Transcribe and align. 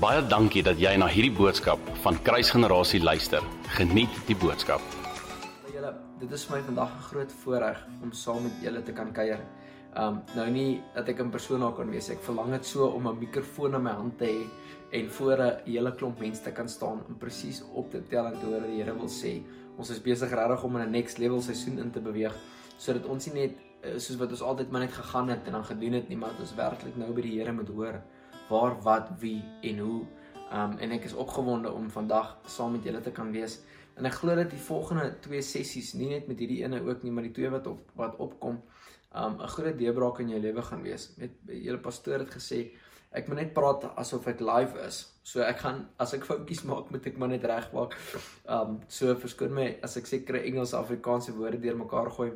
Baie 0.00 0.22
dankie 0.24 0.62
dat 0.64 0.78
jy 0.80 0.94
na 0.96 1.04
hierdie 1.12 1.34
boodskap 1.36 1.80
van 2.00 2.16
Kruisgenerasie 2.24 3.02
luister. 3.02 3.44
Geniet 3.76 4.14
die 4.24 4.36
boodskap. 4.40 4.80
Julle, 5.68 5.90
dit 6.22 6.30
is 6.32 6.44
vir 6.48 6.56
my 6.56 6.60
vandag 6.68 6.94
'n 6.94 7.02
groot 7.08 7.32
voorreg 7.42 7.82
om 8.02 8.12
saam 8.12 8.42
met 8.44 8.54
julle 8.62 8.82
te 8.82 8.92
kan 8.92 9.12
kuier. 9.12 9.40
Um 9.94 10.22
nou 10.34 10.48
nie 10.50 10.80
dat 10.94 11.08
ek 11.08 11.18
in 11.18 11.30
persoon 11.30 11.60
daar 11.60 11.74
kan 11.76 11.90
wees. 11.90 12.08
Ek 12.08 12.22
verlang 12.22 12.50
dit 12.50 12.64
so 12.64 12.86
om 12.86 13.08
'n 13.08 13.18
mikrofoon 13.18 13.74
in 13.74 13.82
my 13.82 13.90
hand 13.90 14.18
te 14.18 14.24
hê 14.24 14.48
en 14.92 15.10
voor 15.10 15.36
'n 15.38 15.60
hele 15.66 15.92
klomp 15.92 16.18
mense 16.18 16.42
te 16.42 16.50
kan 16.50 16.68
staan 16.68 17.04
en 17.08 17.18
presies 17.18 17.62
op 17.74 17.90
te 17.90 18.00
tel 18.08 18.26
en 18.26 18.40
te 18.40 18.46
hoor 18.46 18.60
wat 18.60 18.70
die 18.70 18.82
Here 18.82 18.94
wil 18.94 19.08
sê. 19.08 19.42
Ons 19.76 19.90
is 19.90 20.00
besig 20.00 20.30
regtig 20.30 20.64
om 20.64 20.76
in 20.76 20.82
'n 20.82 20.90
next 20.90 21.18
level 21.18 21.42
seisoen 21.42 21.78
in 21.78 21.90
te 21.90 22.00
beweeg 22.00 22.34
sodat 22.78 23.04
ons 23.04 23.26
nie 23.26 23.34
net 23.34 23.52
eh, 23.82 23.98
soos 23.98 24.16
wat 24.16 24.30
ons 24.30 24.42
altyd 24.42 24.70
maar 24.70 24.80
net 24.80 24.92
gegaan 24.92 25.28
het 25.28 25.46
en 25.46 25.52
dan 25.52 25.64
gedoen 25.64 25.92
het 25.92 26.08
nie, 26.08 26.16
maar 26.16 26.30
dat 26.30 26.40
ons 26.40 26.54
werklik 26.54 26.96
nou 26.96 27.12
by 27.12 27.20
die 27.20 27.38
Here 27.38 27.52
moet 27.52 27.68
hoor 27.68 28.00
waar 28.50 28.76
wat 28.82 29.12
wie 29.22 29.40
en 29.62 29.78
hoe. 29.78 30.00
Um 30.52 30.76
en 30.82 30.92
ek 30.96 31.06
is 31.06 31.14
opgewonde 31.14 31.70
om 31.72 31.90
vandag 31.90 32.36
saam 32.46 32.74
met 32.76 32.84
julle 32.84 33.00
te 33.00 33.14
kan 33.14 33.30
wees. 33.32 33.60
En 33.98 34.08
ek 34.08 34.18
glo 34.18 34.34
dat 34.34 34.50
die 34.50 34.62
volgende 34.64 35.10
twee 35.24 35.42
sessies, 35.44 35.92
nie 35.94 36.08
net 36.10 36.28
met 36.30 36.38
hierdie 36.40 36.62
ene 36.64 36.80
ook 36.82 37.02
nie, 37.04 37.12
maar 37.14 37.26
die 37.26 37.34
twee 37.36 37.50
wat 37.52 37.66
op 37.70 37.90
wat 38.00 38.16
opkom, 38.18 38.60
um 39.14 39.40
'n 39.40 39.52
groot 39.54 39.78
deurbraak 39.78 40.20
in 40.20 40.30
jou 40.34 40.40
lewe 40.40 40.62
gaan 40.62 40.82
wees. 40.82 41.10
Met 41.18 41.30
julle 41.46 41.78
pastoor 41.78 42.18
het 42.18 42.30
gesê 42.30 42.70
ek 43.12 43.28
moet 43.28 43.36
net 43.36 43.54
praat 43.54 43.84
asof 43.96 44.26
ek 44.26 44.40
live 44.40 44.78
is. 44.86 45.06
So 45.22 45.42
ek 45.42 45.58
gaan 45.58 45.88
as 45.98 46.14
ek 46.14 46.24
foutjies 46.24 46.62
maak, 46.64 46.90
moet 46.90 47.06
ek 47.06 47.18
maar 47.18 47.28
net 47.28 47.44
regmaak. 47.44 47.96
Um 48.48 48.80
so 48.88 49.14
verskoon 49.14 49.54
my 49.54 49.78
as 49.82 49.96
ek 49.96 50.06
sekere 50.06 50.42
Engels 50.42 50.74
Afrikaanse 50.74 51.32
woorde 51.32 51.60
deurmekaar 51.60 52.10
gooi. 52.10 52.32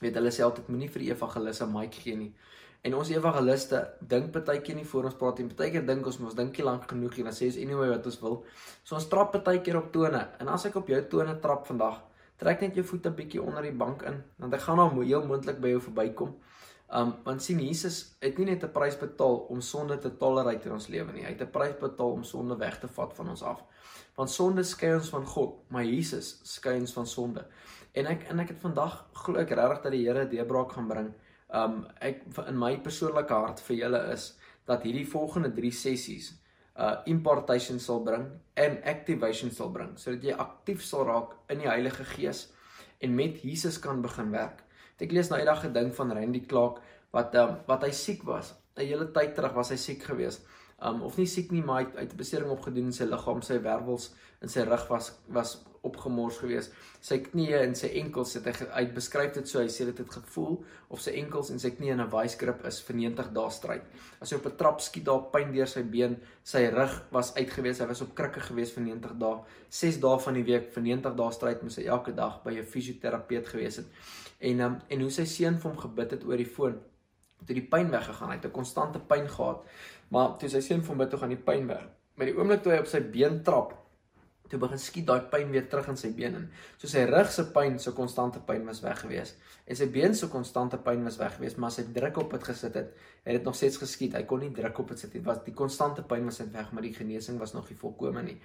Weet 0.00 0.14
hulle 0.14 0.30
sê 0.30 0.42
altyd 0.42 0.68
moenie 0.68 0.88
vir 0.88 1.02
die 1.02 1.10
evangelis 1.10 1.62
'n 1.62 1.72
mic 1.72 1.94
gee 1.94 2.16
nie. 2.16 2.32
En 2.86 2.94
ons 2.94 3.08
evangeliste 3.10 3.80
dink 4.00 4.30
partykeer 4.32 4.76
nie 4.76 4.86
voor 4.86 5.04
ons 5.04 5.16
praat 5.18 5.38
nie. 5.38 5.48
Partykeer 5.48 5.86
dink 5.86 6.06
ons 6.06 6.18
mos 6.18 6.34
dink 6.34 6.58
jy 6.58 6.64
lank 6.64 6.84
genoeg 6.90 7.18
en 7.18 7.24
dan 7.24 7.32
sê 7.34 7.48
ons 7.50 7.56
anyway 7.56 7.88
wat 7.88 8.06
ons 8.06 8.20
wil. 8.20 8.44
So 8.84 8.94
ons 8.94 9.08
trap 9.08 9.32
partykeer 9.32 9.76
op 9.76 9.92
tone. 9.92 10.28
En 10.38 10.48
as 10.48 10.66
ek 10.66 10.76
op 10.76 10.86
jou 10.92 11.00
tone 11.10 11.34
trap 11.40 11.66
vandag, 11.66 12.02
trek 12.38 12.60
net 12.60 12.78
jou 12.78 12.84
voete 12.84 13.10
bietjie 13.10 13.42
onder 13.42 13.62
die 13.66 13.74
bank 13.74 14.04
in, 14.06 14.22
want 14.38 14.54
ek 14.54 14.60
gaan 14.60 14.76
nou 14.76 15.02
heel 15.02 15.26
moontlik 15.26 15.58
by 15.60 15.74
jou 15.74 15.80
verbykom. 15.88 16.36
Um 16.88 17.10
want 17.24 17.42
sien 17.44 17.58
Jesus 17.60 18.14
het 18.22 18.38
nie 18.38 18.46
net 18.46 18.62
'n 18.64 18.72
prys 18.72 18.96
betaal 18.96 19.36
om 19.50 19.60
sonde 19.60 19.98
te 19.98 20.16
tolereer 20.16 20.66
in 20.66 20.72
ons 20.72 20.88
lewe 20.88 21.12
nie. 21.12 21.24
Hy 21.24 21.34
het 21.34 21.42
'n 21.42 21.50
prys 21.50 21.76
betaal 21.80 22.12
om 22.12 22.24
sonde 22.24 22.56
weg 22.56 22.78
te 22.80 22.88
vat 22.88 23.12
van 23.14 23.28
ons 23.28 23.42
af. 23.42 23.62
Want 24.14 24.30
sonde 24.30 24.62
skei 24.62 24.94
ons 24.94 25.08
van 25.08 25.26
God, 25.26 25.54
maar 25.68 25.84
Jesus 25.84 26.40
skei 26.42 26.78
ons 26.80 26.92
van 26.92 27.06
sonde. 27.06 27.44
En 27.98 28.06
ek 28.06 28.28
en 28.30 28.40
ek 28.44 28.52
het 28.54 28.60
vandag 28.62 28.98
glo 29.24 29.40
ek 29.42 29.54
regtig 29.58 29.82
dat 29.84 29.94
die 29.94 30.04
Here 30.06 30.24
'n 30.24 30.30
deurbraak 30.30 30.72
gaan 30.72 30.88
bring 30.88 31.08
um 31.60 31.86
ek 32.04 32.22
in 32.46 32.58
my 32.58 32.76
persoonlike 32.84 33.32
hart 33.32 33.60
vir 33.60 33.76
julle 33.76 34.00
is 34.12 34.34
dat 34.68 34.84
hierdie 34.84 35.08
volgende 35.08 35.50
3 35.56 35.70
sessies 35.72 36.34
uh 36.76 36.96
impartation 37.06 37.80
sal 37.80 38.04
bring 38.04 38.26
en 38.54 38.78
activation 38.84 39.50
sal 39.50 39.72
bring 39.72 39.96
sodat 39.98 40.24
jy 40.28 40.36
aktief 40.44 40.84
sal 40.84 41.06
raak 41.08 41.32
in 41.48 41.64
die 41.64 41.70
Heilige 41.70 42.04
Gees 42.04 42.48
en 43.00 43.14
met 43.14 43.42
Jesus 43.42 43.78
kan 43.78 44.02
begin 44.02 44.30
werk. 44.30 44.62
Ek 44.98 45.12
lees 45.12 45.30
nou 45.30 45.38
eendag 45.38 45.64
'n 45.64 45.72
ding 45.72 45.90
van 45.94 46.12
Randy 46.12 46.44
Clark 46.46 46.80
wat 47.12 47.34
um, 47.34 47.56
wat 47.66 47.82
hy 47.82 47.90
siek 47.90 48.22
was. 48.22 48.54
'n 48.76 48.86
Hele 48.86 49.10
tyd 49.12 49.34
terug 49.34 49.54
was 49.54 49.70
hy 49.70 49.76
siek 49.76 50.02
geweest 50.02 50.46
um 50.80 51.02
of 51.02 51.16
nie 51.18 51.26
siek 51.26 51.50
nie 51.50 51.62
maar 51.62 51.82
hy 51.84 52.04
het 52.04 52.12
'n 52.12 52.16
besering 52.16 52.50
opgedoen 52.50 52.90
in 52.90 52.92
sy 52.92 53.04
liggaam, 53.04 53.42
sy 53.42 53.58
wervels 53.62 54.14
in 54.42 54.48
sy 54.48 54.62
rug 54.62 54.88
was 54.88 55.12
was 55.28 55.58
opgemors 55.82 56.38
geweest. 56.42 56.72
Sy 57.00 57.20
knieë 57.22 57.62
en 57.62 57.74
sy 57.78 57.90
enkels 58.00 58.34
het 58.34 58.46
hy 58.46 58.66
uit 58.66 58.94
beskryf 58.94 59.34
dit 59.34 59.48
so 59.48 59.60
hy 59.60 59.68
sê 59.72 59.86
dit 59.88 59.98
het 59.98 60.10
gevoel 60.10 60.58
of 60.94 61.00
sy 61.00 61.14
enkels 61.20 61.50
en 61.54 61.58
sy 61.62 61.70
knieë 61.70 61.92
in 61.92 62.00
'n 62.00 62.10
wysgrip 62.10 62.64
is 62.66 62.80
vir 62.80 62.96
90 62.96 63.32
dae 63.32 63.50
stryd. 63.50 63.84
As 64.20 64.30
hy 64.30 64.36
op 64.36 64.46
'n 64.46 64.56
trap 64.56 64.80
skiet 64.80 65.04
daar 65.04 65.30
pyn 65.32 65.52
deur 65.52 65.66
sy 65.66 65.82
been, 65.82 66.16
sy 66.42 66.66
rug 66.66 67.02
was 67.12 67.34
uitgewees, 67.34 67.78
hy 67.78 67.86
was 67.86 68.02
op 68.02 68.14
krikke 68.14 68.40
geweest 68.40 68.74
vir 68.74 68.84
90 68.84 69.18
dae. 69.18 69.38
6 69.70 70.00
dae 70.00 70.18
van 70.18 70.34
die 70.34 70.44
week 70.44 70.72
vir 70.72 70.82
90 70.82 71.16
dae 71.16 71.32
stryd 71.32 71.62
moes 71.62 71.76
hy 71.76 71.86
elke 71.86 72.12
dag 72.12 72.42
by 72.44 72.50
'n 72.50 72.64
fisioterapeut 72.64 73.46
gewees 73.46 73.76
het. 73.76 73.86
En 74.40 74.60
um, 74.60 74.80
en 74.88 75.00
hoe 75.00 75.10
sy 75.10 75.24
seun 75.24 75.58
vir 75.58 75.70
hom 75.70 75.80
gebid 75.80 76.10
het 76.10 76.24
oor 76.24 76.36
die 76.36 76.46
foon 76.46 76.80
toe 77.46 77.56
die 77.56 77.66
pyn 77.70 77.90
weggegaan 77.90 78.30
het, 78.30 78.44
'n 78.44 78.50
konstante 78.50 78.98
pyn 78.98 79.28
gehad. 79.28 79.64
Maar 80.08 80.36
toe 80.38 80.48
sy 80.48 80.60
seun 80.60 80.84
van 80.84 80.96
bid 80.96 81.10
toe 81.10 81.18
gaan 81.18 81.34
die 81.34 81.44
pyn 81.50 81.66
weg. 81.66 81.86
Met 82.14 82.26
die 82.26 82.36
oomblik 82.36 82.62
toe 82.62 82.72
hy 82.72 82.78
op 82.78 82.86
sy 82.86 83.00
been 83.00 83.42
trap, 83.42 83.74
toe 84.48 84.58
begin 84.58 84.80
skiet 84.80 85.06
daai 85.06 85.28
pyn 85.32 85.50
weer 85.52 85.68
terug 85.68 85.88
in 85.92 85.98
sy 86.00 86.10
been 86.16 86.34
in. 86.34 86.46
So 86.80 86.88
sy 86.88 87.04
rug 87.04 87.30
se 87.32 87.44
pyn, 87.52 87.78
so 87.78 87.92
konstante 87.92 88.40
pyn 88.40 88.64
was 88.68 88.80
weg 88.84 89.02
gewees. 89.04 89.34
En 89.66 89.76
sy 89.76 89.88
been 89.92 90.14
se 90.16 90.28
konstante 90.32 90.78
pyn 90.84 91.04
was 91.04 91.18
weg 91.20 91.36
gewees, 91.36 91.56
maar 91.56 91.68
as 91.68 91.80
hy 91.82 91.84
druk 91.92 92.16
op 92.16 92.30
dit 92.30 92.48
gesit 92.48 92.74
het, 92.74 92.94
het 93.24 93.38
dit 93.38 93.44
nog 93.44 93.56
steeds 93.58 93.76
geskiet. 93.76 94.16
Hy 94.16 94.24
kon 94.28 94.40
nie 94.40 94.50
druk 94.56 94.78
op 94.78 94.88
dit 94.94 94.98
sit 94.98 95.14
nie. 95.14 95.22
Was 95.26 95.42
die 95.44 95.54
konstante 95.54 96.02
pyn 96.02 96.24
was 96.24 96.40
net 96.40 96.54
weg, 96.56 96.72
maar 96.72 96.86
die 96.86 96.94
genesing 96.96 97.38
was 97.38 97.52
nog 97.52 97.68
nie 97.68 97.76
volkome 97.76 98.22
nie. 98.22 98.38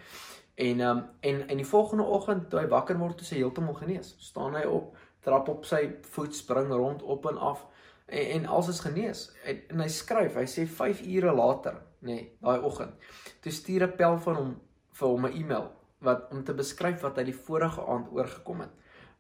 En 0.56 0.84
ehm 0.84 0.98
um, 0.98 1.04
en 1.22 1.48
in 1.50 1.58
die 1.58 1.66
volgende 1.68 2.04
oggend 2.04 2.50
toe 2.50 2.60
hy 2.60 2.68
wakker 2.68 3.00
word, 3.00 3.18
toe 3.18 3.28
hy 3.30 3.42
heeltemal 3.42 3.80
genees. 3.80 4.16
Staan 4.20 4.60
hy 4.60 4.68
op, 4.70 4.98
trap 5.24 5.48
op 5.50 5.66
sy 5.66 5.88
voet, 6.12 6.36
spring 6.36 6.70
rond 6.70 7.02
op 7.02 7.26
en 7.32 7.38
af 7.38 7.64
en, 8.14 8.28
en 8.38 8.46
alles 8.46 8.68
is 8.76 8.84
genees. 8.86 9.24
En, 9.46 9.62
en 9.74 9.84
hy 9.86 9.90
skryf, 9.92 10.38
hy 10.40 10.46
sê 10.50 10.68
5 10.70 11.02
ure 11.16 11.34
later, 11.38 11.80
nê, 12.04 12.14
nee, 12.14 12.28
daai 12.44 12.66
oggend, 12.68 13.10
toe 13.42 13.52
stuur 13.52 13.88
'n 13.88 13.98
pel 13.98 14.20
van 14.28 14.40
hom 14.42 14.54
vir 15.00 15.08
hom 15.08 15.26
'n 15.26 15.40
e-mail 15.42 15.72
wat 16.04 16.28
om 16.32 16.44
te 16.44 16.54
beskryf 16.54 17.02
wat 17.02 17.18
hy 17.18 17.24
die 17.32 17.42
vorige 17.48 17.84
aand 17.88 18.12
oorgekom 18.12 18.64
het 18.66 18.74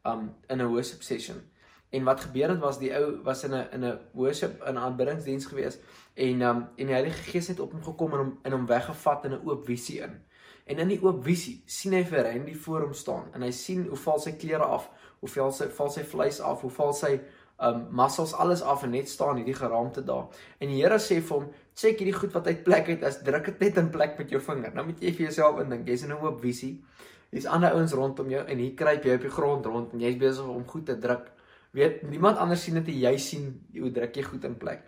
um 0.05 0.33
in 0.49 0.61
'n 0.61 0.67
worship 0.67 1.01
session. 1.01 1.41
En 1.89 2.03
wat 2.03 2.21
gebeur 2.21 2.49
het 2.49 2.59
was 2.59 2.79
die 2.79 2.91
ou 2.95 3.23
was 3.23 3.43
in 3.43 3.53
'n 3.53 3.67
in 3.71 3.85
'n 3.85 3.99
worship 4.13 4.63
in 4.67 4.73
'n 4.73 4.77
aanbiddingsdiens 4.77 5.45
gewees 5.45 5.79
en 6.13 6.41
um 6.41 6.67
en 6.75 6.85
die 6.87 6.93
Heilige 6.93 7.31
Gees 7.31 7.47
het 7.47 7.59
op 7.59 7.71
hom 7.71 7.83
gekom 7.83 8.11
en 8.11 8.17
hom 8.17 8.39
in 8.43 8.51
hom 8.51 8.65
weggevat 8.65 9.25
in 9.25 9.31
'n 9.31 9.47
oop 9.47 9.65
visie 9.65 10.01
in. 10.01 10.21
En 10.65 10.79
in 10.79 10.87
die 10.87 11.03
oop 11.03 11.23
visie 11.23 11.63
sien 11.65 11.93
hy 11.93 12.03
vir 12.03 12.23
Randy 12.23 12.55
voor 12.55 12.81
hom 12.81 12.93
staan 12.93 13.33
en 13.33 13.41
hy 13.41 13.51
sien 13.51 13.87
hoe 13.87 13.97
val 13.97 14.19
sy 14.19 14.31
klere 14.31 14.63
af, 14.63 14.89
hoe 15.19 15.29
val 15.29 15.51
sy 15.51 15.67
val 15.67 15.89
sy 15.89 16.03
vleis 16.03 16.39
af, 16.39 16.61
hoe 16.61 16.71
val 16.71 16.93
sy 16.93 17.19
um 17.63 17.87
muscles 17.95 18.33
alles 18.33 18.61
af 18.61 18.83
en 18.83 18.91
net 18.91 19.09
staan 19.09 19.39
hierdie 19.39 19.55
geraamte 19.55 20.03
daar. 20.03 20.27
En 20.59 20.67
die 20.67 20.81
Here 20.81 20.99
sê 20.99 21.21
vir 21.21 21.37
hom, 21.37 21.51
"Check 21.75 21.99
hierdie 21.99 22.19
goed 22.19 22.33
wat 22.33 22.47
uit 22.47 22.63
plek 22.63 22.87
het, 22.87 23.03
as 23.03 23.21
druk 23.23 23.45
dit 23.45 23.59
net 23.59 23.77
in 23.77 23.89
plek 23.89 24.17
met 24.17 24.29
jou 24.29 24.41
vinger." 24.41 24.73
Nou 24.73 24.85
moet 24.85 24.99
jy 24.99 25.11
vir 25.11 25.25
jouself 25.25 25.59
indink, 25.59 25.87
jy's 25.87 26.03
in 26.03 26.11
'n 26.11 26.21
oop 26.21 26.41
visie. 26.41 26.83
Hier's 27.31 27.45
ander 27.45 27.71
ouens 27.71 27.93
rondom 27.93 28.29
jou 28.29 28.45
en 28.45 28.57
hier 28.57 28.73
kruip 28.73 29.03
jy 29.03 29.15
op 29.15 29.21
die 29.21 29.29
grond 29.29 29.65
rond 29.65 29.93
en 29.93 29.99
jy's 29.99 30.17
besig 30.17 30.45
om 30.45 30.67
goed 30.67 30.85
te 30.85 30.97
druk. 30.97 31.31
Weet, 31.71 32.03
niemand 32.09 32.37
anders 32.37 32.63
sien 32.63 32.73
dit, 32.73 32.87
jy 32.87 33.17
sien 33.17 33.65
hoe 33.79 33.91
druk 33.91 34.15
jy 34.15 34.23
goed 34.23 34.43
in 34.43 34.57
plek. 34.57 34.83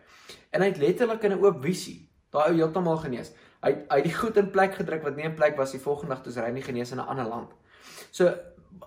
En 0.52 0.62
hy 0.62 0.68
het 0.68 0.78
letterlik 0.78 1.24
in 1.24 1.32
'n 1.32 1.44
oop 1.44 1.64
visie 1.64 2.10
daai 2.36 2.52
ou 2.52 2.56
heeltemal 2.56 2.98
genees. 2.98 3.32
Hy 3.64 3.72
hy 3.90 4.02
het 4.02 4.04
die 4.04 4.14
goed 4.14 4.38
in 4.38 4.52
plek 4.52 4.76
gedruk 4.76 5.04
wat 5.04 5.16
nie 5.16 5.26
in 5.26 5.36
plek 5.38 5.58
was 5.58 5.72
die 5.72 5.80
volgende 5.80 6.16
dag 6.16 6.24
toe 6.24 6.44
hy 6.44 6.52
nie 6.52 6.62
genees 6.66 6.92
in 6.92 7.00
'n 7.00 7.08
ander 7.08 7.26
land. 7.26 7.50
So 8.12 8.34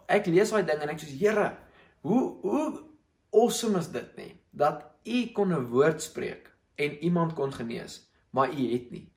ek 0.08 0.26
lees 0.26 0.50
daai 0.50 0.66
ding 0.66 0.82
en 0.82 0.88
ek 0.88 1.00
sê, 1.00 1.18
"Here, 1.18 1.56
hoe 2.02 2.36
hoe 2.42 2.87
awesome 3.30 3.78
is 3.78 3.90
dit 3.92 4.16
nie 4.16 4.32
dat 4.50 4.84
u 5.04 5.26
kon 5.32 5.52
'n 5.52 5.68
woord 5.70 6.02
spreek 6.02 6.52
en 6.76 6.98
iemand 6.98 7.34
kon 7.34 7.52
genees, 7.52 8.08
maar 8.30 8.52
u 8.52 8.72
het 8.72 8.90
nie. 8.90 9.12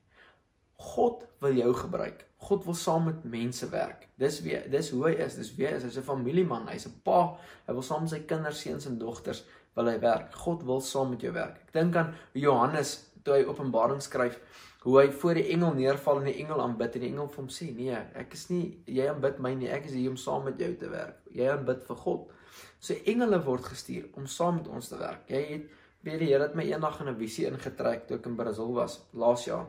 God 0.76 1.26
wil 1.38 1.54
jou 1.54 1.74
gebruik. 1.74 2.26
God 2.36 2.64
wil 2.64 2.74
saam 2.74 3.04
met 3.04 3.24
mense 3.24 3.68
werk. 3.68 4.08
Dis 4.18 4.40
wie 4.42 4.58
dis 4.70 4.90
hoe 4.90 5.04
hy 5.06 5.12
is. 5.22 5.36
Dis 5.38 5.52
wie 5.54 5.66
hy 5.66 5.76
is. 5.78 5.84
Hy's 5.86 5.98
'n 5.98 6.02
familieman. 6.02 6.66
Hy's 6.68 6.86
'n 6.86 7.00
pa. 7.04 7.38
Hy 7.66 7.72
wil 7.72 7.82
saam 7.82 8.00
met 8.00 8.10
sy 8.10 8.20
kinders, 8.26 8.60
seuns 8.60 8.86
en 8.86 8.98
dogters 8.98 9.44
wil 9.74 9.86
hy 9.86 9.98
werk. 10.00 10.34
God 10.34 10.62
wil 10.62 10.80
saam 10.80 11.10
met 11.10 11.20
jou 11.20 11.32
werk. 11.32 11.56
Ek 11.66 11.72
dink 11.72 11.96
aan 11.96 12.14
Johannes 12.32 13.12
toe 13.22 13.34
hy 13.34 13.44
Openbaring 13.44 14.02
skryf 14.02 14.40
hoe 14.82 14.98
hy 15.00 15.12
voor 15.12 15.34
die 15.34 15.48
engel 15.54 15.74
neerval 15.74 16.18
en 16.18 16.24
die 16.24 16.40
engel 16.42 16.60
aanbid 16.60 16.94
en 16.94 17.00
die 17.00 17.10
engel 17.10 17.28
vir 17.28 17.36
hom 17.36 17.48
sê: 17.48 17.74
"Nee, 17.74 17.98
ek 18.14 18.32
is 18.32 18.50
nie 18.50 18.82
jy 18.86 19.08
aanbid 19.08 19.38
my 19.38 19.54
nie. 19.54 19.68
Ek 19.68 19.84
is 19.86 19.92
hier 19.92 20.10
om 20.10 20.16
saam 20.16 20.44
met 20.44 20.58
jou 20.58 20.74
te 20.74 20.88
werk. 20.88 21.20
Jy 21.30 21.48
aanbid 21.48 21.82
vir 21.86 21.96
God." 21.96 22.30
So 22.78 22.94
engele 23.04 23.42
word 23.44 23.64
gestuur 23.64 24.10
om 24.16 24.26
saam 24.26 24.60
met 24.60 24.68
ons 24.68 24.88
te 24.88 24.98
werk. 24.98 25.28
Jy 25.30 25.42
het 25.52 25.70
weet 26.02 26.18
die 26.18 26.32
Here 26.32 26.42
het 26.42 26.54
my 26.58 26.64
eendag 26.66 27.00
in 27.00 27.08
'n 27.08 27.18
visie 27.18 27.46
ingetrek 27.46 28.06
toe 28.06 28.18
ek 28.18 28.26
in 28.26 28.36
Brasil 28.36 28.72
was 28.74 29.00
laas 29.12 29.44
jaar 29.44 29.66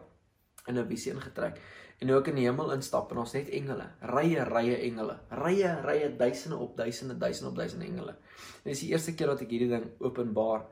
in 0.67 0.77
'n 0.77 0.87
visie 0.87 1.13
ingetrek 1.13 1.59
en 2.03 2.09
nou 2.09 2.19
ek 2.19 2.27
in 2.33 2.35
die 2.41 2.47
hemel 2.49 2.73
instap 2.75 3.11
en 3.11 3.21
ons 3.23 3.33
net 3.33 3.49
engele, 3.55 3.85
rye 4.11 4.43
rye 4.43 4.75
engele, 4.89 5.17
rye 5.39 5.69
rye 5.85 6.09
duisende 6.19 6.57
op 6.57 6.75
duisende 6.77 7.15
duisende 7.17 7.49
op 7.49 7.55
duisende 7.55 7.85
engele. 7.85 8.15
En 8.63 8.71
dis 8.71 8.83
die 8.83 8.91
eerste 8.91 9.13
keer 9.15 9.27
dat 9.31 9.41
ek 9.45 9.53
hierdie 9.55 9.69
ding 9.71 9.85
openbaar 10.03 10.65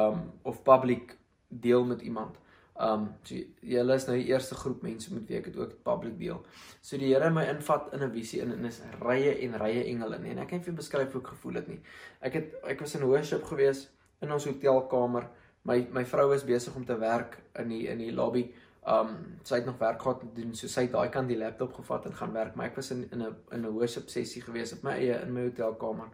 um 0.00 0.30
of 0.48 0.62
public 0.62 1.16
deel 1.48 1.84
met 1.84 2.00
iemand. 2.00 2.36
Um 2.78 3.08
so 3.26 3.34
julle 3.66 3.94
is 3.98 4.04
nou 4.06 4.14
die 4.14 4.28
eerste 4.30 4.54
groep 4.54 4.84
mense 4.86 5.10
met 5.10 5.26
wie 5.26 5.38
ek 5.40 5.48
dit 5.50 5.56
ook 5.58 5.72
public 5.86 6.14
deel. 6.20 6.38
So 6.80 6.98
die 7.00 7.10
Here 7.10 7.30
my 7.34 7.42
invat 7.50 7.88
in 7.92 8.04
'n 8.06 8.12
visie 8.12 8.40
in 8.40 8.52
en 8.52 8.64
is 8.64 8.80
rye 9.00 9.34
en 9.46 9.58
rye 9.58 9.82
engele 9.84 10.18
nie. 10.18 10.30
En 10.30 10.38
ek 10.38 10.48
kan 10.48 10.62
vir 10.62 10.74
beskryf 10.74 11.12
hoe 11.12 11.20
ek 11.20 11.32
gevoel 11.34 11.54
het 11.54 11.68
nie. 11.68 11.80
Ek 12.22 12.34
het 12.34 12.54
ek 12.64 12.80
was 12.80 12.94
in 12.94 13.04
worship 13.04 13.44
gewees 13.44 13.88
in 14.22 14.32
ons 14.32 14.44
hotelkamer. 14.44 15.28
My 15.64 15.88
my 15.90 16.04
vrou 16.04 16.32
is 16.34 16.44
besig 16.44 16.76
om 16.76 16.84
te 16.84 16.98
werk 16.98 17.38
in 17.58 17.68
die 17.68 17.88
in 17.88 17.98
die 17.98 18.12
lobby. 18.12 18.52
Um 18.86 19.40
sy 19.42 19.56
het 19.56 19.66
nog 19.66 19.78
werk 19.78 20.00
gehad 20.02 20.20
te 20.20 20.40
doen. 20.40 20.54
So 20.54 20.68
sy 20.68 20.82
het 20.82 20.92
daai 20.92 21.10
kant 21.10 21.28
die 21.28 21.38
laptop 21.38 21.74
gevat 21.74 22.06
en 22.06 22.14
gaan 22.14 22.32
werk, 22.32 22.54
maar 22.54 22.66
ek 22.66 22.76
was 22.76 22.90
in 22.90 23.08
in 23.10 23.22
'n 23.22 23.34
in 23.52 23.66
'n 23.66 23.72
worship 23.72 24.08
sessie 24.08 24.42
gewees 24.42 24.72
op 24.72 24.82
my 24.82 24.92
eie 24.92 25.20
in 25.22 25.32
my 25.32 25.40
hotelkamer. 25.40 26.08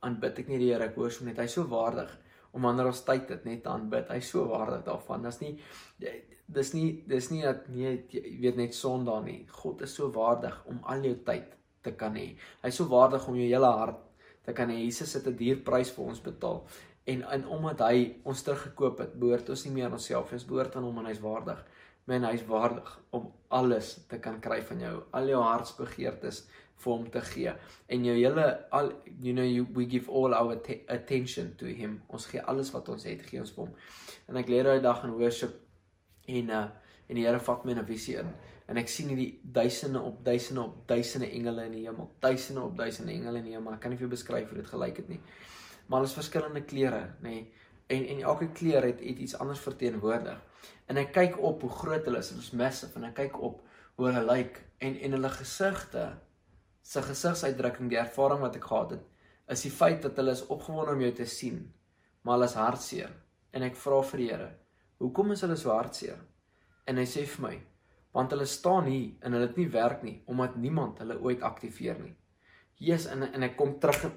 Aanbid 0.00 0.38
ek 0.38 0.48
nie 0.48 0.58
die 0.58 0.72
Here, 0.72 0.84
ek 0.84 0.94
hoor 0.94 1.10
hom 1.10 1.26
net. 1.26 1.36
Hy's 1.36 1.52
so 1.52 1.64
waardig 1.64 2.16
om 2.52 2.62
wanneer 2.62 2.90
ons 2.90 3.04
tyd 3.04 3.28
het 3.28 3.44
net 3.44 3.66
aanbid. 3.66 4.08
Hy's 4.08 4.30
so 4.32 4.48
waardig 4.48 4.84
daarvan. 4.86 5.22
Daar's 5.22 5.40
nie 5.40 5.56
dis 6.48 6.72
nie 6.72 6.88
dis 7.08 7.30
nie 7.30 7.42
dat 7.44 7.68
nee 7.68 7.94
jy 8.08 8.22
weet 8.42 8.56
net 8.56 8.74
Sondag 8.74 9.24
nie. 9.26 9.40
God 9.60 9.82
is 9.84 9.94
so 9.94 10.10
waardig 10.14 10.56
om 10.66 10.80
al 10.88 11.04
jou 11.04 11.16
tyd 11.26 11.56
te 11.84 11.92
kan 11.92 12.16
hê. 12.16 12.30
Hy's 12.62 12.80
so 12.80 12.88
waardig 12.88 13.26
om 13.28 13.36
jou 13.36 13.48
hele 13.48 13.72
hart 13.80 14.04
te 14.46 14.54
kan 14.56 14.70
hê. 14.72 14.78
Jesus 14.84 15.14
het 15.14 15.26
'n 15.26 15.36
duur 15.36 15.62
prys 15.64 15.90
vir 15.90 16.04
ons 16.04 16.20
betaal. 16.20 16.64
En 17.04 17.24
in 17.32 17.46
omdat 17.46 17.80
hy 17.80 18.16
ons 18.24 18.42
teruggekoop 18.42 18.98
het, 18.98 19.18
behoort 19.20 19.48
ons 19.48 19.64
nie 19.64 19.72
meer 19.72 19.86
aan 19.86 19.92
onsself, 19.92 20.32
ons 20.32 20.44
behoort 20.44 20.76
aan 20.76 20.84
hom 20.84 20.98
en 20.98 21.06
hy's 21.06 21.20
waardig. 21.20 21.64
Men 22.04 22.24
hy's 22.24 22.44
waardig 22.46 22.98
om 23.10 23.32
alles 23.48 24.04
te 24.08 24.18
kan 24.18 24.40
kry 24.40 24.62
van 24.62 24.80
jou, 24.80 25.02
al 25.10 25.28
jou 25.28 25.42
hartsbegeertes 25.42 26.46
vir 26.78 26.92
hom 26.92 27.06
te 27.10 27.20
gee. 27.20 27.54
En 27.86 28.04
jou 28.04 28.16
hele 28.16 28.44
al 28.70 28.92
you 29.20 29.34
know 29.34 29.46
you, 29.46 29.66
we 29.74 29.86
give 29.90 30.10
all 30.10 30.34
our 30.34 30.58
attention 30.86 31.54
to 31.56 31.66
him. 31.66 32.02
Ons 32.06 32.26
gee 32.26 32.42
alles 32.42 32.70
wat 32.74 32.88
ons 32.88 33.04
het, 33.08 33.22
gee 33.26 33.40
ons 33.40 33.54
vir 33.56 33.64
hom. 33.64 33.74
En 34.28 34.36
ek 34.36 34.48
leer 34.52 34.68
daai 34.68 34.84
dag 34.84 35.02
in 35.04 35.16
worship 35.18 35.56
en 36.26 36.54
uh 36.60 36.68
en 37.08 37.16
die 37.16 37.22
Here 37.24 37.38
vat 37.40 37.62
my 37.64 37.72
in 37.72 37.78
'n 37.80 37.86
visie 37.88 38.18
in 38.20 38.28
en 38.68 38.76
ek 38.76 38.90
sien 38.92 39.08
hierdie 39.08 39.40
duisende 39.42 40.00
op 40.04 40.24
duisende 40.24 40.60
op 40.60 40.82
duisende 40.90 41.30
engele 41.30 41.64
in 41.64 41.72
die 41.72 41.86
hemel, 41.86 42.10
duisende 42.20 42.60
op 42.60 42.76
duisende 42.76 43.12
engele 43.12 43.38
in 43.38 43.44
die 43.48 43.54
hemel. 43.54 43.72
Ek 43.72 43.80
kan 43.80 43.90
nie 43.90 43.96
vir 43.96 44.04
jou 44.04 44.12
beskryf 44.12 44.50
hoe 44.50 44.58
dit 44.58 44.68
gelyk 44.68 45.00
het 45.00 45.08
nie. 45.08 45.20
Maar 45.86 46.02
hulle 46.02 46.10
is 46.10 46.18
verskillende 46.18 46.64
kleure, 46.68 47.00
nê. 47.24 47.30
Nee. 47.30 47.52
En 47.88 48.04
en 48.12 48.20
elke 48.20 48.50
kleur 48.52 48.84
het, 48.84 49.00
het 49.00 49.18
iets 49.24 49.38
anders 49.40 49.62
verteenwoordig. 49.64 50.42
En 50.92 51.00
ek 51.00 51.14
kyk 51.16 51.38
op 51.40 51.64
hoe 51.64 51.70
groot 51.70 52.04
hulle 52.04 52.20
is, 52.20 52.28
hulle 52.34 52.44
is 52.44 52.52
massive 52.52 53.00
en 53.00 53.08
ek 53.08 53.16
kyk 53.22 53.38
op 53.40 53.62
hoe 53.96 54.10
hulle 54.10 54.24
lyk 54.28 54.60
en 54.84 54.98
en 55.00 55.16
hulle 55.16 55.30
gesigte, 55.32 56.04
se 56.88 57.02
gesigsuitdrukking, 57.04 57.90
die 57.92 58.00
ervaring 58.00 58.40
wat 58.40 58.56
ek 58.56 58.68
gehad 58.70 58.94
het, 58.96 59.08
is 59.52 59.64
die 59.66 59.72
feit 59.72 60.00
dat 60.04 60.16
hulle 60.20 60.32
is 60.36 60.46
opgewonde 60.48 60.94
om 60.96 61.02
jou 61.04 61.10
te 61.18 61.26
sien, 61.28 61.60
maar 62.24 62.38
hulle 62.38 62.48
is 62.48 62.56
hartseer. 62.56 63.10
En 63.52 63.64
ek 63.66 63.76
vra 63.80 63.98
vir 64.10 64.22
die 64.22 64.28
Here, 64.30 64.48
hoekom 65.02 65.34
is 65.34 65.44
hulle 65.44 65.56
so 65.60 65.72
hartseer? 65.72 66.20
En 66.88 67.00
hy 67.00 67.04
sê 67.08 67.26
vir 67.28 67.44
my, 67.44 67.54
want 68.16 68.32
hulle 68.32 68.48
staan 68.48 68.88
hier 68.88 69.10
en 69.20 69.36
hulle 69.36 69.50
het 69.50 69.60
nie 69.60 69.68
werk 69.72 70.00
nie 70.06 70.16
omdat 70.32 70.56
niemand 70.56 71.02
hulle 71.02 71.18
ooit 71.20 71.44
aktiveer 71.44 72.00
nie. 72.00 72.14
Jesus 72.80 73.10
en 73.12 73.26
en 73.28 73.44
ek 73.44 73.56
kom 73.58 73.76
terug 73.82 74.08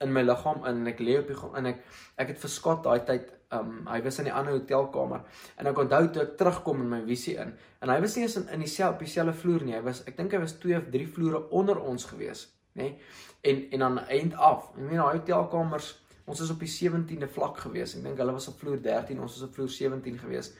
in 0.00 0.12
my 0.12 0.22
liggaam 0.22 0.64
in 0.66 0.82
en 0.82 0.92
ek 0.92 1.00
lê 1.00 1.18
op 1.20 1.30
die 1.30 1.36
grond 1.36 1.56
en 1.56 1.70
ek 1.72 1.82
ek 2.20 2.32
het 2.34 2.40
verskot 2.42 2.82
daai 2.84 3.04
tyd 3.08 3.30
um 3.56 3.86
hy 3.88 4.00
was 4.04 4.18
in 4.20 4.28
die 4.28 4.34
ander 4.34 4.56
hotelkamer 4.56 5.22
en 5.56 5.70
ek 5.70 5.78
onthou 5.84 6.02
toe 6.12 6.22
ek 6.24 6.34
terugkom 6.40 6.82
in 6.84 6.90
my 6.90 7.00
visie 7.06 7.36
in 7.42 7.54
en 7.80 7.92
hy 7.92 7.98
was 8.04 8.16
nie 8.16 8.26
eens 8.26 8.36
in 8.40 8.48
in 8.56 8.64
dieselfde 8.64 9.04
dieselfde 9.04 9.36
vloer 9.42 9.64
nie 9.64 9.76
hy 9.76 9.82
was 9.86 10.02
ek 10.06 10.18
dink 10.18 10.34
hy 10.34 10.42
was 10.42 10.56
2 10.64 10.80
of 10.80 10.90
3 10.92 11.06
vloere 11.16 11.42
onder 11.60 11.80
ons 11.92 12.08
gewees 12.12 12.46
nê 12.74 12.90
nee? 12.90 12.98
en 13.46 13.62
en 13.78 13.86
aan 13.88 14.00
eind 14.06 14.34
af 14.50 14.70
ek 14.74 14.82
meen 14.82 15.00
daai 15.00 15.18
hotelkamers 15.18 15.92
ons 16.26 16.40
is 16.42 16.50
op 16.50 16.60
die 16.60 16.72
17de 16.72 17.28
vlak 17.38 17.62
gewees 17.64 17.96
ek 17.96 18.04
dink 18.08 18.20
hulle 18.22 18.36
was 18.36 18.50
op 18.52 18.58
vloer 18.60 18.82
13 18.82 19.20
ons 19.20 19.38
was 19.38 19.48
op 19.48 19.54
vloer 19.54 19.72
17 19.78 20.18
gewees 20.24 20.52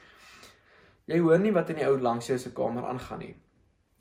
jy 1.11 1.21
hoor 1.23 1.43
nie 1.43 1.55
wat 1.55 1.75
in 1.75 1.83
die 1.83 1.89
ou 1.89 1.99
langs 2.01 2.31
jou 2.31 2.39
se 2.39 2.55
kamer 2.55 2.87
aangaan 2.89 3.25
nie 3.27 3.35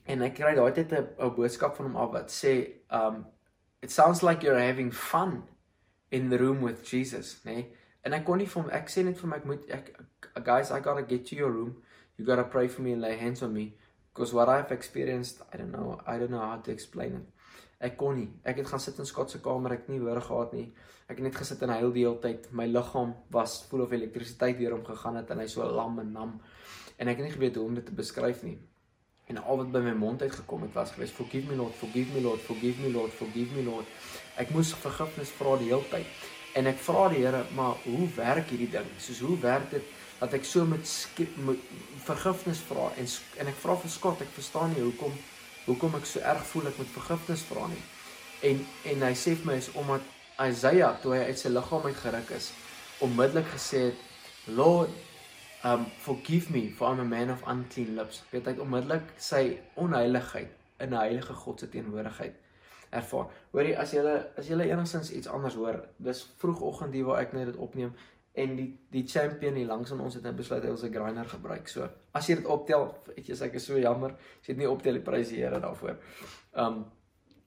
en 0.05 0.21
ek 0.29 0.37
kry 0.39 0.53
daai 0.55 0.73
tyd 0.77 0.93
'n 0.93 1.35
boodskap 1.35 1.75
van 1.75 1.89
hom 1.89 1.97
af 1.97 2.11
wat 2.13 2.31
sê 2.31 2.53
um 3.01 3.25
it 3.81 3.91
sounds 3.91 4.23
like 4.23 4.43
you're 4.43 4.59
having 4.59 4.91
fun 4.91 5.43
in 6.11 6.29
the 6.29 6.37
room 6.37 6.61
with 6.61 6.83
Jesus, 6.83 7.41
nê? 7.45 7.55
Nee? 7.55 7.65
En 8.05 8.13
ek 8.13 8.25
kon 8.25 8.37
nie 8.37 8.45
vir 8.45 8.61
hom 8.61 8.71
ek 8.77 8.91
sê 8.93 9.01
net 9.05 9.17
vir 9.17 9.29
my 9.31 9.37
ek 9.41 9.45
moet 9.49 9.69
ek 9.73 9.87
guys 10.45 10.69
I 10.71 10.79
got 10.79 10.99
to 10.99 11.05
get 11.09 11.25
to 11.27 11.35
your 11.35 11.51
room. 11.51 11.81
You 12.17 12.25
got 12.25 12.37
to 12.37 12.43
pray 12.43 12.67
for 12.67 12.81
me 12.85 12.93
and 12.93 13.01
lay 13.01 13.17
hands 13.17 13.41
on 13.41 13.53
me 13.53 13.73
because 14.13 14.31
what 14.33 14.47
I've 14.47 14.71
experienced, 14.71 15.41
I 15.51 15.57
don't 15.57 15.71
know, 15.71 15.99
I 16.05 16.17
don't 16.19 16.31
know 16.31 16.39
how 16.39 16.57
to 16.57 16.71
explain 16.71 17.15
it. 17.15 17.25
Ek 17.83 17.97
kon 17.99 18.15
nie. 18.15 18.29
Ek 18.47 18.61
het 18.61 18.69
gaan 18.69 18.79
sit 18.79 18.99
in 19.01 19.09
Scott 19.09 19.33
se 19.33 19.41
kamer, 19.43 19.73
ek 19.75 19.83
het 19.85 19.89
nie 19.91 19.99
hoor 19.99 20.21
gehad 20.23 20.53
nie. 20.55 20.69
Ek 21.09 21.17
het 21.17 21.25
net 21.27 21.35
gesit 21.37 21.61
en 21.65 21.73
huil 21.75 21.91
die 21.93 22.05
hele 22.05 22.21
tyd. 22.23 22.47
My 22.55 22.69
liggaam 22.69 23.11
was 23.33 23.57
vol 23.69 23.83
of 23.83 23.93
elektrisiteit 23.93 24.57
deur 24.61 24.77
hom 24.77 24.85
gegaan 24.87 25.19
het 25.19 25.33
en 25.33 25.41
hy 25.43 25.49
so 25.51 25.65
lam 25.67 25.99
en 26.01 26.13
nam. 26.15 26.37
En 26.95 27.11
ek 27.11 27.19
het 27.19 27.27
nie 27.27 27.35
geweet 27.35 27.59
hoe 27.59 27.67
om 27.67 27.75
dit 27.77 27.85
te 27.85 27.97
beskryf 27.97 28.45
nie. 28.47 28.55
En 29.27 29.41
al 29.41 29.57
wat 29.57 29.71
by 29.73 29.81
my 29.81 29.95
mond 29.97 30.21
uitgekom 30.21 30.61
het 30.67 30.73
was 30.77 30.91
gewees 30.93 31.13
forgive 31.13 31.49
me 31.49 31.55
Lord, 31.57 31.73
forgive 31.79 32.13
me 32.13 32.21
Lord, 32.21 32.41
forgive 32.41 32.81
me 32.81 32.91
Lord, 32.93 33.13
forgive 33.13 33.55
me 33.55 33.63
Lord. 33.65 33.85
Ek 34.37 34.51
moes 34.53 34.73
vergifnis 34.77 35.33
vra 35.33 35.55
die 35.57 35.71
hele 35.71 35.87
tyd. 35.89 36.25
En 36.55 36.69
ek 36.69 36.77
vra 36.79 37.07
die 37.11 37.23
Here, 37.25 37.41
maar 37.57 37.79
hoe 37.83 38.07
werk 38.15 38.51
hierdie 38.53 38.69
ding? 38.71 38.87
Soos 39.01 39.19
hoe 39.25 39.37
werk 39.41 39.71
dit 39.73 39.93
dat 40.19 40.33
ek 40.37 40.45
so 40.47 40.63
met, 40.69 40.87
met 41.43 41.63
vergifnis 42.05 42.61
vra 42.69 42.91
en 43.01 43.09
en 43.41 43.49
ek 43.51 43.57
vra 43.63 43.75
vir 43.81 43.91
Skot, 43.91 44.21
ek 44.23 44.31
verstaan 44.37 44.71
nie 44.75 44.85
hoekom 44.85 45.17
hoekom 45.65 45.97
ek 45.97 46.05
so 46.05 46.21
erg 46.21 46.45
voel 46.51 46.69
ek 46.69 46.77
moet 46.79 46.93
vergifnis 46.93 47.43
vra 47.49 47.65
nie. 47.71 47.81
En 48.51 48.61
en 48.93 49.07
hy 49.09 49.11
sê 49.17 49.33
vir 49.33 49.49
my 49.49 49.57
is 49.59 49.71
omdat 49.73 50.05
Isaiah 50.45 50.93
toe 51.01 51.15
hy 51.15 51.25
uit 51.31 51.41
sy 51.41 51.49
liggaam 51.49 51.89
uitgeruk 51.89 52.31
is, 52.37 52.51
onmiddellik 53.03 53.47
gesê 53.55 53.87
het, 53.89 54.01
Lord, 54.55 54.91
um 55.65 55.85
forgive 55.97 56.51
me 56.53 56.69
for 56.69 56.87
I'm 56.87 56.99
a 56.99 57.05
man 57.05 57.29
of 57.29 57.43
unclean 57.47 57.95
lips. 57.95 58.23
Weet 58.31 58.51
hy 58.51 58.57
onmiddellik 58.61 59.15
sy 59.17 59.57
onheiligheid 59.81 60.51
in 60.83 60.93
'n 60.93 60.99
heilige 60.99 61.33
God 61.33 61.59
se 61.59 61.69
teenwoordigheid 61.69 62.35
ervaar. 62.89 63.31
Hoorie 63.51 63.77
as 63.77 63.93
jy 63.93 64.03
as 64.37 64.47
jy 64.47 64.59
enigstens 64.59 65.11
iets 65.11 65.27
anders 65.27 65.55
hoor, 65.55 65.79
dis 65.97 66.21
vroegoggend 66.37 66.93
hier 66.93 67.05
waar 67.05 67.21
ek 67.23 67.33
net 67.33 67.45
dit 67.45 67.57
opneem 67.57 67.93
en 68.35 68.55
die 68.55 68.69
die 68.91 69.05
champion 69.07 69.55
hier 69.55 69.67
langs 69.67 69.91
aan 69.91 70.03
ons 70.03 70.13
het 70.13 70.23
nou 70.23 70.33
besluit 70.33 70.63
hy 70.63 70.69
wil 70.69 70.77
sy 70.77 70.91
grinder 70.93 71.25
gebruik. 71.25 71.67
So, 71.71 71.89
as 72.13 72.27
jy 72.27 72.35
dit 72.35 72.45
optel, 72.45 72.89
weet 73.07 73.27
jy 73.27 73.37
ek 73.47 73.55
is 73.55 73.65
so 73.65 73.79
jammer. 73.79 74.11
As 74.11 74.47
jy 74.47 74.53
dit 74.53 74.63
nie 74.63 74.71
optel, 74.71 74.99
die 74.99 75.05
prys 75.05 75.29
die 75.29 75.41
Here 75.41 75.59
daarvoor. 75.59 75.97
Um 76.53 76.85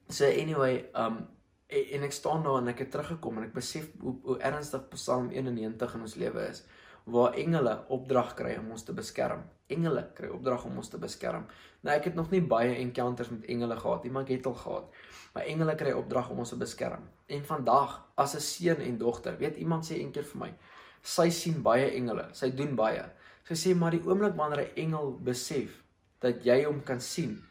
so 0.09 0.25
anyway, 0.25 0.89
um 0.93 1.27
en 1.69 2.03
ek 2.03 2.13
staan 2.13 2.43
daar 2.43 2.57
en 2.57 2.67
ek 2.67 2.79
het 2.79 2.91
teruggekom 2.91 3.37
en 3.37 3.43
ek 3.43 3.53
besef 3.53 3.91
hoe, 4.01 4.15
hoe 4.23 4.39
ernstig 4.41 4.87
Psalm 4.95 5.29
91 5.29 5.95
in 5.95 6.01
ons 6.01 6.15
lewe 6.17 6.47
is 6.49 6.63
waar 7.03 7.33
engele 7.33 7.83
opdrag 7.87 8.33
kry 8.33 8.55
om 8.57 8.71
ons 8.71 8.83
te 8.83 8.93
beskerm. 8.93 9.43
Engele 9.67 10.03
kry 10.13 10.29
opdrag 10.33 10.65
om 10.65 10.77
ons 10.77 10.89
te 10.89 10.97
beskerm. 10.97 11.45
Nou 11.81 11.95
ek 11.95 12.09
het 12.09 12.15
nog 12.15 12.31
nie 12.31 12.41
baie 12.41 12.75
encounters 12.75 13.29
met 13.29 13.45
engele 13.45 13.77
gehad 13.79 14.03
nie, 14.03 14.11
maar 14.11 14.23
ek 14.23 14.33
het 14.37 14.45
al 14.45 14.53
gehad. 14.53 14.99
Maar 15.33 15.43
engele 15.43 15.75
kry 15.75 15.91
opdrag 15.91 16.29
om 16.29 16.41
ons 16.43 16.49
te 16.49 16.59
beskerm. 16.59 17.05
En 17.27 17.45
vandag 17.45 17.99
as 18.15 18.35
'n 18.35 18.39
seun 18.41 18.81
en 18.81 18.97
dogter, 18.97 19.37
weet 19.37 19.57
iemand 19.57 19.85
sê 19.85 19.97
eendag 19.97 20.25
vir 20.25 20.39
my, 20.39 20.53
sy 21.01 21.29
sien 21.29 21.61
baie 21.61 21.91
engele, 21.91 22.27
sy 22.33 22.51
doen 22.51 22.75
baie. 22.75 23.05
Sy 23.47 23.53
sê 23.53 23.75
maar 23.75 23.91
die 23.91 24.03
oomblik 24.05 24.35
wanneer 24.35 24.61
'n 24.61 24.75
engel 24.75 25.19
besef 25.23 25.83
dat 26.19 26.43
jy 26.43 26.63
hom 26.65 26.83
kan 26.83 27.01
sien, 27.01 27.43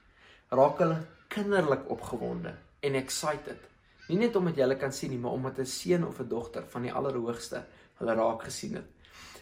raak 0.50 0.78
hulle 0.78 1.06
kinderlik 1.28 1.90
opgewonde 1.90 2.54
en 2.80 2.94
excited. 2.94 3.58
Nie 4.08 4.18
net 4.18 4.36
omdat 4.36 4.56
jy 4.56 4.62
hulle 4.62 4.78
kan 4.80 4.92
sien 4.92 5.10
nie, 5.10 5.18
maar 5.18 5.32
omdat 5.32 5.58
'n 5.58 5.66
seun 5.66 6.06
of 6.06 6.20
'n 6.20 6.28
dogter 6.28 6.64
van 6.66 6.82
die 6.82 6.92
Allerhoogste 6.92 7.64
hulle 7.98 8.14
raak 8.14 8.42
gesien 8.42 8.74
het. 8.74 8.84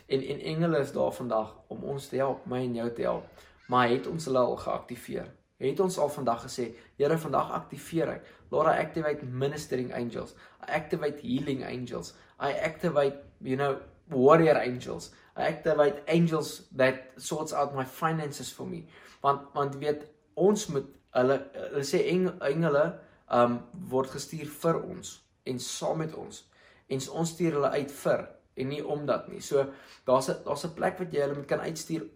En 0.06 0.22
en 0.22 0.40
engele 0.40 0.78
is 0.78 0.92
daar 0.92 1.12
vandag 1.12 1.56
om 1.66 1.84
ons 1.84 2.08
te 2.08 2.16
help, 2.16 2.46
my 2.46 2.62
en 2.62 2.74
jou 2.74 2.92
te 2.92 3.02
help. 3.02 3.44
Maar 3.66 3.88
het 3.88 4.06
ons 4.06 4.24
hulle 4.24 4.38
al 4.38 4.56
geaktiveer? 4.56 5.32
Het 5.56 5.80
ons 5.80 5.98
al 5.98 6.08
vandag 6.08 6.42
gesê, 6.44 6.66
Here, 6.96 7.18
vandag 7.18 7.52
aktiveer 7.52 8.10
ek. 8.18 8.26
Lord, 8.50 8.68
I 8.68 8.82
activate 8.84 9.24
ministering 9.24 9.92
angels. 9.94 10.34
I 10.60 10.72
activate 10.76 11.22
healing 11.24 11.64
angels. 11.64 12.14
I 12.40 12.52
activate, 12.52 13.16
you 13.40 13.56
know, 13.56 13.78
warrior 14.08 14.56
angels. 14.60 15.10
I 15.36 15.48
activate 15.48 16.02
angels 16.08 16.68
that 16.76 16.94
sorts 17.16 17.52
out 17.52 17.74
my 17.74 17.84
finances 17.84 18.52
for 18.52 18.66
me. 18.66 18.84
Want 19.20 19.48
want 19.54 19.76
weet 19.80 20.06
ons 20.34 20.66
moet 20.66 20.86
hulle 21.16 21.40
hulle 21.54 21.84
sê 21.88 22.04
engele 22.12 22.84
um 23.32 23.58
word 23.90 24.12
gestuur 24.12 24.48
vir 24.62 24.80
ons 24.82 25.16
en 25.48 25.60
saam 25.60 26.04
met 26.04 26.14
ons. 26.14 26.44
En 26.86 27.08
ons 27.20 27.30
stuur 27.32 27.56
hulle 27.58 27.72
uit 27.80 27.92
vir 28.04 28.28
en 28.56 28.68
nie 28.72 28.82
omdat 28.84 29.28
nie. 29.28 29.40
So 29.40 29.66
daar's 30.04 30.28
'n 30.28 30.42
daar's 30.44 30.64
'n 30.64 30.74
plek 30.74 30.98
wat 30.98 31.12
jy 31.12 31.20
hulle 31.20 31.34
moet 31.34 31.46
kan 31.46 31.60
uitstuur 31.60 32.06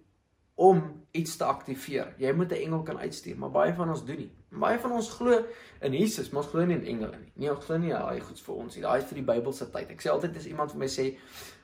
om 0.54 1.06
iets 1.10 1.36
te 1.36 1.44
aktiveer. 1.44 2.14
Jy 2.18 2.32
moet 2.32 2.52
'n 2.52 2.62
engel 2.64 2.82
kan 2.82 2.98
uitstuur, 2.98 3.38
maar 3.38 3.50
baie 3.50 3.74
van 3.74 3.88
ons 3.88 4.04
doen 4.04 4.16
nie. 4.16 4.32
Baie 4.48 4.78
van 4.78 4.92
ons 4.92 5.10
glo 5.10 5.44
in 5.80 5.92
Jesus, 5.92 6.30
maar 6.30 6.42
ons 6.42 6.50
glo 6.50 6.64
nie 6.64 6.76
in 6.76 6.84
engele 6.84 7.16
nie. 7.16 7.32
Nee, 7.34 7.50
ons 7.50 7.64
glo 7.64 7.78
nie 7.78 7.90
daai 7.90 8.20
goeds 8.20 8.42
vir 8.42 8.54
ons 8.54 8.74
nie. 8.74 8.82
Daai 8.82 8.98
is 8.98 9.04
vir 9.04 9.14
die 9.14 9.32
Bybelse 9.32 9.70
tyd. 9.70 9.90
Ek 9.90 10.02
sê 10.02 10.10
altyd 10.10 10.36
as 10.36 10.46
iemand 10.46 10.70
vir 10.70 10.78
my 10.78 10.86
sê 10.86 11.16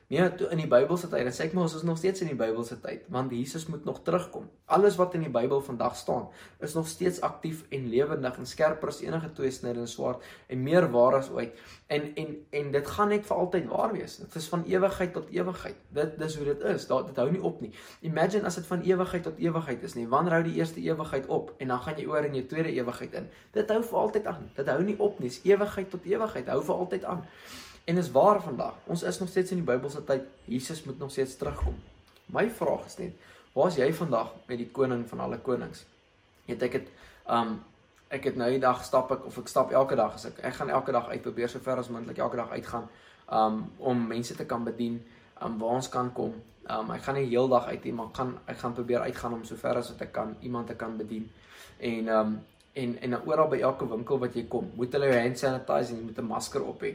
Nee, 0.08 0.34
toe 0.38 0.46
in 0.54 0.60
die 0.60 0.68
Bybelse 0.70 1.08
tyd, 1.10 1.25
dan 1.26 1.34
sê 1.34 1.48
ek 1.48 1.54
maar 1.56 1.64
ons 1.66 1.72
is 1.75 1.82
nog 1.82 1.96
steeds 1.98 2.22
in 2.22 2.28
die 2.30 2.38
Bybelse 2.38 2.76
tyd, 2.78 3.08
want 3.10 3.32
Jesus 3.34 3.64
moet 3.66 3.82
nog 3.84 4.04
terugkom. 4.06 4.44
Alles 4.70 4.94
wat 5.00 5.16
in 5.18 5.25
die 5.26 5.32
Bybel 5.34 5.58
vandag 5.66 5.96
staan, 5.98 6.28
is 6.62 6.76
nog 6.78 6.86
steeds 6.86 7.18
aktief 7.26 7.64
en 7.75 7.88
lewendig 7.90 8.38
en 8.38 8.46
skerper 8.46 8.92
as 8.92 9.00
enige 9.02 9.32
tweesnydende 9.34 9.90
swaard 9.90 10.22
en 10.46 10.62
meer 10.62 10.86
waar 10.94 11.16
as 11.18 11.30
ooit. 11.34 11.58
En 11.90 12.06
en 12.14 12.36
en 12.50 12.70
dit 12.70 12.92
gaan 12.94 13.10
net 13.10 13.26
vir 13.26 13.36
altyd 13.36 13.66
waar 13.72 13.96
wees. 13.96 14.16
Dit 14.22 14.38
is 14.38 14.46
van 14.54 14.62
ewigheid 14.70 15.12
tot 15.12 15.34
ewigheid. 15.34 15.82
Dit 15.98 16.14
dis 16.22 16.36
hoe 16.38 16.46
dit 16.52 16.62
is. 16.70 16.86
Daar 16.86 17.06
dit 17.06 17.18
hou 17.18 17.26
nie 17.30 17.42
op 17.42 17.60
nie. 17.60 17.72
Imagine 18.06 18.46
as 18.46 18.60
dit 18.60 18.66
van 18.66 18.86
ewigheid 18.86 19.26
tot 19.26 19.42
ewigheid 19.42 19.82
is 19.82 19.98
nie. 19.98 20.06
Wanneer 20.08 20.38
hou 20.38 20.42
die 20.46 20.54
eerste 20.60 20.80
ewigheid 20.86 21.26
op 21.26 21.50
en 21.58 21.75
dan 21.75 21.82
gaan 21.82 21.98
jy 21.98 22.06
oor 22.06 22.30
in 22.30 22.38
jou 22.38 22.46
tweede 22.46 22.70
ewigheid 22.78 23.18
in. 23.22 23.28
Dit 23.58 23.75
hou 23.75 23.82
vir 23.82 23.98
altyd 23.98 24.26
aan. 24.26 24.50
Dit 24.54 24.70
hou 24.70 24.82
nie 24.86 24.98
op 24.98 25.18
nie. 25.18 25.34
Dis 25.34 25.42
ewigheid 25.42 25.90
tot 25.90 26.06
ewigheid. 26.06 26.54
Hou 26.54 26.62
vir 26.62 26.75
altyd 26.86 27.04
aan. 27.04 27.26
En 27.86 27.96
is 27.96 28.10
waar 28.10 28.42
vandag. 28.42 28.74
Ons 28.84 29.02
is 29.02 29.18
nog 29.18 29.28
steeds 29.28 29.50
in 29.50 29.56
die 29.56 29.66
Bybelse 29.66 30.04
tyd. 30.04 30.22
Jesus 30.44 30.82
moet 30.84 30.98
nog 30.98 31.10
steeds 31.10 31.36
terugkom. 31.36 31.76
My 32.26 32.50
vraag 32.50 32.84
is 32.84 32.96
net, 32.98 33.12
waar 33.54 33.68
is 33.70 33.76
jy 33.78 33.86
vandag 33.94 34.32
met 34.48 34.58
die 34.58 34.66
koning 34.74 35.04
van 35.06 35.22
alle 35.22 35.38
konings? 35.38 35.84
Weet 36.48 36.64
ek 36.66 36.74
het 36.80 36.88
um 37.30 37.60
ek 38.10 38.26
het 38.26 38.36
nou 38.38 38.48
die 38.50 38.62
dag 38.62 38.82
stap 38.86 39.12
ek 39.14 39.28
of 39.30 39.38
ek 39.38 39.50
stap 39.50 39.70
elke 39.74 39.94
dag 39.98 40.18
as 40.18 40.26
ek 40.26 40.42
ek 40.50 40.58
gaan 40.58 40.70
elke 40.74 40.92
dag 40.94 41.06
uit 41.12 41.22
probeer 41.22 41.50
so 41.50 41.62
ver 41.62 41.78
as 41.78 41.90
moontlik 41.90 42.18
elke 42.18 42.42
dag 42.42 42.50
uitgaan 42.58 42.90
um 43.38 43.62
om 43.78 44.02
mense 44.10 44.34
te 44.34 44.46
kan 44.46 44.66
bedien. 44.66 44.98
um 45.42 45.58
waar 45.58 45.78
ons 45.78 45.88
kan 45.88 46.12
kom. 46.12 46.34
Um 46.66 46.90
ek 46.90 47.06
gaan 47.06 47.20
nie 47.20 47.30
heeldag 47.30 47.70
uit 47.70 47.84
nie, 47.84 47.92
maar 47.92 48.10
kan 48.10 48.34
ek 48.46 48.58
gaan 48.58 48.74
probeer 48.74 49.06
uitgaan 49.06 49.38
om 49.38 49.44
sover 49.44 49.78
as 49.78 49.94
wat 49.94 50.02
ek 50.08 50.12
kan 50.12 50.36
iemand 50.40 50.66
te 50.66 50.74
kan 50.74 50.96
bedien. 50.96 51.30
En 51.78 52.08
um 52.08 52.38
en 52.76 52.97
en 53.00 53.16
oral 53.25 53.49
by 53.52 53.61
elke 53.64 53.88
winkel 53.88 54.21
wat 54.21 54.37
jy 54.37 54.45
kom, 54.52 54.68
moet 54.76 54.92
hulle 54.92 55.09
jou 55.11 55.21
hand 55.21 55.40
sanitize 55.40 55.95
en 55.95 56.00
jy 56.00 56.04
moet 56.04 56.18
'n 56.18 56.28
masker 56.28 56.64
op 56.64 56.83
hê. 56.83 56.95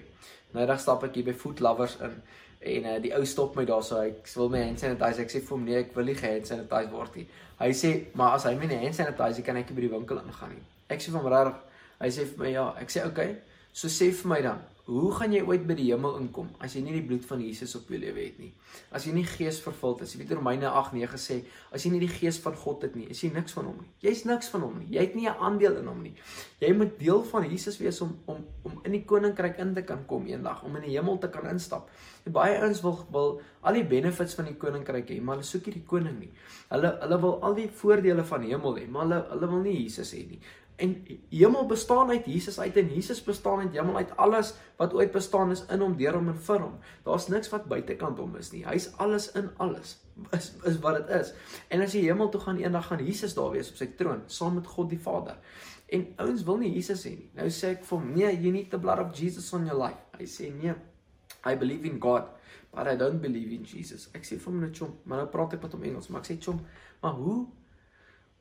Nou 0.54 0.66
dag 0.66 0.80
stap 0.80 1.04
ek 1.04 1.16
hier 1.16 1.26
by 1.26 1.34
Food 1.34 1.60
Lovers 1.60 1.98
in 2.00 2.22
en 2.62 2.86
uh, 2.86 2.98
die 3.02 3.14
ou 3.18 3.26
stop 3.26 3.56
my 3.58 3.64
daar 3.66 3.84
so 3.84 3.98
hy 3.98 4.12
wil 4.36 4.50
my 4.50 4.64
hand 4.64 4.80
sanitize. 4.80 5.22
Ek 5.22 5.32
sê 5.34 5.40
vir 5.42 5.56
hom 5.56 5.64
nee, 5.66 5.80
ek 5.80 5.96
wil 5.96 6.06
nie 6.06 6.16
hand 6.16 6.48
sanitize 6.48 6.92
word 6.92 7.16
nie. 7.16 7.28
Hy 7.60 7.72
sê 7.74 7.92
maar 8.14 8.36
as 8.38 8.46
hy 8.46 8.54
my 8.56 8.68
hand 8.68 8.96
sanitize 8.96 9.42
kan 9.42 9.58
ek 9.58 9.70
nie 9.70 9.76
by 9.80 9.82
die 9.88 9.94
winkel 9.96 10.22
ingaan 10.22 10.54
nie. 10.54 10.66
Ek 10.90 11.02
sê 11.02 11.12
vir 11.12 11.22
hom 11.22 11.32
regtig, 11.34 11.58
hy 12.00 12.10
sê 12.10 12.26
vir 12.26 12.44
my 12.44 12.52
ja, 12.52 12.68
ek 12.82 12.94
sê 12.94 13.06
okay. 13.08 13.36
So 13.74 13.88
sê 13.88 14.12
vir 14.12 14.30
my 14.30 14.42
dan, 14.42 14.62
Hoe 14.92 15.12
gaan 15.16 15.32
jy 15.32 15.40
ooit 15.48 15.62
by 15.64 15.76
die 15.80 15.86
hemel 15.88 16.18
inkom 16.20 16.50
as 16.60 16.74
jy 16.76 16.82
nie 16.84 16.98
die 16.98 17.04
bloed 17.08 17.24
van 17.24 17.40
Jesus 17.40 17.78
op 17.78 17.88
jou 17.88 17.96
lewe 18.02 18.26
het 18.26 18.40
nie? 18.42 18.50
As 18.92 19.06
jy 19.08 19.14
nie 19.16 19.24
gees 19.24 19.62
vervuld 19.64 20.02
is. 20.04 20.12
Jy 20.12 20.20
weet 20.26 20.34
Romeine 20.36 20.68
8:9 20.68 21.22
sê, 21.22 21.38
as 21.72 21.86
jy 21.86 21.94
nie 21.94 22.02
die 22.02 22.10
gees 22.12 22.42
van 22.44 22.58
God 22.60 22.84
het 22.84 22.98
nie, 23.00 23.06
is 23.14 23.22
jy 23.24 23.30
niks 23.32 23.56
van 23.56 23.70
hom 23.70 23.78
nie. 23.80 23.88
Jy's 24.04 24.26
niks 24.28 24.52
van 24.52 24.66
hom 24.66 24.82
nie. 24.82 24.90
Jy 24.92 25.06
het 25.06 25.16
nie 25.16 25.30
'n 25.30 25.40
aandeel 25.40 25.78
in 25.80 25.88
hom 25.88 26.02
nie. 26.04 26.14
Jy 26.60 26.74
moet 26.74 27.00
deel 27.00 27.24
van 27.24 27.48
Jesus 27.50 27.80
wees 27.80 28.02
om 28.02 28.18
om 28.26 28.44
om 28.64 28.82
in 28.84 28.92
die 28.92 29.06
koninkryk 29.06 29.58
in 29.60 29.74
te 29.74 29.84
kan 29.84 30.06
kom 30.06 30.28
eendag, 30.28 30.64
om 30.64 30.76
in 30.76 30.82
die 30.82 30.98
hemel 30.98 31.18
te 31.18 31.30
kan 31.30 31.48
instap. 31.48 31.90
En 32.26 32.32
baie 32.32 32.60
ouens 32.60 32.82
wil 32.82 33.00
wil 33.12 33.42
al 33.62 33.74
die 33.74 33.86
benefits 33.86 34.34
van 34.34 34.46
die 34.46 34.58
koninkryk 34.58 35.08
hê, 35.08 35.22
maar 35.22 35.36
hulle 35.36 35.48
soek 35.48 35.66
nie 35.66 35.74
die 35.74 35.86
koning 35.86 36.20
nie. 36.20 36.32
Hulle 36.70 36.98
hulle 37.02 37.22
wil 37.22 37.42
al 37.42 37.56
die 37.56 37.70
voordele 37.70 38.24
van 38.24 38.42
die 38.42 38.50
hemel 38.50 38.78
hê, 38.78 38.90
maar 38.90 39.02
hulle 39.04 39.26
hulle 39.30 39.48
wil 39.48 39.62
nie 39.62 39.84
Jesus 39.84 40.14
hê 40.14 40.28
nie. 40.28 40.40
En 40.82 40.96
hemel 41.30 41.66
bestaan 41.70 42.10
uit 42.10 42.26
Jesus 42.26 42.60
uit 42.60 42.78
en 42.78 42.94
Jesus 42.94 43.24
bestaan 43.24 43.60
uit 43.60 43.76
hemel 43.78 43.96
uit 43.96 44.16
alles 44.18 44.54
wat 44.80 44.94
ooit 44.98 45.12
bestaan 45.12 45.52
is 45.54 45.66
in 45.70 45.84
hom, 45.84 45.94
deur 45.98 46.16
hom 46.18 46.32
en 46.32 46.40
vir 46.48 46.64
hom. 46.64 46.80
Daar's 47.06 47.28
niks 47.30 47.52
wat 47.54 47.68
buitekant 47.70 48.18
hom 48.18 48.34
is 48.40 48.50
nie. 48.52 48.64
Hy's 48.66 48.90
alles 48.98 49.30
in 49.38 49.52
alles. 49.62 50.00
Is 50.38 50.52
is 50.68 50.80
wat 50.82 50.98
dit 51.02 51.14
is. 51.22 51.34
En 51.70 51.86
as 51.86 51.94
jy 51.94 52.02
hemel 52.08 52.32
toe 52.34 52.42
gaan 52.42 52.58
eendag 52.62 52.90
gaan 52.90 53.04
Jesus 53.06 53.38
daar 53.38 53.54
wees 53.54 53.70
op 53.70 53.78
sy 53.78 53.92
troon 54.00 54.26
saam 54.26 54.58
met 54.58 54.68
God 54.74 54.90
die 54.90 55.00
Vader. 55.02 55.38
En 55.92 56.08
ouens 56.24 56.44
wil 56.48 56.58
nie 56.64 56.74
Jesus 56.74 57.06
hê 57.06 57.14
nie. 57.14 57.30
Nou 57.38 57.48
sê 57.54 57.76
ek 57.76 57.86
vir 57.86 57.98
hom, 57.98 58.12
"Nee, 58.16 58.42
you 58.42 58.52
need 58.52 58.70
the 58.72 58.80
blood 58.80 59.00
of 59.00 59.14
Jesus 59.18 59.54
on 59.54 59.66
your 59.66 59.78
life." 59.78 60.02
Hy 60.18 60.26
sê, 60.26 60.52
"Nee, 60.54 60.74
I 61.46 61.56
believe 61.56 61.86
in 61.86 62.00
God, 62.02 62.24
but 62.74 62.88
I 62.88 62.96
don't 62.96 63.22
believe 63.22 63.52
in 63.52 63.64
Jesus." 63.64 64.10
Ek 64.14 64.24
sê 64.24 64.38
vir 64.40 64.52
hom 64.52 64.62
net, 64.62 64.78
"Chom, 64.78 64.98
maar 65.04 65.18
nou 65.18 65.28
praat 65.28 65.54
ek 65.54 65.62
met 65.62 65.72
hom 65.72 65.84
Engels, 65.84 66.08
maar 66.08 66.22
ek 66.22 66.32
sê, 66.32 66.42
"Chom, 66.42 66.62
maar 67.02 67.14
hoe 67.14 67.48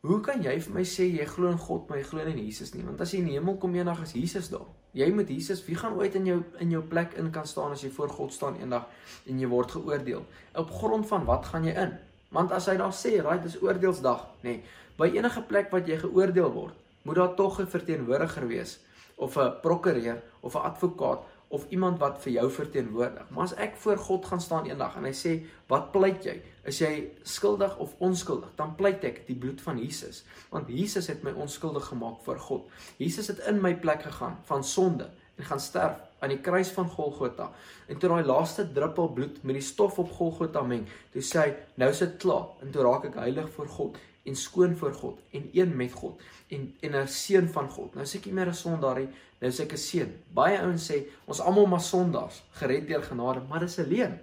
Hoe 0.01 0.17
kan 0.25 0.41
jy 0.41 0.55
vir 0.65 0.73
my 0.73 0.83
sê 0.89 1.05
jy 1.13 1.27
glo 1.29 1.51
in 1.53 1.59
God 1.61 1.91
maar 1.91 1.99
jy 2.01 2.07
glo 2.09 2.23
nie 2.25 2.33
in 2.33 2.45
Jesus 2.47 2.71
nie? 2.73 2.81
Want 2.87 3.03
as 3.05 3.11
jy 3.13 3.19
in 3.21 3.27
die 3.29 3.35
hemel 3.37 3.59
kom 3.61 3.75
eendag 3.77 3.99
is 4.07 4.15
Jesus 4.17 4.47
daar. 4.49 4.65
Jy 4.97 5.11
moet 5.13 5.29
Jesus, 5.29 5.61
wie 5.67 5.77
gaan 5.77 5.99
ooit 5.99 6.15
in 6.17 6.25
jou 6.25 6.39
in 6.65 6.71
jou 6.73 6.81
plek 6.89 7.13
in 7.21 7.29
kan 7.35 7.45
staan 7.47 7.75
as 7.75 7.83
jy 7.85 7.91
voor 7.93 8.09
God 8.17 8.33
staan 8.33 8.57
eendag 8.63 8.87
en 9.29 9.43
jy 9.43 9.51
word 9.51 9.75
geoordeel? 9.77 10.23
Op 10.57 10.73
grond 10.73 11.05
van 11.11 11.27
wat 11.29 11.51
gaan 11.53 11.69
jy 11.69 11.75
in? 11.83 11.93
Want 12.33 12.55
as 12.57 12.71
hy 12.71 12.79
daar 12.81 12.95
sê, 12.97 13.19
right, 13.21 13.45
dis 13.45 13.59
oordeelsdag, 13.61 14.25
nê. 14.41 14.55
Nee, 14.57 14.79
by 14.97 15.11
enige 15.19 15.43
plek 15.51 15.69
wat 15.75 15.89
jy 15.89 15.99
geoordeel 16.01 16.49
word, 16.55 16.81
moet 17.05 17.21
daar 17.21 17.37
tog 17.37 17.61
'n 17.61 17.69
verteenwoordiger 17.69 18.49
wees 18.49 18.79
of 19.17 19.37
'n 19.37 19.61
prokureur 19.61 20.23
of 20.41 20.55
'n 20.55 20.65
advokaat 20.65 21.29
of 21.51 21.67
iemand 21.69 21.99
wat 22.01 22.23
vir 22.23 22.33
jou 22.33 22.51
verteenwoordig. 22.51 23.29
Maar 23.31 23.45
as 23.45 23.55
ek 23.55 23.77
voor 23.77 23.99
God 23.99 24.25
gaan 24.25 24.41
staan 24.41 24.65
eendag 24.65 24.97
en 24.97 25.05
hy 25.05 25.13
sê, 25.13 25.45
"Wat 25.69 25.93
pleit 25.93 26.25
jy? 26.25 26.41
Is 26.65 26.79
jy 26.79 27.11
skuldig 27.23 27.79
of 27.79 27.95
onskuldig?" 27.99 28.51
Dan 28.57 28.75
pleit 28.75 29.05
ek 29.05 29.27
die 29.27 29.37
bloed 29.37 29.61
van 29.61 29.79
Jesus, 29.79 30.25
want 30.51 30.69
Jesus 30.69 31.07
het 31.07 31.23
my 31.23 31.33
onskuldig 31.33 31.85
gemaak 31.85 32.21
voor 32.25 32.39
God. 32.39 32.69
Jesus 32.97 33.27
het 33.27 33.39
in 33.39 33.61
my 33.61 33.75
plek 33.75 34.03
gegaan 34.03 34.39
van 34.45 34.65
sonde 34.65 35.11
en 35.37 35.45
gaan 35.45 35.61
sterf 35.61 35.97
aan 36.21 36.29
die 36.29 36.41
kruis 36.41 36.69
van 36.69 36.89
Golgotha. 36.89 37.51
En 37.89 37.99
toe 37.99 38.09
daai 38.09 38.25
laaste 38.25 38.73
druppel 38.73 39.09
bloed 39.09 39.43
met 39.43 39.57
die 39.57 39.65
stof 39.65 39.99
op 39.99 40.13
Golgotha 40.13 40.63
meng, 40.63 40.87
toe 41.13 41.23
sê 41.23 41.39
hy, 41.39 41.55
"Nou 41.75 41.91
is 41.91 41.99
dit 41.99 42.17
klaar." 42.17 42.47
En 42.61 42.71
toe 42.71 42.83
raak 42.83 43.05
ek 43.05 43.15
heilig 43.15 43.51
voor 43.51 43.69
God 43.69 43.97
en 44.25 44.37
skoon 44.37 44.77
voor 44.77 44.95
God 44.95 45.19
en 45.31 45.49
een 45.53 45.77
met 45.77 45.93
God 45.93 46.21
en 46.49 46.75
en 46.81 47.03
'n 47.03 47.09
seun 47.09 47.49
van 47.49 47.69
God. 47.71 47.95
Nou 47.95 48.07
sê 48.07 48.17
ek 48.17 48.25
nie 48.25 48.35
meer 48.35 48.49
'n 48.49 48.55
sondaar 48.55 48.99
nie, 48.99 49.09
nou 49.39 49.53
sê 49.53 49.61
ek 49.63 49.73
'n 49.73 49.77
seun. 49.77 50.13
Baie 50.35 50.59
ouens 50.59 50.91
sê 50.91 51.07
ons 51.25 51.41
almal 51.41 51.67
maar 51.67 51.81
sondaars, 51.81 52.43
gered 52.51 52.89
deur 52.89 53.03
genade, 53.03 53.41
maar 53.49 53.61
dis 53.61 53.79
'n 53.79 53.89
leuen. 53.89 54.21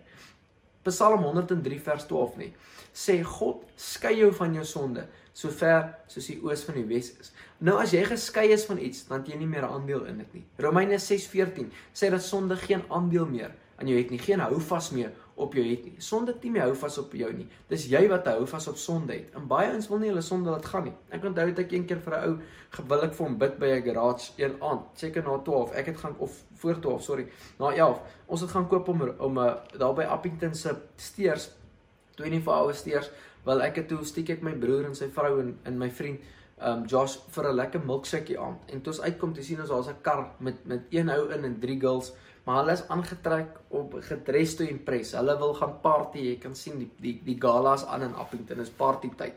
Psalm 0.92 1.24
103 1.24 1.80
vers 1.80 2.06
12 2.10 2.38
nie. 2.38 2.52
Sê 2.94 3.20
God 3.24 3.64
skei 3.76 4.18
jou 4.22 4.32
van 4.34 4.54
jou 4.54 4.66
sonde 4.66 5.08
sover 5.38 5.92
soos 6.10 6.28
die 6.32 6.40
oos 6.42 6.64
van 6.66 6.80
die 6.80 6.88
wes 6.90 7.12
is. 7.22 7.32
Nou 7.62 7.78
as 7.82 7.94
jy 7.94 8.04
geskei 8.08 8.48
is 8.54 8.66
van 8.66 8.80
iets, 8.82 9.04
dan 9.08 9.22
het 9.22 9.30
jy 9.30 9.38
nie 9.38 9.48
meer 9.48 9.66
'n 9.66 9.74
aandeel 9.74 10.06
in 10.06 10.18
dit 10.18 10.34
nie. 10.34 10.46
Romeine 10.58 10.98
6:14 11.00 11.72
sê 11.94 12.10
dat 12.10 12.24
sonde 12.24 12.56
geen 12.56 12.84
aandeel 12.90 13.26
meer 13.26 13.52
aan 13.78 13.88
jou 13.88 13.98
het 13.98 14.10
nie, 14.10 14.20
geen 14.20 14.40
houvas 14.40 14.90
meer 14.92 15.12
op 15.38 15.54
jou 15.54 15.64
het 15.68 15.84
nie. 15.86 15.96
Sonde 16.02 16.34
het 16.34 16.44
nie 16.44 16.52
meer 16.52 16.66
hou 16.66 16.76
vas 16.76 16.98
op 16.98 17.12
jou 17.14 17.30
nie. 17.34 17.46
Dis 17.70 17.86
jy 17.92 18.02
wat 18.10 18.26
hou 18.32 18.46
vas 18.50 18.68
op 18.72 18.78
sonde 18.82 19.14
het. 19.14 19.34
En 19.38 19.46
baie 19.50 19.70
ons 19.74 19.90
wil 19.92 20.02
nie 20.02 20.10
hulle 20.10 20.24
sonde 20.26 20.50
laat 20.50 20.66
gaan 20.66 20.88
nie. 20.90 20.94
Ek 21.14 21.28
onthou 21.30 21.46
dit 21.52 21.62
ek 21.66 21.76
een 21.76 21.86
keer 21.90 22.02
vir 22.06 22.16
'n 22.18 22.24
ou 22.30 22.34
gewillig 22.78 23.14
vir 23.16 23.26
hom 23.26 23.38
bid 23.38 23.60
by 23.60 23.68
'n 23.76 23.84
garage 23.84 24.32
een 24.38 24.56
aand, 24.62 24.82
seker 24.94 25.24
na 25.24 25.38
12. 25.38 25.72
Ek 25.74 25.86
het 25.86 25.98
gaan 25.98 26.16
of 26.18 26.44
voor 26.54 26.80
12, 26.80 27.04
sorry, 27.04 27.28
na 27.60 27.72
11. 27.72 28.02
Ons 28.28 28.42
het 28.42 28.50
gaan 28.50 28.68
koop 28.68 28.88
om 28.88 29.02
om 29.20 29.40
'n 29.40 29.48
uh, 29.48 29.54
daar 29.78 29.94
by 29.94 30.04
Appington 30.04 30.56
se 30.56 30.76
steers 30.96 31.50
24 32.16 32.54
hour 32.54 32.74
steers, 32.74 33.12
wel 33.46 33.62
ek 33.62 33.76
het 33.76 33.88
toe 33.88 34.04
stiek 34.04 34.30
ek 34.30 34.42
my 34.42 34.54
broer 34.54 34.86
en 34.86 34.96
sy 34.96 35.10
vrou 35.14 35.40
en 35.40 35.60
en 35.64 35.78
my 35.78 35.92
vriend 35.92 36.20
um 36.60 36.86
Josh 36.90 37.18
vir 37.30 37.52
'n 37.52 37.56
lekker 37.56 37.82
milkshake 37.86 38.40
aand. 38.40 38.58
En 38.74 38.82
toe 38.82 38.94
ons 38.94 39.02
uitkom 39.02 39.34
te 39.34 39.44
sien 39.44 39.60
ons 39.62 39.70
daar's 39.70 39.88
'n 39.88 40.02
kar 40.02 40.32
met 40.40 40.66
met 40.66 40.82
een 40.90 41.10
ou 41.10 41.30
in 41.30 41.44
en 41.46 41.60
drie 41.60 41.80
girls 41.80 42.14
maar 42.48 42.62
hulle 42.62 42.78
is 42.78 42.86
aangetrek 42.88 43.58
op 43.76 43.98
gedres 44.08 44.56
to 44.56 44.64
impress. 44.64 45.12
Hulle 45.20 45.36
wil 45.38 45.54
gaan 45.60 45.80
party. 45.84 46.22
Jy 46.30 46.36
kan 46.40 46.54
sien 46.56 46.78
die 46.80 46.90
die 47.04 47.16
die 47.26 47.36
galas 47.44 47.84
aan 47.86 48.06
in 48.08 48.16
Appington 48.16 48.64
is 48.64 48.72
party 48.72 49.10
tyd. 49.20 49.36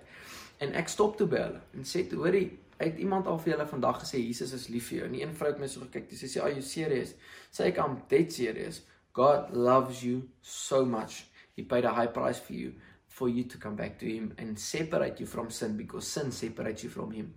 En 0.62 0.76
ek 0.78 0.92
stop 0.92 1.16
toe 1.18 1.26
by 1.30 1.40
hulle 1.42 1.62
en 1.74 1.88
sê, 1.88 2.04
"Hoorie, 2.14 2.58
het 2.78 2.98
iemand 2.98 3.26
al 3.26 3.38
vir 3.38 3.52
julle 3.52 3.66
vandag 3.66 3.98
gesê 4.04 4.22
Jesus 4.22 4.52
is 4.52 4.68
lief 4.68 4.88
vir 4.88 4.98
jou?" 4.98 5.06
En 5.06 5.12
die 5.12 5.22
een 5.22 5.34
vrou 5.34 5.50
het 5.50 5.58
my 5.58 5.66
so 5.66 5.80
gekyk. 5.80 6.12
Sy 6.12 6.26
sê, 6.26 6.42
"Are 6.42 6.52
you 6.52 6.62
serious?" 6.62 7.14
Sê 7.52 7.64
ek, 7.64 7.78
"I'm 7.78 8.02
dead 8.08 8.32
serious. 8.32 8.82
God 9.12 9.56
loves 9.56 10.02
you 10.02 10.28
so 10.40 10.84
much. 10.84 11.26
He 11.56 11.62
paid 11.62 11.84
a 11.84 11.94
high 11.94 12.12
price 12.12 12.38
for 12.38 12.52
you 12.52 12.72
for 13.08 13.28
you 13.28 13.44
to 13.44 13.58
come 13.58 13.74
back 13.74 13.98
to 13.98 14.06
him 14.06 14.32
and 14.38 14.58
separate 14.58 15.18
you 15.18 15.26
from 15.26 15.50
sin 15.50 15.76
because 15.76 16.06
sin 16.06 16.30
separates 16.30 16.82
you 16.82 16.90
from 16.90 17.10
him." 17.10 17.34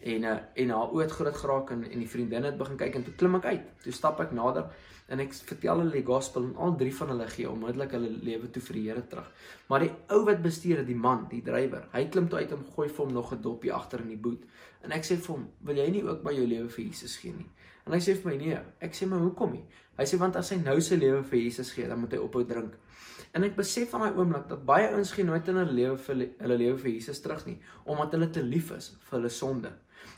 En 0.00 0.22
uh, 0.22 0.36
en 0.54 0.70
haar 0.70 0.92
oë 0.94 1.02
het 1.02 1.12
groot 1.12 1.36
geraak 1.36 1.70
en 1.74 1.82
en 1.82 1.98
die 1.98 2.08
vriendin 2.08 2.44
het 2.46 2.58
begin 2.58 2.76
kyk 2.78 2.94
en 2.94 3.04
toe 3.04 3.14
klim 3.18 3.34
ek 3.40 3.48
uit. 3.50 3.64
Toe 3.82 3.92
stap 3.92 4.20
ek 4.22 4.30
nader 4.32 4.68
en 5.08 5.22
ek 5.24 5.32
vertel 5.48 5.80
hulle 5.82 5.94
die 5.96 6.04
gospel 6.06 6.44
en 6.44 6.54
al 6.56 6.76
drie 6.78 6.92
van 6.94 7.10
hulle 7.14 7.26
gee 7.32 7.48
onmiddellik 7.48 7.94
hulle 7.96 8.10
lewe 8.28 8.50
toe 8.52 8.62
vir 8.62 8.78
die 8.78 8.84
Here 8.86 9.04
terug. 9.10 9.28
Maar 9.68 9.86
die 9.86 9.90
ou 10.14 10.20
wat 10.28 10.42
bestuur 10.44 10.82
het, 10.82 10.86
die 10.86 10.98
man, 11.06 11.24
die 11.30 11.40
drywer, 11.42 11.88
hy 11.94 12.04
klim 12.12 12.28
toe 12.28 12.42
uit 12.42 12.52
en 12.54 12.66
gooi 12.76 12.88
vir 12.88 13.04
hom 13.04 13.14
nog 13.16 13.32
'n 13.32 13.42
dopie 13.42 13.72
agter 13.72 14.04
in 14.04 14.12
die 14.14 14.22
boot. 14.28 14.44
En 14.84 14.92
ek 14.92 15.04
sê 15.04 15.16
vir 15.16 15.34
hom, 15.34 15.48
"Wil 15.64 15.76
jy 15.76 15.90
nie 15.90 16.04
ook 16.04 16.22
by 16.22 16.32
jou 16.32 16.46
lewe 16.46 16.68
vir 16.68 16.84
Jesus 16.84 17.16
gee 17.16 17.32
nie?" 17.32 17.50
En 17.86 17.92
hy 17.92 17.98
sê 17.98 18.14
vir 18.14 18.30
my, 18.30 18.36
"Nee." 18.36 18.58
Ek 18.80 18.92
sê, 18.92 19.06
"Maar 19.08 19.18
hoekom 19.18 19.52
nie?" 19.52 19.64
Hy 19.98 20.04
sê, 20.04 20.18
"Want 20.18 20.36
as 20.36 20.50
hy 20.50 20.56
nou 20.56 20.80
sy 20.80 20.94
lewe 20.94 21.24
vir 21.24 21.38
Jesus 21.38 21.72
gee, 21.72 21.88
dan 21.88 21.98
moet 21.98 22.12
hy 22.12 22.18
ophou 22.18 22.44
drink." 22.44 22.74
En 23.32 23.44
ek 23.44 23.56
besef 23.56 23.90
van 23.90 24.00
daai 24.00 24.16
oomblik 24.16 24.48
dat 24.48 24.64
baie 24.64 24.88
ouens 24.88 25.12
gee 25.12 25.24
nooit 25.24 25.48
in 25.48 25.56
hulle 25.56 25.72
lewe 25.72 25.96
vir 25.96 26.28
hulle 26.38 26.56
lewe 26.56 26.78
vir 26.78 26.90
Jesus 26.90 27.20
terug 27.20 27.46
nie, 27.46 27.58
omdat 27.84 28.12
hulle 28.12 28.30
te 28.30 28.42
lief 28.42 28.70
is 28.70 28.96
vir 29.08 29.18
hulle 29.18 29.28
sonde. 29.28 29.72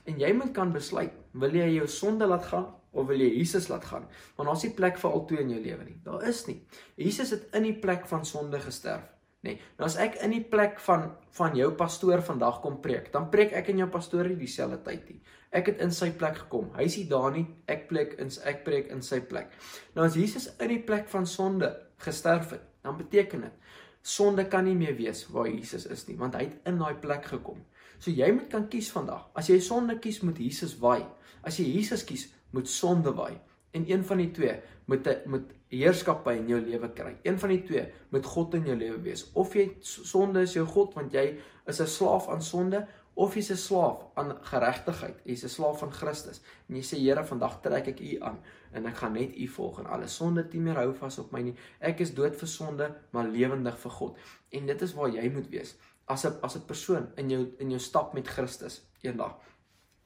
En 0.08 0.18
jy 0.20 0.32
moet 0.36 0.52
kan 0.56 0.72
besluit, 0.72 1.14
wil 1.32 1.54
jy 1.54 1.68
jou 1.76 1.86
sonde 1.90 2.26
laat 2.26 2.48
gaan 2.50 2.68
of 2.90 3.06
wil 3.06 3.20
jy 3.22 3.30
Jesus 3.36 3.68
laat 3.70 3.84
gaan? 3.86 4.08
Want 4.36 4.48
daar's 4.50 4.64
nie 4.66 4.74
plek 4.74 4.98
vir 4.98 5.14
albei 5.14 5.40
in 5.44 5.54
jou 5.54 5.62
lewe 5.62 5.86
nie. 5.86 5.96
Daar 6.04 6.26
is 6.28 6.44
nie. 6.48 6.58
Jesus 6.96 7.30
het 7.36 7.48
in 7.54 7.68
die 7.68 7.76
plek 7.78 8.06
van 8.10 8.24
sonde 8.26 8.60
gesterf. 8.60 9.06
Nee, 9.40 9.56
nou 9.78 9.86
as 9.88 9.96
ek 9.96 10.18
in 10.20 10.34
die 10.34 10.44
plek 10.44 10.80
van 10.84 11.14
van 11.32 11.54
jou 11.56 11.70
pastoor 11.72 12.20
vandag 12.26 12.58
kom 12.60 12.74
preek, 12.84 13.06
dan 13.14 13.30
preek 13.32 13.54
ek 13.56 13.70
en 13.72 13.78
jou 13.80 13.86
pastoor 13.88 14.28
nie 14.28 14.36
dieselfde 14.36 14.80
tyd 14.84 15.06
nie. 15.08 15.20
Ek 15.56 15.70
het 15.70 15.80
in 15.80 15.94
sy 15.94 16.10
plek 16.12 16.36
gekom. 16.42 16.68
Hy 16.76 16.84
is 16.90 16.98
daar 17.08 17.30
nie. 17.32 17.46
Ek 17.70 17.86
plek 17.88 18.18
in 18.20 18.28
ek 18.50 18.60
preek 18.66 18.90
in 18.92 19.00
sy 19.02 19.22
plek. 19.24 19.54
Nou 19.94 20.04
as 20.04 20.18
Jesus 20.18 20.50
in 20.58 20.74
die 20.74 20.82
plek 20.84 21.08
van 21.08 21.26
sonde 21.26 21.72
gesterf 22.04 22.52
het, 22.52 22.66
dan 22.84 22.98
beteken 23.00 23.46
dit 23.48 23.56
sonde 24.02 24.46
kan 24.48 24.64
nie 24.64 24.74
meer 24.74 24.96
wees 24.96 25.26
waar 25.28 25.48
Jesus 25.48 25.86
is 25.86 26.06
nie, 26.08 26.16
want 26.16 26.34
hy 26.34 26.46
het 26.48 26.68
in 26.70 26.78
daai 26.80 26.94
plek 27.00 27.26
gekom. 27.32 27.60
So 28.00 28.10
jy 28.10 28.30
moet 28.32 28.48
kan 28.52 28.68
kies 28.72 28.90
vandag. 28.94 29.26
As 29.36 29.50
jy 29.52 29.60
sonde 29.60 29.98
kies, 30.00 30.22
moet 30.24 30.38
Jesus 30.40 30.78
waai. 30.80 31.04
As 31.44 31.58
jy 31.60 31.66
Jesus 31.68 32.04
kies, 32.04 32.28
moet 32.56 32.68
sonde 32.68 33.12
waai. 33.16 33.36
En 33.76 33.84
een 33.86 34.04
van 34.04 34.18
die 34.18 34.30
twee 34.34 34.56
moet 34.90 35.06
moet 35.30 35.52
heerskappy 35.70 36.32
in 36.40 36.48
jou 36.50 36.58
lewe 36.58 36.88
kry. 36.96 37.12
Een 37.22 37.38
van 37.38 37.52
die 37.52 37.60
twee 37.62 37.84
moet 38.10 38.26
God 38.26 38.56
in 38.58 38.64
jou 38.66 38.74
lewe 38.76 38.98
wees. 39.04 39.28
Of 39.38 39.54
jy 39.54 39.68
sonde 39.86 40.42
is 40.42 40.56
jou 40.56 40.64
god 40.66 40.96
want 40.98 41.14
jy 41.14 41.36
is 41.66 41.80
'n 41.80 41.86
slaaf 41.86 42.28
aan 42.28 42.42
sonde 42.42 42.86
of 43.14 43.34
jy's 43.34 43.50
'n 43.50 43.56
slaaf 43.56 44.06
aan 44.14 44.36
geregtigheid. 44.42 45.20
Jy's 45.24 45.44
'n 45.44 45.48
slaaf 45.48 45.78
van 45.78 45.92
Christus. 45.92 46.40
En 46.68 46.76
jy 46.76 46.82
sê 46.82 46.96
Here, 46.98 47.24
vandag 47.24 47.60
trek 47.60 47.86
ek 47.88 48.00
U 48.00 48.20
aan 48.22 48.38
en 48.72 48.86
ek 48.86 48.96
gaan 48.96 49.12
net 49.12 49.36
U 49.36 49.46
volg 49.46 49.78
en 49.78 49.86
alle 49.86 50.06
sonde 50.06 50.48
nie 50.52 50.60
meer 50.60 50.76
hou 50.76 50.94
vas 50.94 51.18
op 51.18 51.32
my 51.32 51.42
nie. 51.42 51.54
Ek 51.80 52.00
is 52.00 52.14
dood 52.14 52.36
vir 52.36 52.48
sonde, 52.48 52.94
maar 53.10 53.26
lewendig 53.28 53.78
vir 53.78 53.90
God. 53.90 54.18
En 54.50 54.66
dit 54.66 54.82
is 54.82 54.94
waar 54.94 55.08
jy 55.08 55.28
moet 55.28 55.48
wees 55.48 55.76
as 56.06 56.24
'n 56.24 56.38
as 56.42 56.56
'n 56.56 56.66
persoon 56.66 57.08
in 57.16 57.30
jou 57.30 57.54
in 57.58 57.70
jou 57.70 57.80
stap 57.80 58.14
met 58.14 58.28
Christus 58.28 58.82
eendag. 59.00 59.36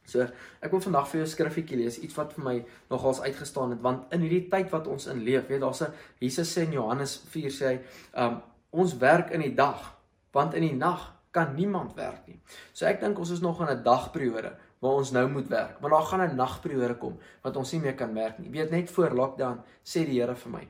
So, 0.05 0.21
ek 0.61 0.71
wil 0.71 0.81
vandag 0.81 1.09
vir 1.09 1.21
jou 1.21 1.29
skriffietjie 1.29 1.77
lees, 1.77 1.99
iets 1.99 2.15
wat 2.15 2.33
vir 2.33 2.45
my 2.45 2.65
nogals 2.91 3.21
uitgestaan 3.21 3.71
het, 3.71 3.81
want 3.81 4.13
in 4.13 4.21
hierdie 4.21 4.49
tyd 4.51 4.71
wat 4.71 4.87
ons 4.87 5.07
in 5.07 5.23
leef, 5.25 5.47
weet 5.49 5.61
daar's 5.61 5.81
'n 5.83 5.93
Jesus 6.21 6.53
sê 6.57 6.63
in 6.63 6.73
Johannes 6.73 7.17
4 7.29 7.51
sê 7.51 7.67
hy, 7.67 7.81
um 8.15 8.43
ons 8.71 8.97
werk 8.99 9.31
in 9.31 9.41
die 9.41 9.55
dag, 9.55 9.97
want 10.33 10.55
in 10.55 10.63
die 10.63 10.75
nag 10.77 11.14
kan 11.35 11.55
niemand 11.59 11.97
werk 11.99 12.29
nie. 12.31 12.39
So 12.73 12.87
ek 12.87 13.03
dink 13.03 13.19
ons 13.19 13.35
is 13.35 13.43
nog 13.43 13.61
in 13.61 13.73
'n 13.73 13.83
dagperiode 13.83 14.55
waar 14.79 14.99
ons 15.01 15.11
nou 15.11 15.29
moet 15.29 15.49
werk, 15.49 15.81
maar 15.81 15.91
daar 15.91 16.09
gaan 16.11 16.21
'n 16.21 16.37
nagperiode 16.37 16.97
kom 16.99 17.19
wat 17.43 17.57
ons 17.57 17.73
nie 17.73 17.81
meer 17.81 17.95
kan 17.95 18.15
werk 18.15 18.39
nie. 18.39 18.51
Weet 18.51 18.71
net 18.71 18.91
voor 18.91 19.11
lockdown 19.11 19.63
sê 19.83 20.05
die 20.07 20.21
Here 20.21 20.37
vir 20.37 20.51
my, 20.51 20.69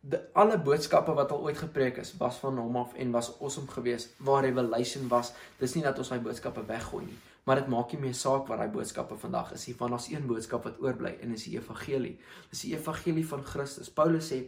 de 0.00 0.20
alle 0.32 0.58
boodskappe 0.58 1.14
wat 1.14 1.32
al 1.32 1.42
ooit 1.42 1.58
gepreek 1.58 1.96
is, 1.96 2.16
was 2.18 2.36
van 2.36 2.58
hom 2.58 2.76
af 2.76 2.94
en 2.94 3.10
was 3.10 3.40
awesome 3.40 3.66
geweest. 3.66 4.14
Waar 4.18 4.42
revelation 4.42 5.08
was, 5.08 5.32
dis 5.58 5.74
nie 5.74 5.82
dat 5.82 5.98
ons 5.98 6.08
daai 6.08 6.20
boodskappe 6.20 6.64
weggooi 6.66 7.04
nie, 7.04 7.18
maar 7.44 7.56
dit 7.56 7.68
maak 7.68 7.92
nie 7.92 8.00
meer 8.00 8.14
saak 8.14 8.46
wat 8.46 8.58
daai 8.58 8.70
boodskappe 8.70 9.16
vandag 9.16 9.52
is 9.52 9.66
nie, 9.66 9.76
want 9.78 9.90
daar's 9.90 10.08
een 10.10 10.26
boodskap 10.26 10.64
wat 10.64 10.80
oorbly 10.80 11.16
en 11.22 11.30
dis 11.30 11.44
die 11.44 11.56
evangelie. 11.58 12.18
Dis 12.50 12.60
die 12.60 12.74
evangelie 12.74 13.26
van 13.26 13.44
Christus. 13.44 13.90
Paulus 13.90 14.32
sê 14.32 14.44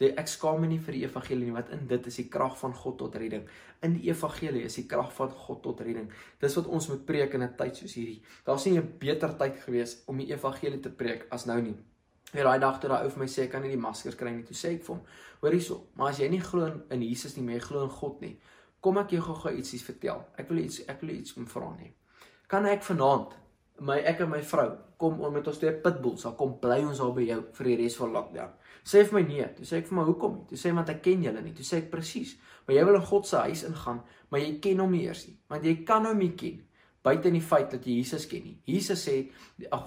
Die 0.00 0.10
ek 0.16 0.30
skaam 0.32 0.62
my 0.62 0.68
nie 0.70 0.78
vir 0.80 0.96
die 0.96 1.04
evangelie 1.04 1.44
nie, 1.44 1.52
wat 1.52 1.68
in 1.76 1.86
dit 1.86 2.06
is 2.08 2.16
die 2.16 2.28
krag 2.32 2.56
van 2.58 2.72
God 2.72 2.96
tot 3.02 3.16
redding. 3.20 3.44
In 3.84 3.98
die 3.98 4.08
evangelie 4.08 4.64
is 4.64 4.78
die 4.80 4.86
krag 4.88 5.12
van 5.12 5.30
God 5.30 5.62
tot 5.62 5.80
redding. 5.84 6.08
Dis 6.40 6.56
wat 6.56 6.66
ons 6.72 6.88
moet 6.88 7.04
preek 7.06 7.34
in 7.34 7.42
'n 7.42 7.56
tyd 7.56 7.76
soos 7.76 7.94
hierdie. 7.94 8.22
Daar's 8.46 8.64
nie 8.64 8.78
'n 8.78 8.98
beter 8.98 9.36
tyd 9.36 9.60
gewees 9.60 10.02
om 10.06 10.16
die 10.16 10.32
evangelie 10.32 10.80
te 10.80 10.90
preek 10.90 11.26
as 11.30 11.46
nou 11.46 11.60
nie. 11.60 11.76
Weer 12.32 12.44
daai 12.44 12.60
dag 12.62 12.78
toe 12.80 12.90
daai 12.90 13.04
ou 13.04 13.10
vir 13.10 13.18
my 13.18 13.26
sê 13.26 13.42
ek 13.42 13.50
kan 13.50 13.62
nie 13.62 13.72
die 13.72 13.80
maskers 13.80 14.14
kry 14.14 14.30
nie, 14.30 14.44
toe 14.46 14.54
sê 14.54 14.74
ek 14.76 14.84
vir 14.84 14.94
hom: 14.94 15.02
"Hoor 15.40 15.52
hierso, 15.52 15.86
maar 15.96 16.10
as 16.10 16.18
jy 16.18 16.28
nie 16.28 16.40
glo 16.40 16.68
in 16.90 17.02
Jesus 17.02 17.36
nie, 17.36 17.44
maar 17.44 17.54
jy 17.54 17.60
glo 17.60 17.82
in 17.82 17.90
God 17.90 18.20
nie, 18.20 18.38
kom 18.80 18.98
ek 18.98 19.10
jou 19.10 19.20
gou-gou 19.20 19.52
ietsie 19.56 19.80
vertel. 19.82 20.24
Ek 20.38 20.48
wil 20.48 20.58
iets 20.58 20.80
ek 20.88 21.00
wil 21.00 21.10
iets 21.10 21.36
om 21.36 21.46
vra 21.46 21.74
nie. 21.76 21.92
Kan 22.48 22.66
ek 22.66 22.82
vanaand 22.82 23.34
my 23.80 23.98
ek 23.98 24.20
en 24.20 24.30
my 24.30 24.42
vrou 24.42 24.70
kom 24.98 25.20
om 25.20 25.32
met 25.32 25.46
ons 25.48 25.58
twee 25.58 25.72
pitbulls, 25.72 26.22
dan 26.22 26.36
kom 26.36 26.58
bly 26.60 26.84
ons 26.84 27.00
al 27.00 27.12
by 27.12 27.22
jou 27.22 27.42
vir 27.52 27.66
die 27.66 27.76
res 27.76 27.96
van 27.96 28.12
lockdown?" 28.12 28.50
Sê 28.86 29.04
vir 29.04 29.18
my 29.18 29.24
nee. 29.28 29.50
Toe 29.56 29.66
sê 29.68 29.80
ek 29.80 29.90
vir 29.90 29.98
my 29.98 30.06
hoekom? 30.08 30.40
Toe 30.48 30.58
sê 30.58 30.72
want 30.74 30.90
ek 30.92 31.02
ken 31.04 31.22
julle 31.26 31.44
nie. 31.44 31.54
Toe 31.56 31.66
sê 31.66 31.82
ek 31.82 31.92
presies. 31.92 32.36
Maar 32.66 32.78
jy 32.78 32.88
wil 32.88 32.98
in 33.00 33.06
God 33.10 33.28
se 33.28 33.44
huis 33.44 33.62
ingaan, 33.68 34.02
maar 34.30 34.42
jy 34.42 34.50
ken 34.62 34.82
hom 34.84 34.92
nie 34.94 35.06
eers 35.08 35.26
nie. 35.28 35.36
Want 35.50 35.64
jy 35.66 35.80
kan 35.88 36.06
hom 36.08 36.20
nie 36.22 36.34
ken 36.38 36.60
buite 37.02 37.28
in 37.28 37.38
die 37.38 37.44
feit 37.44 37.72
dat 37.72 37.86
jy 37.86 37.96
Jesus 38.00 38.26
ken 38.28 38.44
nie. 38.44 38.56
Jesus 38.68 39.02
sê 39.06 39.16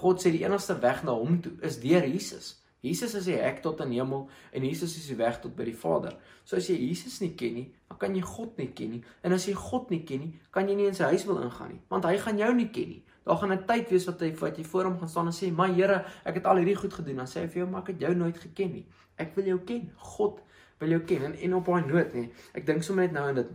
God 0.00 0.22
sê 0.22 0.32
die 0.34 0.42
enigste 0.44 0.76
weg 0.82 1.04
na 1.06 1.14
hom 1.14 1.40
toe 1.42 1.54
is 1.66 1.78
deur 1.82 2.06
Jesus. 2.08 2.56
Jesus 2.84 3.14
is 3.16 3.28
die 3.30 3.38
hek 3.40 3.62
tot 3.64 3.80
in 3.80 3.94
hemel 3.96 4.26
en 4.52 4.64
Jesus 4.66 4.96
is 4.98 5.06
die 5.08 5.16
weg 5.16 5.38
tot 5.40 5.54
by 5.56 5.64
die 5.70 5.76
Vader. 5.78 6.18
So 6.44 6.58
as 6.58 6.66
jy 6.68 6.76
Jesus 6.76 7.16
nie 7.22 7.32
ken 7.38 7.54
nie, 7.56 7.68
dan 7.88 8.00
kan 8.02 8.16
jy 8.16 8.24
God 8.26 8.58
nie 8.60 8.68
ken 8.76 8.96
nie. 8.96 9.00
En 9.24 9.32
as 9.32 9.46
jy 9.48 9.54
God 9.56 9.94
nie 9.94 10.02
ken 10.04 10.26
nie, 10.26 10.34
kan 10.52 10.68
jy 10.68 10.76
nie 10.76 10.90
in 10.90 10.98
sy 10.98 11.08
huis 11.14 11.24
wil 11.28 11.40
ingaan 11.46 11.72
nie, 11.72 11.80
want 11.88 12.04
hy 12.04 12.18
gaan 12.20 12.42
jou 12.42 12.50
nie 12.58 12.68
ken 12.74 12.92
nie. 12.96 13.00
Daar 13.24 13.36
gaan 13.36 13.52
'n 13.52 13.64
tyd 13.66 13.88
wees 13.88 14.04
wat 14.04 14.20
hy 14.20 14.34
wat 14.36 14.56
jy 14.56 14.64
voor 14.64 14.84
hom 14.84 14.98
gaan 14.98 15.08
staan 15.08 15.26
en 15.26 15.32
sê, 15.32 15.52
"Maar 15.52 15.68
Here, 15.68 16.04
ek 16.24 16.34
het 16.34 16.44
al 16.44 16.56
hierdie 16.56 16.76
goed 16.76 16.94
gedoen." 16.94 17.16
Dan 17.16 17.26
sê 17.26 17.40
hy 17.40 17.48
vir 17.48 17.58
jou, 17.58 17.70
"Maar 17.70 17.80
ek 17.80 17.86
het 17.86 18.00
jou 18.00 18.14
nooit 18.14 18.38
geken 18.38 18.72
nie. 18.72 18.86
Ek 19.16 19.34
wil 19.34 19.44
jou 19.44 19.58
ken. 19.58 19.92
God 19.96 20.40
wil 20.78 20.88
jou 20.88 21.00
ken." 21.00 21.24
En 21.24 21.34
en 21.34 21.54
op 21.54 21.64
daai 21.64 21.86
noot, 21.86 22.12
nê. 22.12 22.30
Ek 22.52 22.66
dink 22.66 22.82
sommer 22.82 23.04
net 23.04 23.12
nou 23.12 23.28
aan 23.28 23.34
dit. 23.34 23.46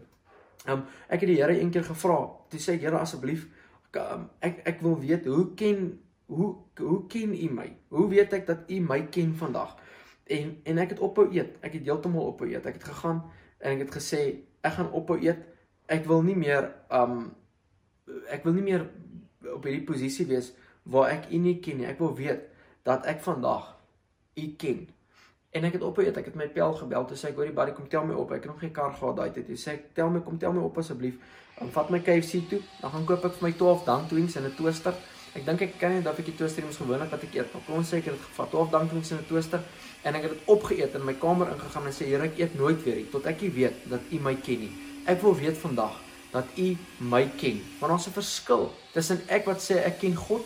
Um 0.68 0.84
ek 1.08 1.20
het 1.20 1.30
die 1.30 1.36
Here 1.36 1.60
eendag 1.60 1.86
gevra. 1.86 2.30
Toe 2.50 2.60
sê 2.60 2.74
ek, 2.74 2.82
"Here, 2.82 2.98
asseblief, 2.98 3.48
um, 3.94 4.30
ek 4.40 4.62
ek 4.66 4.82
wil 4.82 5.00
weet 5.00 5.26
hoe 5.26 5.54
ken 5.54 6.00
hoe 6.26 6.56
hoe 6.78 7.08
ken 7.08 7.34
U 7.34 7.50
my? 7.50 7.78
Hoe 7.90 8.10
weet 8.10 8.34
ek 8.34 8.48
dat 8.48 8.60
U 8.70 8.80
my 8.80 9.02
ken 9.02 9.36
vandag?" 9.36 9.78
En 10.26 10.62
en 10.64 10.78
ek 10.78 10.90
het 10.90 11.00
ophou 11.00 11.28
eet. 11.32 11.58
Ek 11.62 11.74
het 11.74 11.84
heeltemal 11.84 12.26
ophou 12.26 12.50
eet. 12.50 12.66
Ek 12.66 12.74
het 12.74 12.84
gegaan 12.84 13.24
en 13.60 13.72
ek 13.72 13.80
het 13.80 13.96
gesê, 14.04 14.36
"Ek 14.62 14.74
gaan 14.74 14.92
ophou 14.92 15.20
eet. 15.20 15.40
Ek 15.86 16.06
wil 16.06 16.22
nie 16.22 16.36
meer 16.36 16.74
um 16.92 17.36
ek 18.30 18.44
wil 18.44 18.54
nie 18.54 18.64
meer 18.64 18.90
op 19.54 19.64
hierdie 19.64 19.86
posisie 19.86 20.26
wees 20.30 20.54
waar 20.84 21.12
ek 21.14 21.30
U 21.32 21.38
nie 21.38 21.60
ken 21.64 21.78
nie. 21.82 21.90
Ek 21.90 22.00
wil 22.00 22.16
weet 22.16 22.48
dat 22.88 23.06
ek 23.06 23.22
vandag 23.26 23.76
U 24.40 24.48
ken. 24.58 24.88
En 25.50 25.66
ek 25.66 25.80
het 25.80 25.84
op 25.86 25.98
weet, 25.98 26.18
ek 26.18 26.30
het 26.30 26.36
my 26.38 26.46
pel 26.54 26.76
gebel 26.78 27.06
toe 27.10 27.18
sê 27.18 27.32
ek 27.32 27.40
hoorie 27.42 27.54
buddy 27.54 27.74
kom 27.74 27.88
tel 27.90 28.06
my 28.06 28.14
op. 28.14 28.32
Ek 28.32 28.44
het 28.44 28.52
nog 28.52 28.60
geen 28.62 28.74
kar 28.74 28.94
gehad 28.94 29.16
daai 29.18 29.32
tyd. 29.34 29.48
Hy 29.50 29.58
sê 29.58 29.78
tel 29.98 30.12
my 30.14 30.22
kom 30.26 30.38
tel 30.38 30.54
my 30.54 30.62
op 30.62 30.78
asseblief. 30.78 31.18
Dan 31.58 31.72
vat 31.74 31.90
my 31.90 32.00
KFC 32.06 32.44
toe. 32.52 32.60
Dan 32.82 32.94
gaan 32.94 33.08
koop 33.10 33.26
ek 33.26 33.40
vir 33.40 33.48
my 33.48 33.54
12 33.58 33.88
dumplings 33.88 34.36
en 34.38 34.46
'n 34.46 34.56
toaster. 34.58 34.94
Ek 35.34 35.46
dink 35.46 35.62
ek 35.62 35.80
kan 35.80 35.94
nie 35.94 36.02
dat 36.02 36.20
ek 36.20 36.26
die 36.26 36.36
toaster 36.36 36.66
mos 36.66 36.78
gewoonlik 36.78 37.10
wat 37.10 37.24
ek 37.24 37.34
eet. 37.34 37.54
Maar 37.54 37.64
kon 37.66 37.84
seker 37.84 38.12
dit 38.12 38.22
gevat 38.22 38.50
12 38.50 38.70
dumplings 38.70 39.12
en 39.12 39.18
'n 39.18 39.26
toaster 39.26 39.62
en 40.04 40.16
ek 40.16 40.22
het 40.22 40.32
dit 40.32 40.44
opgeëet 40.46 40.96
in 40.96 41.06
my 41.06 41.14
kamer 41.14 41.48
ingegaan 41.52 41.86
en 41.86 41.94
sê 41.94 42.06
Here 42.06 42.24
ek 42.24 42.38
eet 42.40 42.56
nooit 42.56 42.84
weer 42.84 42.96
nie 42.96 43.10
tot 43.12 43.26
ek 43.26 43.40
weet 43.40 43.90
dat 43.90 44.02
U 44.12 44.20
my 44.20 44.36
ken 44.36 44.60
nie. 44.60 44.72
Ek 45.06 45.22
wil 45.22 45.36
weet 45.36 45.58
vandag 45.58 46.09
dat 46.32 46.46
U 46.58 46.78
my 46.98 47.30
ken. 47.38 47.62
Want 47.80 47.92
daar's 47.92 48.08
'n 48.08 48.12
verskil 48.12 48.72
tussen 48.94 49.22
ek 49.28 49.46
wat 49.46 49.62
sê 49.62 49.76
ek 49.86 50.00
ken 50.00 50.16
God 50.16 50.46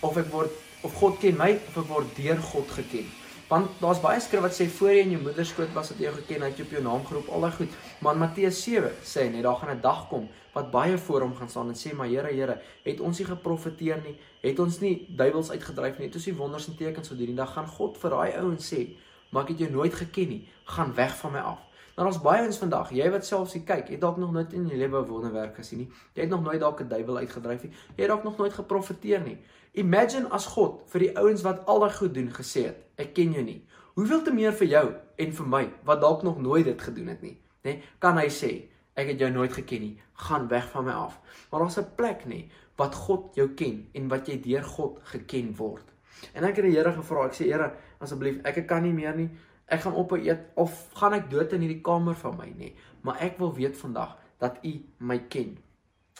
of 0.00 0.16
ek 0.16 0.30
word 0.30 0.50
of 0.82 0.94
God 0.94 1.18
ken 1.18 1.36
my 1.36 1.58
of 1.68 1.76
ek 1.76 1.88
word 1.88 2.16
deur 2.16 2.38
God 2.38 2.68
geken. 2.70 3.06
Want 3.48 3.70
daar's 3.80 4.00
baie 4.00 4.20
skrif 4.20 4.40
wat 4.40 4.56
sê 4.56 4.66
voor 4.68 4.90
jy 4.90 5.02
in 5.04 5.10
jou 5.10 5.22
moeder 5.22 5.46
skoot 5.46 5.72
was 5.72 5.88
dat 5.88 5.98
jy 5.98 6.12
geken 6.12 6.42
het, 6.42 6.56
jy 6.56 6.64
op 6.64 6.70
jou 6.70 6.82
naam 6.82 7.04
geroep, 7.04 7.28
al 7.28 7.40
daai 7.40 7.52
goed. 7.52 7.72
Maar 8.00 8.12
in 8.12 8.18
Matteus 8.18 8.62
7 8.62 8.90
sê 9.04 9.30
net 9.30 9.42
daar 9.42 9.56
gaan 9.56 9.76
'n 9.76 9.80
dag 9.80 10.08
kom 10.08 10.28
wat 10.54 10.70
baie 10.70 10.98
voor 10.98 11.20
hom 11.20 11.34
gaan 11.36 11.48
staan 11.48 11.68
en 11.68 11.74
sê 11.74 11.94
maar 11.94 12.06
Here 12.06 12.32
Here, 12.32 12.60
het 12.84 13.00
ons 13.00 13.18
nie 13.18 13.26
geprofeteer 13.26 14.02
nie, 14.04 14.16
het 14.40 14.58
ons 14.58 14.80
nie 14.80 15.06
duiwels 15.08 15.50
uitgedryf 15.50 15.98
nie, 15.98 16.06
het 16.06 16.14
ons 16.14 16.26
nie 16.26 16.34
wonders 16.34 16.68
en 16.68 16.76
tekens 16.76 17.08
gedoen 17.08 17.26
nie. 17.26 17.34
Dan 17.34 17.48
gaan 17.48 17.66
God 17.66 17.98
vir 17.98 18.10
daai 18.10 18.32
ouens 18.32 18.72
sê, 18.72 18.86
maar 19.30 19.42
ek 19.42 19.48
het 19.48 19.58
jou 19.58 19.70
nooit 19.70 19.94
geken 19.94 20.28
nie, 20.28 20.48
gaan 20.64 20.94
weg 20.94 21.16
van 21.16 21.32
my 21.32 21.38
af. 21.38 21.58
Nou 21.94 22.08
ons 22.10 22.16
baie 22.18 22.42
ons 22.42 22.56
vandag, 22.58 22.88
jy 22.90 23.06
wat 23.14 23.26
self 23.26 23.52
sien 23.52 23.62
kyk, 23.66 23.92
het 23.94 24.00
dalk 24.02 24.16
nog 24.18 24.32
nooit 24.34 24.52
in 24.58 24.64
jou 24.66 24.78
lewe 24.78 25.02
wonderwerk 25.06 25.60
gesien 25.60 25.84
nie. 25.84 25.88
Jy 26.16 26.24
het 26.24 26.32
nog 26.32 26.42
nooit 26.42 26.58
dalk 26.60 26.80
'n 26.80 26.88
duiwel 26.88 27.16
uitgedryf 27.22 27.62
nie. 27.62 27.72
Jy 27.96 28.02
het 28.02 28.08
dalk 28.08 28.24
nog 28.24 28.36
nooit 28.36 28.52
geprofeteer 28.52 29.20
nie. 29.20 29.38
Imagine 29.72 30.28
as 30.30 30.46
God 30.46 30.82
vir 30.90 31.00
die 31.00 31.16
ouens 31.18 31.42
wat 31.42 31.66
al 31.66 31.80
daai 31.80 31.92
goed 31.92 32.14
doen 32.14 32.30
gesê 32.30 32.64
het, 32.64 32.78
ek 32.98 33.14
ken 33.14 33.32
jou 33.32 33.42
nie. 33.42 33.64
Hoeveel 33.94 34.22
te 34.22 34.32
meer 34.32 34.52
vir 34.52 34.66
jou 34.66 34.94
en 35.16 35.32
vir 35.32 35.46
my 35.46 35.70
wat 35.84 36.00
dalk 36.00 36.22
nog 36.22 36.40
nooit 36.40 36.64
dit 36.64 36.82
gedoen 36.82 37.06
het 37.06 37.22
nie, 37.22 37.38
nê? 37.62 37.70
Nee, 37.70 37.82
kan 37.98 38.18
hy 38.18 38.28
sê, 38.28 38.68
ek 38.94 39.06
het 39.06 39.18
jou 39.18 39.30
nooit 39.30 39.52
geken 39.52 39.80
nie, 39.80 40.00
gaan 40.14 40.48
weg 40.48 40.70
van 40.70 40.84
my 40.84 40.92
af. 40.92 41.20
Maar 41.50 41.60
daar's 41.60 41.78
'n 41.78 41.94
plek 41.96 42.24
nê 42.26 42.44
wat 42.76 42.94
God 42.94 43.34
jou 43.34 43.48
ken 43.48 43.88
en 43.92 44.08
wat 44.08 44.26
jy 44.26 44.40
deur 44.40 44.64
God 44.64 44.98
geken 45.02 45.56
word. 45.56 45.84
En 46.32 46.44
ek 46.44 46.56
het 46.56 46.64
die 46.64 46.76
Here 46.76 46.92
gevra, 46.92 47.26
ek 47.26 47.34
sê 47.34 47.46
Here, 47.50 47.72
asseblief, 47.98 48.40
ek 48.44 48.66
kan 48.66 48.82
nie 48.82 48.92
meer 48.92 49.16
nie 49.16 49.30
ek 49.66 49.84
gaan 49.84 49.96
ophou 50.00 50.18
eet 50.20 50.50
of 50.60 50.74
gaan 50.98 51.16
ek 51.16 51.30
dood 51.32 51.52
in 51.56 51.64
hierdie 51.64 51.82
kamer 51.84 52.16
van 52.20 52.36
my 52.38 52.50
nie, 52.58 52.74
maar 53.02 53.20
ek 53.24 53.38
wil 53.40 53.54
weet 53.56 53.76
vandag 53.80 54.16
dat 54.42 54.58
u 54.64 54.74
my 54.98 55.18
ken. 55.32 55.56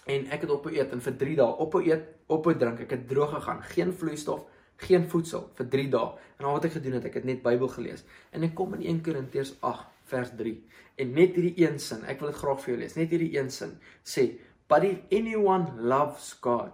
En 0.05 0.27
ek 0.33 0.45
het 0.45 0.53
ophou 0.53 0.73
eet 0.75 0.93
en 0.93 1.01
vir 1.05 1.17
3 1.21 1.37
dae 1.41 1.57
ophou 1.65 1.83
eet, 1.85 2.05
ophou 2.33 2.55
drink, 2.59 2.85
ek 2.85 2.93
het 2.97 3.09
droog 3.09 3.35
gegaan, 3.37 3.63
geen 3.73 3.93
vloeistof, 3.93 4.45
geen 4.85 5.07
voedsel 5.09 5.49
vir 5.59 5.69
3 5.73 5.89
dae. 5.93 6.13
En 6.39 6.49
al 6.49 6.57
wat 6.59 6.69
ek 6.69 6.79
gedoen 6.79 6.99
het, 6.99 7.09
ek 7.09 7.21
het 7.21 7.29
net 7.29 7.43
Bybel 7.45 7.71
gelees. 7.73 8.05
En 8.33 8.45
ek 8.47 8.57
kom 8.59 8.75
in 8.77 8.85
1 8.85 9.03
Korintiërs 9.07 9.55
8 9.65 9.87
vers 10.11 10.33
3. 10.39 10.55
En 11.01 11.15
net 11.17 11.37
hierdie 11.37 11.55
een 11.65 11.79
sin, 11.83 12.05
ek 12.11 12.21
wil 12.21 12.31
dit 12.31 12.41
graag 12.41 12.61
vir 12.63 12.75
jou 12.75 12.81
lees. 12.83 12.97
Net 12.99 13.15
hierdie 13.15 13.33
een 13.37 13.51
sin 13.51 13.79
sê, 14.05 14.39
"But 14.69 14.85
if 14.85 15.01
anyone 15.13 15.81
loves 15.81 16.33
God, 16.41 16.73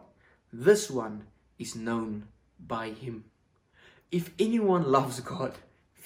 this 0.52 0.90
one 0.90 1.26
is 1.58 1.74
known 1.74 2.24
by 2.58 2.90
him." 2.90 3.24
If 4.10 4.32
anyone 4.38 4.88
loves 4.90 5.20
God, 5.20 5.54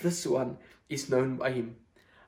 this 0.05 0.23
one 0.29 0.57
is 0.93 1.09
known 1.09 1.37
by 1.41 1.51
him. 1.57 1.75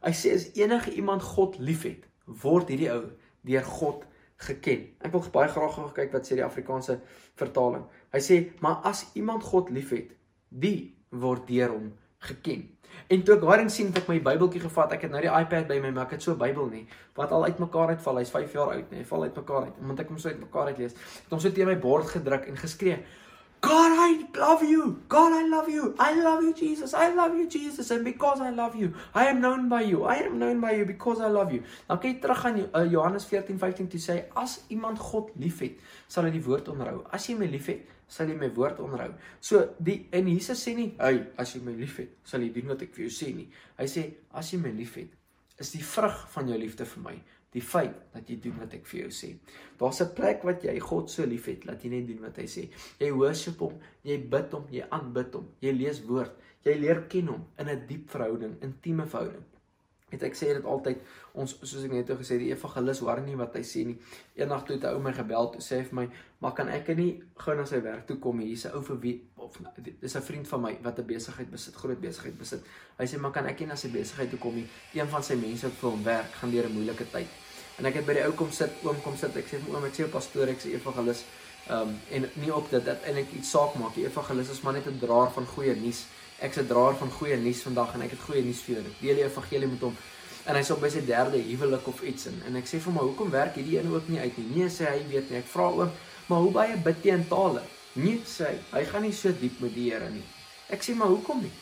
Hy 0.03 0.13
sê 0.17 0.35
as 0.35 0.49
enige 0.57 0.95
iemand 0.97 1.25
God 1.37 1.59
liefhet, 1.61 2.07
word 2.43 2.71
hierdie 2.73 2.91
ou 2.95 3.11
deur 3.47 3.67
God 3.79 4.07
geken. 4.47 4.87
Ek 5.05 5.13
wil 5.15 5.25
baie 5.33 5.51
graag 5.53 5.77
gaan 5.77 5.93
kyk 5.97 6.17
wat 6.17 6.29
sê 6.29 6.39
die 6.39 6.47
Afrikaanse 6.47 6.99
vertaling. 7.39 7.85
Hy 8.13 8.21
sê, 8.21 8.37
"Maar 8.61 8.81
as 8.85 9.07
iemand 9.15 9.43
God 9.43 9.71
liefhet, 9.71 10.17
die 10.51 10.97
word 11.11 11.47
deur 11.47 11.71
hom 11.71 11.93
geken." 12.19 12.77
En 13.09 13.23
toe 13.23 13.37
ek 13.37 13.43
daarin 13.43 13.71
sien 13.71 13.93
dat 13.93 14.03
ek 14.03 14.09
my 14.09 14.19
Bybeltjie 14.21 14.61
gevat, 14.61 14.93
ek 14.93 15.03
het 15.07 15.11
nou 15.11 15.21
die 15.21 15.31
iPad 15.31 15.69
by 15.69 15.79
my, 15.83 15.91
maar 15.91 16.07
ek 16.07 16.17
het 16.17 16.23
so 16.23 16.33
'n 16.33 16.39
Bybel 16.39 16.67
nie 16.71 16.87
wat 17.15 17.31
al 17.31 17.45
uitmekaar 17.45 17.89
uitval. 17.89 18.19
Hy's 18.19 18.31
5 18.31 18.53
jaar 18.53 18.73
oud, 18.73 18.91
nee, 18.91 19.05
val 19.05 19.23
uitmekaar 19.23 19.63
uit. 19.65 19.79
Omdat 19.81 20.01
ek 20.01 20.09
hom 20.09 20.19
so 20.19 20.29
uitmekaar 20.29 20.67
uitlees, 20.67 20.93
het 20.93 21.31
hom 21.31 21.41
so 21.41 21.51
teen 21.51 21.67
my 21.67 21.79
bord 21.79 22.07
gedruk 22.07 22.47
en 22.47 22.57
geskree, 22.57 22.99
God, 23.61 23.93
I 23.93 24.27
love 24.39 24.63
you. 24.63 25.03
God, 25.09 25.33
I 25.33 25.49
love 25.49 25.69
you. 25.69 25.95
I 25.99 26.15
love 26.15 26.43
you, 26.43 26.53
Jesus. 26.55 26.95
I 26.95 27.13
love 27.15 27.35
you, 27.35 27.49
Jesus. 27.49 27.91
And 27.91 28.05
because 28.05 28.41
I 28.41 28.51
love 28.51 28.77
you, 28.77 28.95
I 29.15 29.27
am 29.27 29.41
known 29.41 29.69
by 29.69 29.83
you. 29.83 30.05
I 30.05 30.17
am 30.17 30.39
known 30.39 30.61
by 30.61 30.73
you 30.73 30.85
because 30.85 31.21
I 31.21 31.29
love 31.29 31.53
you. 31.53 31.63
Nou 31.89 31.99
kyk 31.99 32.21
terug 32.23 32.45
aan 32.45 32.63
uh, 32.69 32.85
Johannes 32.91 33.27
14:15 33.27 33.91
toe 33.91 34.01
sê 34.03 34.17
as 34.37 34.61
iemand 34.71 35.01
God 35.03 35.33
liefhet, 35.41 35.81
sal 36.09 36.29
hy 36.29 36.35
die 36.37 36.45
woord 36.45 36.69
onderhou. 36.71 37.03
As 37.11 37.27
jy 37.27 37.35
my 37.39 37.51
liefhet, 37.51 37.89
sal 38.07 38.31
jy 38.31 38.39
my 38.39 38.53
woord 38.55 38.79
onderhou. 38.85 39.17
So 39.41 39.65
die 39.83 40.05
en 40.13 40.29
Jesus 40.31 40.63
sê 40.63 40.77
nie, 40.77 40.95
"Hey, 41.01 41.27
as 41.37 41.57
jy 41.57 41.65
my 41.65 41.73
liefhet, 41.73 42.19
sal 42.25 42.41
jy 42.41 42.53
doen 42.53 42.69
wat 42.75 42.83
ek 42.83 42.95
vir 42.95 43.09
jou 43.09 43.15
sê 43.25 43.35
nie." 43.35 43.49
Hy 43.79 43.87
sê, 43.87 44.11
"As 44.35 44.53
jy 44.53 44.59
my 44.63 44.71
liefhet, 44.71 45.09
is 45.59 45.73
die 45.73 45.85
vrug 45.85 46.29
van 46.35 46.49
jou 46.49 46.59
liefde 46.59 46.85
vir 46.85 47.03
my 47.03 47.17
die 47.57 47.65
feit 47.65 47.97
dat 48.13 48.29
jy 48.29 48.37
doen 48.45 48.59
wat 48.61 48.75
ek 48.77 48.87
vir 48.91 49.07
jou 49.07 49.13
sê. 49.19 49.33
Daar's 49.81 50.03
'n 50.05 50.15
plek 50.15 50.45
wat 50.45 50.65
jy 50.65 50.79
God 50.79 51.11
so 51.11 51.25
liefhet 51.25 51.67
dat 51.67 51.83
jy 51.83 51.91
net 51.91 52.07
doen 52.07 52.21
wat 52.21 52.37
hy 52.37 52.47
sê. 52.47 52.69
Jy 53.01 53.11
worship 53.13 53.59
hom, 53.59 53.81
jy 54.05 54.19
bid 54.19 54.53
hom, 54.53 54.67
jy 54.71 54.85
aanbid 54.91 55.35
hom, 55.35 55.49
jy 55.61 55.73
lees 55.73 56.03
woord, 56.05 56.33
jy 56.65 56.75
leer 56.79 57.07
ken 57.09 57.29
hom 57.29 57.45
in 57.59 57.69
'n 57.69 57.87
diep 57.87 58.11
verhouding, 58.11 58.57
intieme 58.61 59.07
verhouding. 59.07 59.45
Het 60.07 60.23
ek 60.23 60.37
sê 60.39 60.53
dit 60.55 60.65
altyd 60.65 61.01
ons 61.35 61.53
soos 61.63 61.85
ek 61.85 61.93
net 61.93 62.11
gesê 62.19 62.39
die 62.39 62.53
evangelis 62.53 63.01
hoor 63.01 63.21
nie 63.21 63.35
wat 63.35 63.57
hy 63.59 63.63
sê 63.67 63.85
nie. 63.87 63.97
Eendag 64.37 64.65
toe 64.67 64.77
het 64.77 64.85
'n 64.85 64.95
ou 64.95 65.01
my 65.03 65.13
gebel 65.13 65.51
toe 65.51 65.61
sê 65.61 65.79
hy 65.79 65.85
vir 65.85 65.95
my, 65.95 66.09
"Maar 66.41 66.55
kan 66.55 66.69
ek 66.69 66.97
nie 66.97 67.23
gou 67.35 67.57
na 67.57 67.65
sy 67.65 67.81
werk 67.83 68.07
toe 68.07 68.17
kom? 68.17 68.39
Hier's 68.39 68.67
'n 68.67 68.75
ou 68.77 68.83
vir 68.83 69.01
wie 69.01 69.23
of 69.37 69.59
dis 70.01 70.17
'n 70.17 70.23
vriend 70.23 70.49
van 70.49 70.63
my 70.63 70.79
wat 70.83 70.99
'n 70.99 71.07
besigheid 71.07 71.51
besit, 71.51 71.75
groot 71.75 72.01
besigheid 72.01 72.39
besit." 72.39 72.63
Hy 72.99 73.05
sê, 73.05 73.19
"Maar 73.19 73.33
kan 73.33 73.47
ek 73.47 73.61
nie 73.61 73.67
na 73.67 73.75
sy 73.75 73.89
besigheid 73.89 74.31
toe 74.31 74.39
kom 74.39 74.55
nie? 74.55 74.69
Een 74.95 75.09
van 75.09 75.23
sy 75.23 75.35
mense 75.35 75.67
wat 75.67 75.73
vir 75.73 75.91
hom 75.91 76.05
werk, 76.05 76.33
gaan 76.33 76.51
deur 76.51 76.67
'n 76.67 76.73
moeilike 76.73 77.11
tyd." 77.11 77.46
En 77.79 77.87
ek 77.87 77.95
het 78.01 78.07
by 78.07 78.17
die 78.19 78.25
ou 78.25 78.33
kom 78.33 78.53
sit, 78.53 78.73
oom 78.83 79.01
kom 79.05 79.17
sit. 79.21 79.37
Ek 79.37 79.49
sê 79.51 79.61
vir 79.61 79.75
oom, 79.75 79.85
ek 79.85 79.95
sê 79.95 80.05
'n 80.05 80.11
pastoor, 80.11 80.49
ek 80.49 80.61
sê 80.61 80.75
evangelis. 80.75 81.25
Ehm 81.69 81.81
um, 81.81 82.01
en 82.11 82.31
nie 82.35 82.55
op 82.55 82.71
dat 82.71 82.85
dit 82.85 82.99
eintlik 83.07 83.33
iets 83.39 83.51
saak 83.51 83.75
maak. 83.75 83.95
Die 83.95 84.07
evangelis 84.07 84.51
is 84.51 84.63
maar 84.63 84.73
net 84.73 84.87
'n 84.87 84.99
draer 84.99 85.31
van 85.31 85.47
goeie 85.47 85.75
nuus. 85.77 86.05
Ek's 86.41 86.59
'n 86.59 86.67
draer 86.67 86.95
van 86.97 87.11
goeie 87.11 87.37
nuus 87.37 87.63
vandag 87.63 87.95
en 87.95 88.03
ek 88.03 88.11
het 88.11 88.21
goeie 88.21 88.45
nuus 88.45 88.61
vir 88.61 88.75
julle. 88.77 88.91
Deel 89.01 89.15
die 89.15 89.25
evangelie 89.25 89.69
met 89.69 89.81
hom 89.81 89.97
en 90.47 90.55
hy's 90.55 90.71
op 90.71 90.83
by 90.83 90.91
sy 90.93 91.03
derde 91.07 91.41
huwelik 91.43 91.87
of 91.91 92.03
iets 92.07 92.29
en 92.31 92.37
en 92.47 92.59
ek 92.61 92.69
sê 92.71 92.79
vir 92.79 92.93
hom 92.93 93.01
hoekom 93.03 93.33
werk 93.35 93.57
hierdie 93.59 93.81
een 93.81 93.89
ook 93.91 94.11
nie 94.13 94.21
uit 94.23 94.39
nie 94.39 94.47
nee 94.55 94.71
sê 94.71 94.87
hy 94.87 95.01
weet 95.11 95.31
nie 95.31 95.41
ek 95.41 95.49
vra 95.51 95.67
oom 95.75 95.91
maar 96.29 96.45
hoe 96.45 96.53
baie 96.55 96.77
bid 96.87 97.07
jy 97.07 97.17
in 97.19 97.27
tale 97.31 97.63
nee 97.99 98.21
sê 98.31 98.53
hy 98.53 98.59
hy 98.77 98.85
gaan 98.93 99.07
nie 99.09 99.15
so 99.21 99.35
diep 99.41 99.59
met 99.65 99.75
die 99.75 99.89
Here 99.91 100.11
nie 100.13 100.23
ek 100.71 100.87
sê 100.87 100.95
maar 100.99 101.11
hoekom 101.11 101.43
nie 101.43 101.53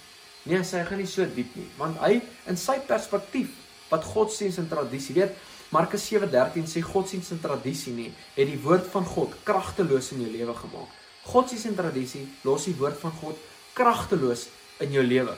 nee 0.53 0.61
sê 0.61 0.83
hy 0.83 0.85
gaan 0.91 1.01
nie 1.01 1.09
so 1.09 1.25
diep 1.39 1.57
nie 1.57 1.67
want 1.81 2.01
hy 2.05 2.19
in 2.53 2.61
sy 2.61 2.77
perspektief 2.91 3.57
wat 3.89 4.05
godsdienst 4.13 4.61
en 4.61 4.69
tradisie 4.69 5.17
weet 5.17 5.33
Markus 5.75 6.07
7:13 6.11 6.71
sê 6.71 6.85
godsdienst 6.87 7.35
en 7.35 7.43
tradisie 7.43 7.95
nie 7.95 8.13
het 8.37 8.47
die 8.51 8.61
woord 8.63 8.87
van 8.95 9.07
God 9.15 9.35
kragteloos 9.49 10.13
in 10.15 10.23
jou 10.27 10.31
lewe 10.37 10.55
gemaak 10.63 11.01
godsdienst 11.33 11.73
en 11.73 11.81
tradisie 11.83 12.29
los 12.45 12.69
die 12.71 12.79
woord 12.79 13.01
van 13.01 13.15
God 13.21 13.37
kragteloos 13.75 14.49
in 14.85 14.95
jou 14.95 15.03
lewe 15.03 15.35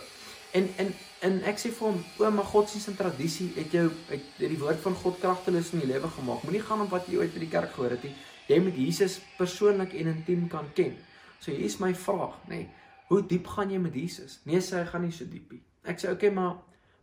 en 0.53 0.69
en 0.83 0.95
En 1.25 1.39
ek 1.49 1.57
sê 1.59 1.71
vir 1.73 1.89
hom, 1.89 2.01
o, 2.21 2.29
my 2.31 2.43
godsdienst 2.45 2.91
en 2.93 2.97
tradisie 2.99 3.49
het 3.57 3.73
jou 3.73 3.87
uit 4.11 4.25
die 4.37 4.59
woord 4.61 4.83
van 4.85 4.97
God 5.01 5.17
kragteloos 5.23 5.73
in 5.73 5.81
jou 5.81 5.89
lewe 5.89 6.11
gemaak. 6.13 6.43
Moenie 6.45 6.61
gaan 6.63 6.83
op 6.85 6.93
wat 6.93 7.09
jy 7.09 7.23
ooit 7.23 7.33
by 7.33 7.41
die 7.41 7.53
kerk 7.55 7.73
gehoor 7.73 7.95
het 7.97 8.05
nie. 8.05 8.13
Jy 8.51 8.59
moet 8.63 8.77
Jesus 8.79 9.17
persoonlik 9.39 9.95
en 9.97 10.13
intiem 10.13 10.45
kan 10.53 10.69
ken. 10.77 10.93
So 11.41 11.55
hier 11.55 11.65
is 11.65 11.79
my 11.81 11.95
vraag, 11.97 12.37
nê. 12.51 12.61
Nee, 12.61 12.69
hoe 13.09 13.23
diep 13.25 13.49
gaan 13.49 13.73
jy 13.73 13.81
met 13.81 13.97
Jesus? 13.97 14.41
Nee, 14.45 14.61
sê 14.61 14.83
hy 14.83 14.85
gaan 14.91 15.07
nie 15.07 15.15
so 15.15 15.25
diep 15.31 15.55
nie. 15.55 15.63
Ek 15.87 15.99
sê, 15.99 16.11
"Oké, 16.11 16.27
okay, 16.27 16.31
maar 16.31 16.57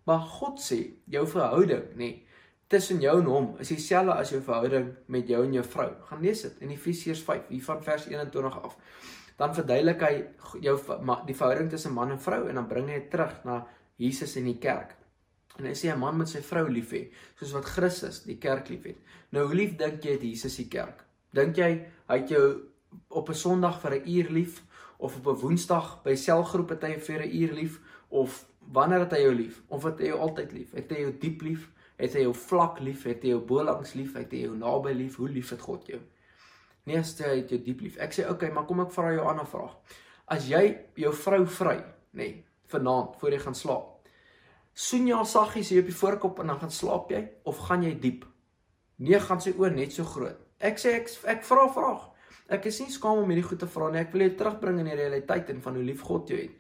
maar 0.06 0.20
God 0.20 0.60
sê 0.60 0.94
jou 1.08 1.26
verhouding, 1.28 1.96
nê, 1.96 1.98
nee, 1.98 2.24
tussen 2.74 3.02
jou 3.04 3.14
en 3.20 3.30
hom 3.30 3.52
is 3.62 3.70
dieselfde 3.74 4.16
as 4.18 4.32
jou 4.34 4.42
verhouding 4.42 4.90
met 5.14 5.30
jou 5.30 5.44
en 5.46 5.54
jou 5.60 5.64
vrou. 5.76 5.90
Gaan 6.10 6.26
lees 6.26 6.42
dit 6.48 6.66
in 6.66 6.74
Efesiërs 6.74 7.22
5, 7.26 7.48
hier 7.54 7.64
van 7.68 7.84
vers 7.86 8.08
21 8.10 8.58
af. 8.64 8.76
Dan 9.38 9.54
verduidelik 9.58 10.04
hy 10.06 10.14
jou 10.64 10.76
die 11.28 11.38
verhouding 11.38 11.70
tussen 11.70 11.94
man 11.94 12.14
en 12.16 12.22
vrou 12.22 12.44
en 12.50 12.62
dan 12.62 12.68
bring 12.70 12.90
hy 12.90 13.00
dit 13.02 13.10
terug 13.14 13.40
na 13.48 13.64
Jesus 14.02 14.36
in 14.42 14.50
die 14.50 14.60
kerk. 14.62 14.96
En 15.60 15.68
hy 15.70 15.74
sê 15.78 15.94
'n 15.94 16.00
man 16.00 16.18
moet 16.18 16.30
sy 16.30 16.42
vrou 16.42 16.68
lief 16.70 16.92
hê, 16.92 17.12
soos 17.38 17.54
wat 17.54 17.66
Christus 17.66 18.24
die 18.26 18.38
kerk 18.38 18.70
liefhet. 18.70 18.98
Nou 19.32 19.46
hoe 19.46 19.56
lief 19.56 19.78
dink 19.78 20.04
jy 20.04 20.12
het 20.12 20.24
Jesus 20.24 20.56
die 20.58 20.68
kerk? 20.70 21.06
Dink 21.34 21.58
jy 21.58 21.86
hy 22.10 22.18
het 22.18 22.30
jou 22.30 22.62
op 23.10 23.30
'n 23.30 23.34
Sondag 23.34 23.82
vir 23.82 23.92
'n 23.92 24.10
uur 24.10 24.30
lief 24.32 24.64
of 24.98 25.18
op 25.18 25.28
'n 25.28 25.42
Woensdag 25.42 26.04
by 26.04 26.16
selgroepe 26.16 26.78
tyd 26.80 27.02
vir 27.04 27.22
'n 27.22 27.36
uur 27.42 27.54
lief 27.54 27.80
of 28.10 28.46
wanneer 28.60 29.00
het 29.00 29.12
hy 29.12 29.22
jou 29.22 29.34
lief? 29.34 29.62
Of 29.70 29.84
het 29.84 30.00
hy 30.00 30.06
jou 30.06 30.20
altyd 30.20 30.52
lief? 30.52 30.72
Het 30.72 30.92
hy 30.92 30.98
jou 30.98 31.18
diep 31.20 31.42
lief? 31.42 31.70
Het 31.98 32.18
hy 32.18 32.26
jou 32.26 32.34
vlak 32.34 32.80
lief? 32.80 33.04
Het 33.08 33.24
hy 33.24 33.36
jou 33.36 33.42
bolangs 33.48 33.94
lief? 33.94 34.16
Het 34.18 34.32
hy 34.34 34.46
jou 34.48 34.56
naby 34.58 34.94
lief? 34.98 35.20
Hoe 35.22 35.30
lief 35.30 35.54
het 35.54 35.62
God 35.62 35.88
jou? 35.88 36.00
Nee, 36.90 37.00
sê 37.08 37.30
hy 37.30 37.36
het 37.42 37.54
jou 37.54 37.60
diep 37.64 37.84
lief. 37.86 37.98
Ek 38.04 38.16
sê 38.16 38.26
okay, 38.30 38.52
maar 38.52 38.66
kom 38.68 38.82
ek 38.84 38.92
vra 38.92 39.14
jou 39.14 39.24
'n 39.24 39.30
ander 39.30 39.48
vraag. 39.48 39.76
As 40.28 40.48
jy 40.50 40.78
jou 40.96 41.14
vrou 41.14 41.46
vry, 41.46 41.78
nê, 42.14 42.18
nee, 42.18 42.46
vanaand 42.68 43.16
voor 43.20 43.32
jy 43.32 43.40
gaan 43.40 43.56
slaap. 43.56 43.90
Soen 44.74 45.08
jy 45.08 45.14
al 45.14 45.26
saggies 45.26 45.70
hier 45.70 45.82
op 45.82 45.86
die 45.86 45.96
voorkop 45.96 46.40
en 46.40 46.48
dan 46.48 46.60
gaan 46.60 46.72
slaap 46.72 47.12
jy 47.12 47.30
of 47.46 47.58
gaan 47.58 47.84
jy 47.84 47.94
diep? 48.00 48.26
Nee, 48.98 49.20
gaan 49.20 49.42
sy 49.42 49.54
oor 49.58 49.72
net 49.72 49.94
so 49.94 50.04
groot. 50.04 50.40
Ek 50.60 50.80
sê 50.80 50.96
ek 50.98 51.10
ek 51.26 51.44
vra 51.44 51.68
vraag. 51.70 52.10
Ek 52.50 52.66
is 52.66 52.80
nie 52.80 52.92
skaam 52.92 53.22
om 53.24 53.30
hierdie 53.30 53.48
goed 53.48 53.60
te 53.60 53.68
vra 53.68 53.90
nie. 53.92 54.00
Ek 54.00 54.12
wil 54.12 54.28
jou 54.28 54.36
terugbring 54.36 54.80
in 54.80 54.86
die 54.86 54.96
realiteit 54.96 55.50
en 55.50 55.62
van 55.62 55.76
hoe 55.76 55.84
lief 55.84 56.02
God 56.02 56.30
jou 56.30 56.38
het. 56.38 56.52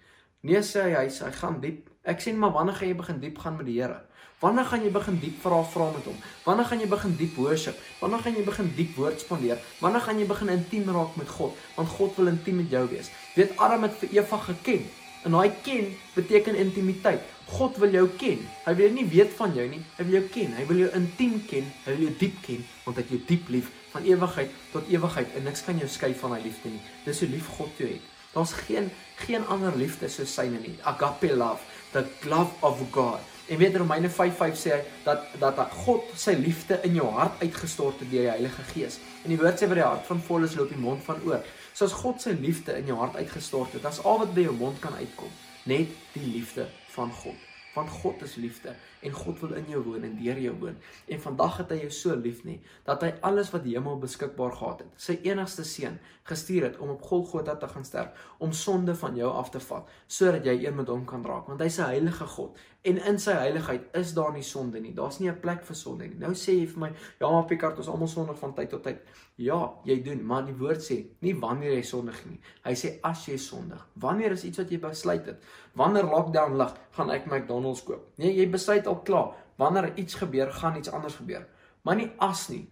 Nee 0.43 0.61
sê 0.61 0.83
hy, 0.83 1.05
hy 1.05 1.09
hy 1.09 1.31
gaan 1.31 1.59
diep. 1.63 1.89
Ek 2.03 2.21
sê 2.21 2.33
maar 2.35 2.51
wanneer 2.51 2.75
gaan 2.75 2.87
jy 2.87 2.95
begin 2.99 3.19
diep 3.19 3.37
gaan 3.39 3.57
met 3.57 3.65
die 3.65 3.81
Here? 3.81 4.01
Wanneer 4.43 4.65
gaan 4.67 4.81
jy 4.83 4.89
begin 4.91 5.19
diep 5.21 5.37
vra 5.39 5.61
vra 5.71 5.85
met 5.93 6.07
hom? 6.09 6.15
Wanneer 6.43 6.67
gaan 6.67 6.81
jy 6.83 6.87
begin 6.91 7.13
diep 7.15 7.37
worship? 7.39 7.77
Wanneer 8.01 8.25
gaan 8.25 8.35
jy 8.35 8.41
begin 8.43 8.71
diep 8.75 8.97
woord 8.99 9.21
spandeer? 9.23 9.61
Wanneer 9.79 10.03
gaan 10.03 10.19
jy 10.19 10.25
begin 10.27 10.51
intiem 10.51 10.89
raak 10.91 11.15
met 11.15 11.29
God? 11.31 11.61
Want 11.77 11.93
God 11.95 12.17
wil 12.19 12.31
intiem 12.33 12.59
met 12.59 12.73
jou 12.75 12.81
wees. 12.91 13.07
Weet 13.37 13.55
Adam 13.55 13.87
het 13.87 13.95
vir 14.01 14.17
Eva 14.19 14.41
geken. 14.49 14.83
En 15.23 15.37
daai 15.37 15.53
ken 15.63 15.93
beteken 16.17 16.59
intimiteit. 16.59 17.23
God 17.55 17.79
wil 17.79 17.95
jou 17.95 18.03
ken. 18.19 18.43
Hy 18.65 18.73
wil 18.75 18.91
nie 18.91 19.05
weet 19.07 19.31
van 19.37 19.55
jou 19.55 19.63
nie, 19.71 19.79
hy 19.95 20.07
wil 20.09 20.17
jou 20.17 20.23
ken. 20.35 20.55
Hy 20.59 20.65
wil 20.67 20.81
jou 20.83 20.91
intiem 20.99 21.37
ken, 21.47 21.69
hy 21.85 21.95
wil 21.95 22.05
jou 22.09 22.15
diep 22.19 22.41
ken 22.43 22.65
want 22.83 22.97
hy 22.99 23.05
het 23.05 23.13
jou 23.15 23.21
diep 23.29 23.51
lief 23.55 23.69
van 23.93 24.03
ewigheid 24.09 24.55
tot 24.73 24.89
ewigheid 24.91 25.37
en 25.37 25.47
niks 25.47 25.63
kan 25.63 25.79
jou 25.79 25.87
skei 25.87 26.11
van 26.19 26.35
hy 26.35 26.41
liefde 26.49 26.73
nie. 26.73 26.83
Dis 27.05 27.23
hoe 27.23 27.31
lief 27.31 27.47
God 27.55 27.79
jou 27.79 27.87
het. 27.87 28.11
Daar's 28.33 28.51
geen 28.65 28.89
geen 29.23 29.45
ander 29.47 29.75
liefde 29.77 30.09
soos 30.09 30.33
syne 30.33 30.59
nie. 30.59 30.73
Agape 30.89 31.35
love, 31.37 31.61
the 31.93 32.05
love 32.29 32.51
of 32.59 32.81
God. 32.91 33.19
En 33.47 33.57
weet 33.57 33.75
Romeine 33.75 34.09
5:5 34.09 34.57
sê 34.57 34.71
hy 34.71 34.81
dat 35.03 35.25
dat 35.39 35.59
God 35.85 36.03
sy 36.15 36.33
liefde 36.39 36.79
in 36.83 36.95
jou 36.95 37.07
hart 37.11 37.41
uitgestort 37.41 37.99
het 37.99 38.09
deur 38.11 38.21
die 38.21 38.29
Heilige 38.29 38.63
Gees. 38.73 38.99
En 39.23 39.29
die 39.29 39.37
woord 39.37 39.59
sê 39.59 39.67
by 39.67 39.79
die 39.79 39.85
hart 39.85 40.07
van 40.07 40.21
vol 40.21 40.47
is 40.47 40.55
loop 40.55 40.69
die 40.69 40.79
mond 40.79 41.03
van 41.03 41.21
oor. 41.27 41.43
So 41.73 41.85
as 41.85 41.95
God 42.03 42.21
sy 42.21 42.35
liefde 42.39 42.77
in 42.77 42.85
jou 42.85 42.97
hart 42.97 43.15
uitgestort 43.15 43.73
het, 43.73 43.81
dan 43.81 43.91
is 43.91 44.03
al 44.03 44.23
wat 44.23 44.33
by 44.33 44.47
jou 44.47 44.55
mond 44.55 44.79
kan 44.79 44.95
uitkom, 44.95 45.31
net 45.63 45.91
die 46.13 46.27
liefde 46.31 46.67
van 46.95 47.11
God. 47.11 47.52
Want 47.73 47.89
God 47.89 48.21
is 48.21 48.35
liefde 48.35 48.75
en 49.01 49.11
God 49.11 49.39
wil 49.39 49.53
in 49.57 49.65
jou 49.67 49.81
woon 49.83 50.03
en 50.03 50.17
deur 50.19 50.39
jou 50.39 50.53
woon. 50.59 50.75
En 51.07 51.21
vandag 51.21 51.57
het 51.57 51.71
hy 51.73 51.79
jou 51.83 51.91
so 51.91 52.15
lief 52.15 52.43
nie 52.47 52.59
dat 52.85 53.01
hy 53.01 53.13
alles 53.25 53.49
wat 53.53 53.63
die 53.65 53.73
hemel 53.73 53.97
beskikbaar 53.99 54.53
gehad 54.59 54.83
het, 54.85 54.91
sy 54.97 55.17
enigste 55.25 55.65
seun 55.65 55.97
gestuur 56.29 56.69
het 56.69 56.77
om 56.77 56.93
op 56.93 57.01
Golgotha 57.01 57.55
te 57.59 57.67
gaan 57.67 57.85
sterf, 57.85 58.27
om 58.37 58.53
sonde 58.53 58.95
van 58.95 59.17
jou 59.19 59.31
af 59.31 59.49
te 59.51 59.59
vat, 59.59 59.89
sodat 60.07 60.45
jy 60.45 60.55
een 60.61 60.77
met 60.77 60.87
hom 60.87 61.03
kan 61.09 61.25
raak, 61.25 61.49
want 61.51 61.61
hy's 61.61 61.79
'n 61.79 61.91
heilige 61.91 62.27
God 62.37 62.59
En 62.83 62.97
in 63.07 63.19
sy 63.19 63.31
heiligheid 63.31 63.85
is 63.95 64.09
daar 64.13 64.33
nie 64.35 64.43
sonde 64.43 64.79
nie. 64.83 64.91
Daar's 64.93 65.19
nie 65.19 65.29
'n 65.29 65.39
plek 65.39 65.63
vir 65.63 65.75
sonde 65.75 66.07
nie. 66.07 66.17
Nou 66.19 66.33
sê 66.33 66.51
jy 66.51 66.67
vir 66.67 66.79
my, 66.79 66.91
ja, 67.19 67.29
maar 67.31 67.45
Picard, 67.45 67.77
ons 67.77 67.87
almal 67.87 68.07
sondig 68.07 68.39
van 68.39 68.53
tyd 68.53 68.69
tot 68.69 68.83
tyd. 68.83 68.99
Ja, 69.35 69.73
jy 69.85 70.01
doen, 70.03 70.25
maar 70.25 70.45
die 70.45 70.57
woord 70.57 70.81
sê 70.83 71.05
nie 71.21 71.33
wanneer 71.33 71.71
jy 71.71 71.81
sondig 71.81 72.25
nie. 72.25 72.39
Hy 72.63 72.73
sê 72.73 72.99
as 73.03 73.25
jy 73.25 73.37
sondig. 73.37 73.87
Wanneer 73.93 74.31
is 74.31 74.43
iets 74.43 74.57
wat 74.57 74.69
jy 74.69 74.79
besluit 74.79 75.25
het? 75.25 75.43
Wanneer 75.73 76.03
lockdown 76.03 76.57
lig, 76.57 76.73
gaan 76.91 77.09
ek 77.09 77.25
McDonald's 77.25 77.83
koop. 77.83 78.11
Nee, 78.17 78.35
jy 78.35 78.49
besluit 78.49 78.87
al 78.87 79.01
klaar. 79.01 79.33
Wanneer 79.57 79.97
iets 79.97 80.13
gebeur, 80.13 80.51
gaan 80.51 80.77
iets 80.77 80.91
anders 80.91 81.15
gebeur. 81.15 81.47
Maar 81.83 81.95
nie 81.95 82.11
as 82.17 82.49
nie. 82.49 82.69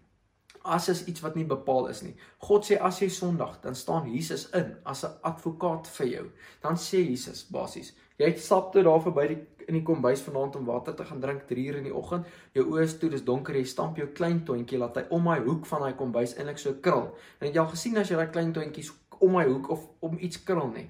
As 0.61 0.89
is 0.89 1.05
iets 1.05 1.21
wat 1.21 1.35
nie 1.35 1.45
bepaal 1.45 1.87
is 1.89 2.01
nie. 2.01 2.13
God 2.45 2.65
sê 2.67 2.77
as 2.77 2.99
jy 3.01 3.09
sondig, 3.09 3.55
dan 3.63 3.75
staan 3.75 4.11
Jesus 4.11 4.49
in 4.53 4.75
as 4.85 5.03
'n 5.03 5.17
advokaat 5.23 5.87
vir 5.87 6.07
jou. 6.07 6.25
Dan 6.61 6.75
sê 6.75 7.01
Jesus 7.09 7.43
basies, 7.43 7.93
jy 8.17 8.35
stap 8.37 8.71
toe 8.73 8.83
daar 8.83 9.01
verby 9.01 9.27
die 9.27 9.47
in 9.67 9.73
die 9.73 9.83
kombuis 9.83 10.21
vanaand 10.21 10.55
om 10.55 10.65
water 10.65 10.95
te 10.95 11.05
gaan 11.05 11.19
drink 11.19 11.45
3 11.47 11.65
uur 11.67 11.77
in 11.81 11.83
die 11.83 11.95
oggend. 11.95 12.25
Jou 12.53 12.65
oë 12.71 12.83
is 12.83 12.97
toe, 12.99 13.09
dis 13.09 13.23
donker, 13.23 13.55
jy 13.55 13.65
stamp 13.65 13.97
jou 13.97 14.07
klein 14.07 14.43
toontjie 14.45 14.79
laat 14.81 14.95
hy 14.95 15.05
om 15.09 15.23
my 15.23 15.39
hoek 15.39 15.65
van 15.65 15.85
daai 15.85 15.93
kombuis 15.99 16.35
eintlik 16.37 16.59
so 16.59 16.73
krul. 16.81 17.11
En 17.39 17.47
het 17.47 17.55
jy 17.55 17.61
al 17.61 17.71
gesien 17.75 17.97
as 17.97 18.09
jy 18.09 18.19
daai 18.19 18.33
klein 18.33 18.53
toontjies 18.53 18.91
om 19.21 19.35
my 19.35 19.43
hoek 19.45 19.69
of 19.69 19.85
om 20.01 20.17
iets 20.19 20.41
krul 20.43 20.71
nie, 20.73 20.87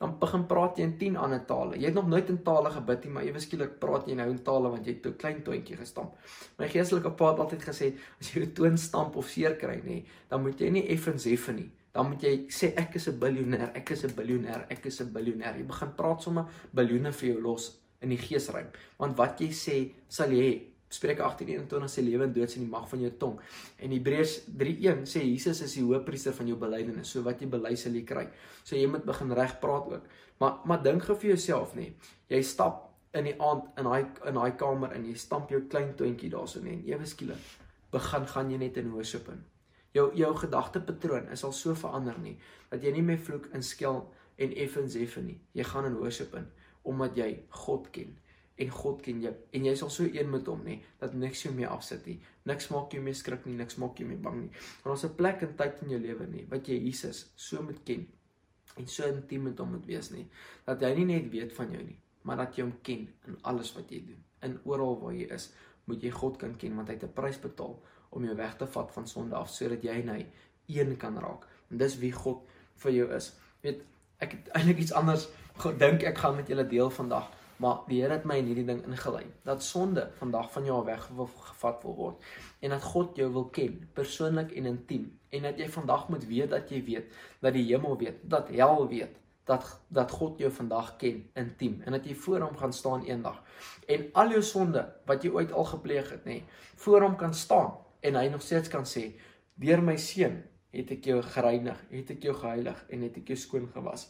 dan 0.00 0.14
begin 0.20 0.46
praat 0.48 0.78
jy 0.80 0.86
in 0.88 0.96
10 1.00 1.18
ander 1.20 1.42
tale. 1.44 1.76
Jy 1.76 1.90
het 1.90 1.98
nog 1.98 2.08
nooit 2.08 2.30
in 2.32 2.40
tale 2.46 2.72
gebid 2.72 3.04
nie, 3.04 3.12
maar 3.12 3.28
ewe 3.28 3.42
skielik 3.44 3.76
praat 3.82 4.08
jy 4.08 4.16
nou 4.16 4.28
in 4.32 4.40
tale 4.46 4.72
want 4.72 4.88
jy 4.88 4.96
het 4.96 5.06
'n 5.06 5.16
klein 5.20 5.42
toontjie 5.44 5.76
gestamp. 5.76 6.16
My 6.58 6.68
geestelike 6.68 7.10
pa 7.10 7.30
het 7.30 7.40
altyd 7.40 7.62
gesê 7.62 7.92
as 8.20 8.32
jy 8.32 8.42
'n 8.42 8.52
toon 8.54 8.78
stamp 8.78 9.16
of 9.16 9.28
seer 9.28 9.56
kry 9.56 9.80
nê, 9.84 10.04
dan 10.28 10.42
moet 10.42 10.58
jy 10.60 10.70
nie 10.70 10.88
effens 10.88 11.24
heffen 11.24 11.56
nie 11.56 11.70
dan 11.94 12.08
moet 12.08 12.22
jy 12.22 12.34
sê 12.50 12.74
ek 12.76 12.96
is 12.96 13.08
'n 13.08 13.20
biljoenêr, 13.20 13.70
ek 13.76 13.90
is 13.90 14.04
'n 14.04 14.14
biljoenêr, 14.16 14.66
ek 14.68 14.86
is 14.86 15.00
'n 15.00 15.12
biljoenêr. 15.12 15.56
Jy 15.58 15.64
begin 15.64 15.94
praat 15.94 16.22
sommer 16.22 16.44
biljoene 16.72 17.12
vir 17.12 17.28
jou 17.28 17.40
los 17.40 17.83
in 18.04 18.12
die 18.14 18.20
geesruim. 18.20 18.70
Want 19.00 19.16
wat 19.18 19.40
jy 19.42 19.50
sê, 19.56 19.76
sal 20.08 20.32
jy 20.34 20.44
hê. 20.44 20.54
Spreuke 20.94 21.24
18:21 21.26 21.88
sê 21.90 22.04
lewe 22.06 22.28
en 22.28 22.32
dood 22.32 22.46
is 22.46 22.56
in 22.60 22.66
die 22.66 22.70
mag 22.70 22.84
van 22.88 23.00
jou 23.02 23.10
tong. 23.18 23.38
En 23.82 23.90
Hebreërs 23.90 24.34
3:1 24.60 25.02
sê 25.10 25.24
Jesus 25.24 25.62
is 25.64 25.74
die 25.74 25.82
hoëpriester 25.82 26.36
van 26.36 26.46
jou 26.46 26.58
belydenis. 26.60 27.10
So 27.10 27.22
wat 27.26 27.40
jy 27.42 27.48
bely 27.50 27.74
sal 27.76 27.96
jy 27.96 28.04
kry. 28.06 28.28
So 28.62 28.76
jy 28.76 28.86
moet 28.86 29.04
begin 29.04 29.32
reg 29.34 29.58
praat 29.60 29.88
ook. 29.90 30.04
Maar 30.38 30.60
maar 30.64 30.82
dink 30.82 31.02
gou 31.02 31.16
vir 31.16 31.30
jouself 31.34 31.74
nê. 31.74 31.88
Jy 32.28 32.42
stap 32.42 32.92
in 33.14 33.24
die 33.24 33.34
aand 33.40 33.72
in 33.78 33.90
daai 33.90 34.06
in 34.28 34.38
daai 34.38 34.54
kamer 34.60 34.92
en 34.94 35.08
jy 35.08 35.14
stamp 35.14 35.50
jou 35.50 35.64
klein 35.66 35.96
toontjie 35.98 36.30
daarso 36.30 36.62
nê. 36.62 36.78
Ewe 36.86 37.06
skielik 37.06 37.42
begin 37.90 38.26
gaan 38.26 38.50
jy 38.50 38.58
net 38.58 38.76
in 38.76 38.92
worship 38.92 39.28
in 39.28 39.42
jou 39.94 40.10
jou 40.18 40.34
gedagtepatroon 40.36 41.28
is 41.30 41.44
al 41.44 41.52
so 41.54 41.74
verander 41.78 42.16
nie 42.18 42.34
dat 42.70 42.82
jy 42.82 42.90
nie 42.96 43.04
meer 43.06 43.20
vloek 43.22 43.46
en 43.54 43.62
skel 43.62 44.02
en 44.42 44.54
effens 44.58 44.96
effen 44.98 45.28
nie. 45.28 45.36
Jy 45.54 45.62
gaan 45.70 45.86
in 45.86 45.98
worship 46.00 46.34
in 46.34 46.48
omdat 46.84 47.16
jy 47.16 47.30
God 47.64 47.90
ken 47.94 48.16
en 48.62 48.70
God 48.70 49.00
ken 49.02 49.22
jou 49.24 49.32
en 49.58 49.64
jy's 49.66 49.82
al 49.82 49.90
so 49.90 50.06
een 50.06 50.30
met 50.30 50.46
hom 50.46 50.62
nê 50.66 50.76
dat 51.00 51.14
niks 51.18 51.42
jou 51.42 51.54
meer 51.54 51.72
afsit 51.74 52.04
nie. 52.06 52.20
Niks 52.46 52.68
maak 52.70 52.92
jou 52.94 53.02
meer 53.02 53.16
skrik 53.18 53.46
nie, 53.48 53.56
niks 53.58 53.80
maak 53.82 53.98
jou 53.98 54.06
meer 54.08 54.20
bang 54.22 54.44
nie. 54.44 54.50
Want 54.84 54.94
ons 54.94 55.04
'n 55.04 55.16
plek 55.16 55.42
en 55.42 55.56
tyd 55.56 55.82
in 55.82 55.90
jou 55.90 56.00
lewe 56.00 56.26
nê 56.26 56.46
wat 56.50 56.68
jy 56.68 56.78
Jesus 56.84 57.32
so 57.36 57.62
moet 57.62 57.82
ken 57.84 58.06
en 58.76 58.86
so 58.86 59.06
intiem 59.06 59.42
met 59.42 59.58
hom 59.58 59.70
moet 59.70 59.86
wees 59.86 60.10
nê 60.10 60.26
dat 60.66 60.82
hy 60.82 60.94
nie 60.94 61.04
net 61.04 61.30
weet 61.30 61.52
van 61.52 61.72
jou 61.72 61.82
nie, 61.82 61.98
maar 62.22 62.36
dat 62.36 62.56
jy 62.56 62.62
hom 62.62 62.78
ken 62.82 63.08
in 63.26 63.36
alles 63.42 63.74
wat 63.74 63.90
jy 63.90 64.04
doen 64.06 64.22
in 64.42 64.58
oral 64.64 64.98
waar 65.00 65.14
jy 65.14 65.28
is, 65.34 65.52
moet 65.84 66.02
jy 66.02 66.10
God 66.10 66.38
kan 66.40 66.56
ken 66.56 66.76
want 66.76 66.88
hy 66.88 66.94
het 66.94 67.04
'n 67.04 67.12
prys 67.12 67.38
betaal 67.40 67.82
om 68.10 68.24
jou 68.24 68.36
weg 68.36 68.56
te 68.56 68.66
vat 68.66 68.92
van 68.92 69.06
sonde 69.08 69.34
af 69.34 69.50
sodat 69.50 69.82
jy 69.82 70.00
en 70.02 70.08
hy 70.08 70.26
een 70.66 70.96
kan 70.96 71.18
raak. 71.18 71.46
En 71.70 71.76
dis 71.76 71.98
wie 71.98 72.12
God 72.12 72.48
vir 72.76 72.92
jou 72.92 73.08
is. 73.14 73.32
Weet, 73.62 73.82
ek 74.24 74.36
het 74.36 74.52
eintlik 74.58 74.84
iets 74.84 74.94
anders 74.96 75.28
gedink 75.62 76.02
ek 76.02 76.18
gaan 76.18 76.38
met 76.38 76.50
julle 76.50 76.66
deel 76.66 76.90
vandag, 76.90 77.30
maar 77.62 77.84
die 77.88 78.00
Here 78.02 78.16
het 78.16 78.24
my 78.26 78.40
in 78.42 78.48
hierdie 78.50 78.66
ding 78.66 78.80
ingelei. 78.88 79.24
Dat 79.46 79.62
sonde 79.62 80.08
vandag 80.18 80.50
van 80.52 80.64
jou 80.66 80.80
weg 80.84 81.04
gevat 81.08 81.84
wil 81.86 81.94
word 81.98 82.30
en 82.60 82.74
dat 82.74 82.82
God 82.82 83.16
jou 83.16 83.28
wil 83.32 83.44
ken, 83.54 83.76
persoonlik 83.94 84.50
en 84.58 84.72
intiem 84.72 85.10
en 85.30 85.46
dat 85.46 85.60
jy 85.60 85.68
vandag 85.70 86.08
moet 86.08 86.26
weet 86.26 86.50
dat 86.50 86.70
jy 86.70 86.80
weet 86.86 87.20
dat 87.44 87.54
die 87.54 87.66
hemel 87.68 87.98
weet, 88.00 88.18
dat 88.22 88.50
hel 88.50 88.88
weet 88.88 89.20
dat 89.44 89.80
dat 89.88 90.10
God 90.10 90.38
jou 90.38 90.50
vandag 90.52 90.96
ken 90.96 91.20
intiem 91.36 91.80
en 91.84 91.92
dat 91.92 92.06
jy 92.08 92.14
voor 92.16 92.40
hom 92.46 92.56
gaan 92.56 92.72
staan 92.72 93.04
eendag 93.04 93.42
en 93.86 94.06
al 94.12 94.32
jou 94.32 94.42
sonde 94.42 94.84
wat 95.08 95.24
jy 95.24 95.32
ooit 95.34 95.52
al 95.52 95.68
gepleeg 95.68 96.10
het 96.10 96.24
nê 96.24 96.40
voor 96.86 97.04
hom 97.04 97.16
kan 97.20 97.34
staan 97.34 97.74
en 98.00 98.16
hy 98.20 98.28
nog 98.32 98.42
steeds 98.42 98.72
kan 98.72 98.88
sê 98.88 99.10
deur 99.60 99.84
my 99.84 99.96
seun 100.00 100.40
het 100.74 100.90
ek 100.96 101.10
jou 101.12 101.20
gereinig 101.36 101.80
het 101.90 102.14
ek 102.16 102.24
jou 102.24 102.34
geheilig 102.40 102.84
en 102.88 103.04
het 103.06 103.20
ek 103.20 103.34
jou 103.34 103.40
skoon 103.42 103.68
gewas 103.76 104.08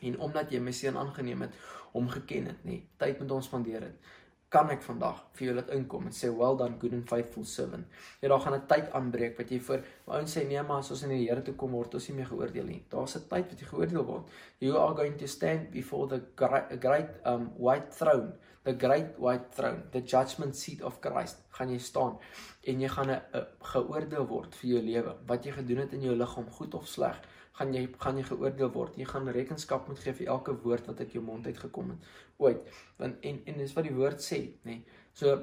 en 0.00 0.18
omdat 0.18 0.52
jy 0.52 0.60
my 0.60 0.72
seun 0.72 0.96
aangeneem 0.96 1.42
het 1.46 1.54
hom 1.92 2.08
geken 2.08 2.46
het 2.46 2.64
nê 2.64 2.80
tyd 2.98 3.20
met 3.20 3.30
ons 3.30 3.46
spandeer 3.46 3.82
het 3.88 4.10
kan 4.50 4.70
ek 4.74 4.82
vandag 4.82 5.18
vir 5.38 5.46
jou 5.46 5.52
laat 5.54 5.68
inkom 5.76 6.08
en 6.08 6.14
sê 6.14 6.28
well 6.34 6.56
done 6.58 6.74
good 6.82 6.94
and 6.96 7.06
faithful 7.06 7.44
servant. 7.46 7.86
Ja 8.20 8.28
daar 8.32 8.40
gaan 8.42 8.54
'n 8.54 8.66
tyd 8.72 8.90
aanbreek 8.98 9.38
wat 9.38 9.50
jy 9.50 9.58
vir 9.68 9.84
ouens 10.06 10.36
sê 10.36 10.42
nee 10.48 10.62
maar 10.62 10.78
as 10.78 10.90
ons 10.90 11.02
in 11.02 11.10
die 11.10 11.28
Here 11.28 11.42
toe 11.42 11.54
kom 11.54 11.70
word 11.70 11.94
ons 11.94 12.08
nie 12.08 12.16
meer 12.16 12.26
geoordeel 12.26 12.66
nie. 12.66 12.82
Daar's 12.90 13.14
'n 13.16 13.28
tyd 13.30 13.46
wat 13.50 13.60
jy 13.60 13.66
geoordeel 13.66 14.04
word. 14.04 14.24
You 14.58 14.76
are 14.76 14.94
going 14.94 15.16
to 15.18 15.26
stand 15.26 15.70
before 15.70 16.08
the 16.08 16.20
great, 16.34 16.80
great 16.80 17.10
um 17.24 17.52
white 17.56 17.92
throne, 17.92 18.32
the 18.64 18.74
great 18.74 19.18
white 19.18 19.54
throne, 19.54 19.82
the 19.92 20.02
judgment 20.02 20.56
seat 20.56 20.82
of 20.82 21.00
Christ. 21.00 21.36
Gaan 21.50 21.70
jy 21.70 21.78
staan 21.78 22.18
en 22.64 22.80
jy 22.80 22.88
gaan 22.88 23.10
'n 23.10 23.46
geoordeel 23.60 24.26
word 24.26 24.54
vir 24.54 24.70
jou 24.70 24.82
lewe, 24.82 25.14
wat 25.26 25.44
jy 25.44 25.52
gedoen 25.52 25.78
het 25.78 25.92
in 25.92 26.02
jou 26.02 26.16
liggaam, 26.16 26.50
goed 26.50 26.74
of 26.74 26.88
sleg 26.88 27.22
gaan 27.58 27.74
jy 27.74 27.86
gaan 27.98 28.18
jy 28.18 28.24
geoordeel 28.28 28.72
word. 28.72 28.96
Jy 28.96 29.06
gaan 29.12 29.28
rekenskap 29.28 29.88
moet 29.88 29.98
gee 29.98 30.14
vir 30.20 30.32
elke 30.34 30.54
woord 30.64 30.86
wat 30.86 31.00
uit 31.00 31.12
jou 31.12 31.22
mond 31.24 31.46
uitgekom 31.46 31.90
het 31.90 32.10
ooit. 32.36 32.68
Want 32.96 33.24
en 33.26 33.42
en 33.46 33.58
dis 33.58 33.74
wat 33.76 33.88
die 33.88 33.96
woord 33.96 34.22
sê, 34.24 34.40
nê. 34.64 34.76
Nee. 34.76 34.84
So 35.12 35.36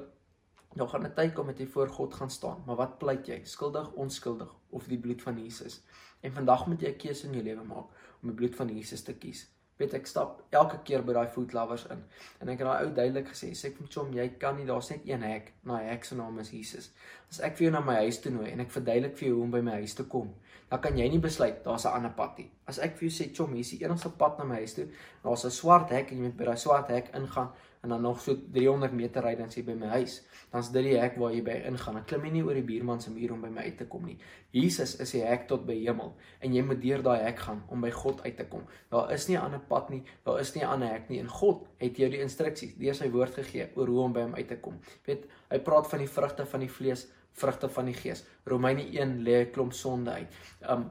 nou 0.76 0.88
gaan 0.88 1.06
'n 1.06 1.14
tyd 1.14 1.34
kom 1.34 1.46
dat 1.46 1.58
jy 1.58 1.66
voor 1.66 1.88
God 1.88 2.14
gaan 2.14 2.30
staan. 2.30 2.62
Maar 2.66 2.76
wat 2.76 2.98
pleit 2.98 3.26
jy? 3.26 3.44
Skuldig, 3.44 3.92
onskuldig 3.92 4.54
of 4.70 4.86
die 4.86 4.98
bloed 4.98 5.22
van 5.22 5.38
Jesus? 5.38 5.82
En 6.20 6.32
vandag 6.32 6.66
moet 6.66 6.80
jy 6.80 6.88
'n 6.88 6.98
keuse 6.98 7.26
in 7.26 7.32
jou 7.32 7.42
lewe 7.42 7.64
maak 7.64 7.86
om 8.22 8.28
die 8.28 8.34
bloed 8.34 8.56
van 8.56 8.68
Jesus 8.68 9.02
te 9.02 9.14
kies 9.14 9.48
weet 9.78 9.94
ek 9.94 10.06
stap 10.10 10.42
elke 10.50 10.80
keer 10.84 11.04
by 11.06 11.14
daai 11.16 11.28
food 11.34 11.52
lovers 11.54 11.86
in. 11.92 12.02
En 12.42 12.48
ek 12.48 12.58
het 12.58 12.68
daai 12.68 12.84
ou 12.86 12.90
duidelik 12.94 13.30
gesê, 13.30 13.52
sê 13.54 13.70
ek 13.70 13.78
vir 13.78 14.00
hom, 14.00 14.12
jy 14.16 14.28
kan 14.42 14.56
nie, 14.58 14.66
daar's 14.66 14.90
net 14.90 15.06
een 15.06 15.22
hek, 15.22 15.52
my 15.70 15.84
hek 15.86 16.04
se 16.04 16.18
naam 16.18 16.38
is 16.42 16.50
Jesus. 16.54 16.90
As 17.30 17.40
ek 17.46 17.56
vir 17.58 17.68
jou 17.68 17.72
na 17.76 17.84
my 17.84 17.94
huis 18.02 18.20
toe 18.24 18.32
nooi 18.34 18.50
en 18.50 18.64
ek 18.64 18.74
verduidelik 18.74 19.16
vir 19.18 19.28
jou 19.28 19.36
hoe 19.36 19.46
om 19.46 19.54
by 19.54 19.62
my 19.64 19.78
huis 19.82 19.94
te 19.94 20.06
kom, 20.10 20.34
dan 20.68 20.82
kan 20.84 20.98
jy 20.98 21.06
nie 21.08 21.22
besluit 21.22 21.62
daar's 21.64 21.86
'n 21.86 21.94
ander 21.96 22.12
pad 22.16 22.38
nie. 22.38 22.50
As 22.66 22.78
ek 22.78 22.96
vir 22.96 23.08
jou 23.08 23.14
sê, 23.18 23.34
"Chom, 23.36 23.52
hier 23.52 23.60
is 23.60 23.70
die 23.70 23.84
enigste 23.84 24.10
pad 24.10 24.38
na 24.38 24.44
my 24.44 24.56
huis 24.56 24.74
toe." 24.74 24.88
Daar's 25.22 25.44
'n 25.44 25.50
swart 25.50 25.90
hek 25.90 26.10
en 26.12 26.18
jy 26.18 26.22
moet 26.24 26.36
by 26.36 26.44
daai 26.44 26.56
swart 26.56 26.88
hek 26.88 27.10
ingaan 27.14 27.50
en 27.82 27.88
dan 27.88 28.02
nog 28.02 28.20
so 28.20 28.34
300 28.52 28.92
meter 28.92 29.24
ry 29.24 29.34
dan 29.36 29.50
sê 29.52 29.62
by 29.66 29.74
my 29.78 29.86
huis. 29.86 30.18
Dan's 30.52 30.70
dit 30.72 30.84
die 30.84 30.96
hek 30.98 31.18
waar 31.20 31.32
jy 31.34 31.42
by 31.44 31.56
ingaan. 31.68 32.00
Ek 32.00 32.06
klim 32.10 32.26
nie 32.32 32.42
oor 32.42 32.54
die 32.54 32.66
buurman 32.66 33.00
se 33.00 33.10
muur 33.10 33.32
om 33.36 33.42
by 33.44 33.50
my 33.54 33.66
uit 33.68 33.76
te 33.78 33.86
kom 33.90 34.06
nie. 34.08 34.16
Jesus 34.54 34.96
is 35.02 35.12
die 35.12 35.22
hek 35.22 35.46
tot 35.48 35.66
by 35.68 35.76
hemel 35.82 36.14
en 36.40 36.54
jy 36.54 36.62
moet 36.64 36.80
deur 36.82 37.04
daai 37.04 37.22
hek 37.26 37.42
gaan 37.44 37.62
om 37.68 37.84
by 37.84 37.90
God 37.94 38.24
uit 38.24 38.36
te 38.36 38.48
kom. 38.48 38.64
Daar 38.90 39.12
is 39.12 39.28
nie 39.28 39.36
'n 39.36 39.44
ander 39.44 39.60
pad 39.60 39.90
nie. 39.90 40.02
Daar 40.24 40.40
is 40.40 40.54
nie 40.54 40.64
'n 40.64 40.68
ander 40.68 40.88
hek 40.88 41.08
nie. 41.08 41.20
En 41.20 41.28
God 41.28 41.66
het 41.78 41.96
jou 41.96 42.10
die 42.10 42.20
instruksies 42.20 42.74
deur 42.78 42.94
sy 42.94 43.10
woord 43.10 43.34
gegee 43.34 43.70
oor 43.74 43.86
hoe 43.86 44.00
om 44.00 44.12
by 44.12 44.20
hom 44.20 44.34
uit 44.34 44.48
te 44.48 44.56
kom. 44.56 44.80
Weet, 45.04 45.26
hy 45.50 45.58
praat 45.58 45.86
van 45.86 45.98
die 45.98 46.08
vrugte 46.08 46.46
van 46.46 46.60
die 46.60 46.70
vlees 46.70 47.08
vrugte 47.32 47.68
van 47.68 47.84
die 47.84 47.94
gees. 47.94 48.24
Romeine 48.44 48.82
1 48.82 49.22
lê 49.22 49.44
'n 49.44 49.50
klomp 49.50 49.72
sonde 49.72 50.10
uit. 50.10 50.28
Um 50.70 50.90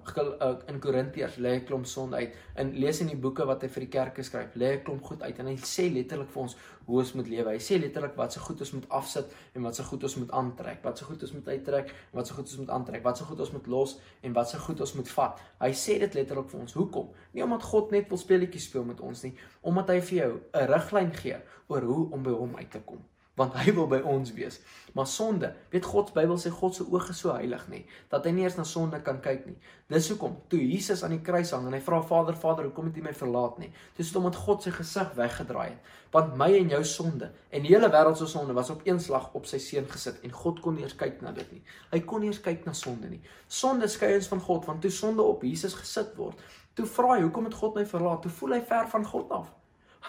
in 0.67 0.79
Korintiërs 0.79 1.35
lê 1.37 1.55
'n 1.55 1.65
klomp 1.65 1.85
sonde 1.85 2.15
uit. 2.15 2.35
In 2.55 2.71
lees 2.73 2.99
in 2.99 3.07
die 3.07 3.17
boeke 3.17 3.45
wat 3.45 3.61
hy 3.61 3.67
vir 3.67 3.81
die 3.81 3.89
kerke 3.89 4.23
skryf, 4.23 4.55
lê 4.55 4.73
'n 4.73 4.83
klomp 4.83 5.03
goed 5.03 5.21
uit 5.21 5.39
en 5.39 5.45
hy 5.45 5.55
sê 5.55 5.93
letterlik 5.93 6.29
vir 6.29 6.41
ons 6.41 6.55
hoe 6.85 6.99
ons 6.99 7.13
moet 7.13 7.27
lewe. 7.27 7.49
Hy 7.49 7.59
sê 7.59 7.79
letterlik 7.79 8.15
wat 8.15 8.33
se 8.33 8.39
goed 8.39 8.59
ons 8.59 8.71
moet 8.71 8.89
afsit 8.89 9.33
en 9.55 9.61
wat 9.61 9.75
se 9.75 9.83
goed 9.83 10.03
ons 10.03 10.15
moet 10.15 10.31
aantrek. 10.31 10.83
Wat 10.83 10.97
se 10.97 11.03
goed 11.03 11.21
ons 11.21 11.31
moet 11.31 11.47
uittrek 11.47 11.87
en 11.89 12.13
wat 12.13 12.27
se 12.27 12.33
goed 12.33 12.45
ons 12.45 12.57
moet 12.57 12.69
aantrek. 12.69 13.03
Wat 13.03 13.17
se 13.17 13.23
goed 13.23 13.39
ons 13.39 13.51
moet 13.51 13.67
los 13.67 13.99
en 14.21 14.33
wat 14.33 14.49
se 14.49 14.57
goed 14.57 14.79
ons 14.79 14.93
moet 14.93 15.09
vat. 15.09 15.41
Hy 15.59 15.71
sê 15.71 15.99
dit 15.99 16.13
letterlik 16.13 16.49
vir 16.49 16.59
ons. 16.59 16.73
Hoekom? 16.73 17.09
Nie 17.31 17.43
omdat 17.43 17.63
God 17.63 17.91
net 17.91 18.09
wil 18.09 18.17
speletjies 18.17 18.63
speel 18.63 18.83
met 18.83 18.99
ons 19.01 19.23
nie, 19.23 19.35
omdat 19.61 19.89
hy 19.89 20.01
vir 20.01 20.17
jou 20.17 20.39
'n 20.53 20.67
riglyn 20.67 21.13
gee 21.13 21.37
oor 21.67 21.81
hoe 21.81 22.11
om 22.11 22.23
by 22.23 22.31
hom 22.31 22.55
uit 22.55 22.71
te 22.71 22.79
kom 22.79 23.03
want 23.37 23.53
hy 23.61 23.71
wil 23.77 23.85
by 23.89 23.99
ons 24.09 24.31
wees. 24.33 24.57
Maar 24.97 25.07
sonde, 25.07 25.51
weet 25.69 25.85
God 25.85 26.09
se 26.09 26.15
Bybel 26.15 26.39
sê 26.41 26.49
God 26.53 26.73
se 26.75 26.85
oë 26.87 27.11
is 27.13 27.19
so 27.21 27.33
heilig 27.35 27.67
nie 27.69 27.83
dat 28.09 28.25
hy 28.25 28.31
nie 28.33 28.45
eens 28.47 28.57
na 28.57 28.65
sonde 28.65 28.97
kan 29.05 29.19
kyk 29.21 29.45
nie. 29.45 29.57
Dis 29.93 30.09
hoekom 30.09 30.39
toe 30.49 30.59
Jesus 30.59 31.03
aan 31.05 31.13
die 31.13 31.21
kruis 31.23 31.51
hang 31.53 31.67
en 31.69 31.75
hy 31.75 31.81
vra 31.85 31.99
Vader, 32.01 32.37
Vader, 32.39 32.65
hoekom 32.65 32.89
het 32.89 32.97
U 32.97 33.03
my 33.05 33.13
verlaat 33.13 33.59
nie? 33.61 33.69
Dis 33.97 34.09
omdat 34.17 34.39
God 34.41 34.65
sy 34.65 34.73
gesig 34.73 35.13
weggedraai 35.19 35.67
het. 35.69 35.91
Want 36.15 36.33
my 36.39 36.49
en 36.57 36.73
jou 36.73 36.81
sonde 36.87 37.29
en 37.51 37.65
die 37.65 37.75
hele 37.75 37.91
wêreld 37.93 38.17
se 38.17 38.29
sonde 38.31 38.55
was 38.57 38.71
op 38.73 38.81
een 38.87 38.99
slag 39.03 39.29
op 39.37 39.45
sy 39.49 39.59
seun 39.61 39.85
gesit 39.91 40.23
en 40.25 40.33
God 40.33 40.63
kon 40.65 40.77
nie 40.79 40.87
eens 40.87 40.97
kyk 40.97 41.21
na 41.21 41.35
dit 41.35 41.51
nie. 41.53 41.61
Hy 41.93 42.01
kon 42.09 42.25
nie 42.25 42.31
eens 42.31 42.41
kyk 42.41 42.65
na 42.65 42.73
sonde 42.77 43.11
nie. 43.11 43.21
Sonde 43.47 43.91
skei 43.91 44.15
ons 44.17 44.31
van 44.33 44.41
God 44.49 44.65
want 44.65 44.81
toe 44.81 44.93
sonde 44.93 45.21
op 45.21 45.45
Jesus 45.45 45.77
gesit 45.77 46.17
word, 46.17 46.41
toe 46.73 46.89
vra 46.89 47.15
hy, 47.15 47.21
hoekom 47.27 47.51
het 47.51 47.61
God 47.61 47.77
my 47.77 47.85
verlaat? 47.85 48.23
Toe 48.25 48.33
voel 48.39 48.57
hy 48.57 48.63
ver 48.65 48.89
van 48.89 49.05
God 49.05 49.31
af. 49.43 49.56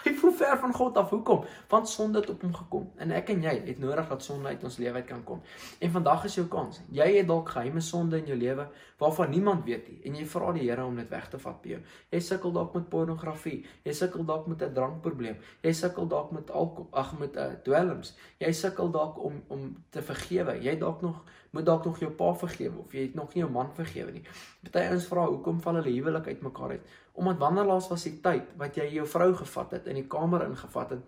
Hy 0.03 0.13
voel 0.15 0.31
ver 0.31 0.57
van 0.59 0.73
God 0.73 0.97
af. 0.97 1.09
Hoekom? 1.09 1.43
Want 1.67 1.89
sonde 1.89 2.19
het 2.19 2.29
op 2.29 2.41
hom 2.41 2.53
gekom. 2.55 2.91
En 2.95 3.11
ek 3.11 3.31
en 3.33 3.41
jy 3.43 3.55
het 3.65 3.79
nodig 3.79 4.07
dat 4.07 4.23
sonde 4.23 4.47
uit 4.47 4.63
ons 4.63 4.77
lewe 4.77 5.01
uit 5.01 5.07
kan 5.09 5.23
kom. 5.23 5.41
En 5.79 5.91
vandag 5.91 6.23
is 6.29 6.37
jou 6.39 6.45
kans. 6.47 6.79
Jy 6.95 7.07
het 7.17 7.27
dalk 7.27 7.49
geheime 7.49 7.81
sonde 7.81 8.21
in 8.21 8.29
jou 8.31 8.37
lewe 8.37 8.67
waarvan 8.99 9.29
niemand 9.31 9.63
weet 9.63 9.87
nie 9.87 9.99
en 10.09 10.15
jy 10.19 10.25
vra 10.27 10.51
die 10.55 10.65
Here 10.69 10.83
om 10.85 10.95
dit 10.99 11.09
weg 11.09 11.29
te 11.31 11.39
vat 11.39 11.61
by 11.63 11.73
jou. 11.75 11.81
Jy 12.11 12.19
sukkel 12.19 12.53
dalk 12.55 12.73
met 12.75 12.89
pornografie. 12.91 13.59
Jy 13.87 13.93
sukkel 13.95 14.25
dalk 14.27 14.47
met 14.47 14.63
'n 14.63 14.73
drankprobleem. 14.73 15.37
Jy 15.63 15.73
sukkel 15.73 16.07
dalk 16.07 16.31
met 16.31 16.51
alkohol, 16.51 16.89
ag 16.91 17.19
met 17.19 17.35
'n 17.35 17.39
uh, 17.39 17.59
dwelms. 17.63 18.15
Jy 18.39 18.51
sukkel 18.51 18.91
dalk 18.91 19.23
om 19.23 19.43
om 19.47 19.83
te 19.89 20.01
vergewe. 20.01 20.59
Jy 20.61 20.77
dalk 20.77 21.01
nog 21.01 21.23
moet 21.51 21.65
dalk 21.65 21.85
nog 21.85 21.99
jou 21.99 22.11
pa 22.11 22.33
vergewe 22.37 22.77
of 22.77 22.93
jy 22.93 23.07
het 23.07 23.15
nog 23.17 23.33
nie 23.33 23.41
jou 23.41 23.51
man 23.51 23.71
vergewe 23.73 24.11
nie. 24.11 24.23
Party 24.63 24.85
ouens 24.91 25.07
vra 25.09 25.25
hoekom 25.25 25.61
val 25.63 25.79
hulle 25.79 25.93
huwelik 25.95 26.27
uitmekaar 26.27 26.75
uit? 26.77 26.91
Omdat 27.19 27.41
wanneer 27.41 27.67
laas 27.67 27.89
was 27.91 28.05
die 28.07 28.15
tyd 28.23 28.53
wat 28.59 28.77
jy 28.79 28.85
jou 28.95 29.05
vrou 29.07 29.33
gevat 29.35 29.75
het 29.75 29.87
in 29.91 29.99
die 29.99 30.07
kamer 30.07 30.45
ingevat 30.47 30.95
het, 30.95 31.07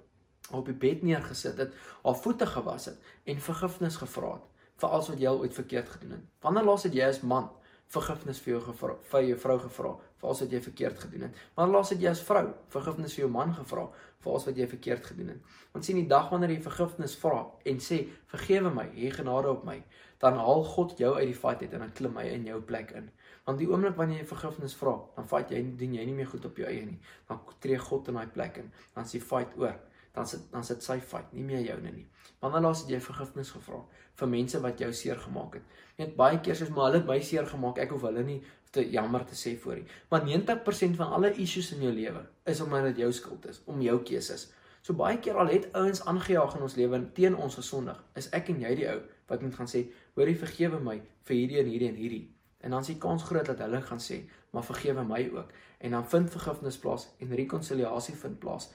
op 0.51 0.65
die 0.67 0.75
bed 0.75 1.05
neergesit 1.07 1.59
het, 1.61 1.75
haar 2.03 2.17
voete 2.19 2.47
gewas 2.49 2.89
het 2.91 3.11
en 3.31 3.39
vergifnis 3.39 3.99
gevra 4.01 4.33
het 4.35 4.47
vir 4.81 4.89
alles 4.89 5.09
wat 5.11 5.19
jy 5.21 5.29
al 5.29 5.41
ooit 5.43 5.53
verkeerd 5.53 5.89
gedoen 5.93 6.15
het. 6.17 6.23
Wanneer 6.41 6.65
laas 6.65 6.87
het 6.87 6.95
jy 6.97 7.05
as 7.05 7.21
man 7.21 7.49
vergifnis 7.91 8.39
vir 8.41 8.53
jou 8.55 8.61
gevra 8.69 8.95
vir 9.11 9.25
jou 9.27 9.37
vrou 9.43 9.57
gevra 9.65 9.91
vir 10.21 10.29
alles 10.29 10.41
wat 10.43 10.53
jy 10.55 10.61
verkeerd 10.67 11.01
gedoen 11.03 11.25
het? 11.27 11.41
Wanneer 11.57 11.75
laas 11.75 11.91
het 11.93 12.03
jy 12.03 12.11
as 12.11 12.23
vrou 12.27 12.45
vergifnis 12.73 13.15
vir 13.15 13.25
jou 13.25 13.31
man 13.31 13.53
gevra 13.57 13.87
vir 14.23 14.31
alles 14.31 14.47
wat 14.49 14.61
jy 14.61 14.67
verkeerd 14.73 15.09
gedoen 15.11 15.33
het? 15.35 15.57
Want 15.73 15.87
sien 15.87 15.99
die 15.99 16.07
dag 16.09 16.31
wanneer 16.33 16.55
jy 16.55 16.61
vergifnis 16.65 17.17
vra 17.21 17.43
en 17.71 17.83
sê 17.83 18.01
vergewe 18.33 18.73
my, 18.73 18.87
hê 18.95 19.11
genade 19.13 19.51
op 19.51 19.65
my, 19.67 19.77
dan 20.21 20.37
haal 20.37 20.63
God 20.63 20.97
jou 21.01 21.15
uit 21.17 21.27
die 21.31 21.37
fight 21.37 21.63
uit 21.65 21.73
en 21.73 21.85
dan 21.85 21.93
klim 21.97 22.17
hy 22.21 22.27
in 22.35 22.45
jou 22.45 22.59
plek 22.61 22.93
in. 22.97 23.09
Want 23.47 23.57
die 23.57 23.67
oomblik 23.69 23.97
wanneer 23.97 24.21
jy 24.21 24.27
vergifnis 24.29 24.75
vra, 24.77 24.93
dan 25.15 25.27
fight 25.27 25.53
jy 25.53 25.61
doen 25.79 25.95
jy 25.97 26.05
nie 26.05 26.17
meer 26.17 26.29
goed 26.29 26.45
op 26.45 26.59
jou 26.61 26.67
eie 26.69 26.85
nie. 26.85 26.99
Dan 27.29 27.41
tree 27.63 27.79
God 27.81 28.11
in 28.11 28.19
daai 28.19 28.29
plek 28.35 28.61
in. 28.61 28.69
Dan 28.93 29.09
is 29.09 29.15
die 29.17 29.23
fight 29.23 29.57
oor. 29.57 29.79
Dan 30.13 30.27
sit 30.27 30.43
dan 30.51 30.65
sit 30.67 30.83
sy 30.83 30.99
fight, 30.99 31.31
nie 31.33 31.43
meer 31.47 31.63
joune 31.63 31.91
nie. 31.95 32.05
Wanneer 32.43 32.65
laas 32.67 32.83
het 32.83 32.91
jy 32.91 32.99
vergifnis 33.01 33.53
gevra 33.55 33.79
vir 34.19 34.29
mense 34.29 34.59
wat 34.61 34.81
jou 34.83 34.89
seer 34.93 35.19
gemaak 35.23 35.55
het? 35.57 35.77
Net 35.97 36.17
baie 36.19 36.41
keer 36.43 36.57
sê 36.59 36.67
maar 36.69 36.89
hulle 36.89 36.99
het 36.99 37.07
my 37.07 37.19
seer 37.23 37.47
gemaak, 37.47 37.79
ek 37.79 37.93
hoef 37.95 38.03
hulle 38.09 38.25
nie 38.27 38.41
te 38.75 38.83
jammer 38.91 39.23
te 39.27 39.35
sê 39.35 39.55
voor 39.59 39.79
nie. 39.79 39.87
Maar 40.11 40.25
90% 40.27 40.99
van 40.99 41.15
alle 41.15 41.31
issues 41.43 41.71
in 41.75 41.85
jou 41.87 41.93
lewe 41.95 42.25
is 42.43 42.61
omdat 42.61 42.91
dit 42.91 43.03
jou 43.05 43.11
skuld 43.15 43.47
is, 43.47 43.61
om 43.65 43.81
jou 43.83 43.97
keuses. 44.07 44.49
So 44.81 44.97
baie 44.97 45.19
keer 45.21 45.37
al 45.37 45.51
het 45.53 45.67
ouens 45.77 46.03
aangejaag 46.09 46.55
in 46.57 46.67
ons 46.67 46.75
lewe 46.79 47.01
teen 47.17 47.35
ons 47.37 47.55
gesondig, 47.59 47.99
is 48.17 48.29
ek 48.35 48.49
en 48.53 48.63
jy 48.63 48.71
die 48.79 48.87
ou 48.89 48.99
wat 49.31 49.41
moet 49.41 49.55
gaan 49.55 49.71
sê, 49.71 49.85
hoorie 50.19 50.37
vergewe 50.37 50.79
my 50.83 50.99
vir 51.27 51.37
hierdie 51.37 51.59
en 51.63 51.71
hierdie 51.71 51.89
en 51.89 51.99
hierdie. 52.03 52.23
En 52.61 52.75
dan 52.75 52.85
is 52.85 52.91
die 52.93 52.99
kans 53.01 53.23
groot 53.25 53.47
dat 53.49 53.63
hulle 53.63 53.81
gaan 53.81 54.01
sê, 54.03 54.21
maar 54.51 54.67
vergewe 54.67 55.03
my 55.07 55.23
ook. 55.33 55.51
En 55.81 55.95
dan 55.97 56.07
vind 56.07 56.29
vergifnis 56.29 56.77
plaas 56.77 57.07
en 57.19 57.35
rekonsiliasie 57.35 58.15
vind 58.15 58.39
plaas 58.39 58.69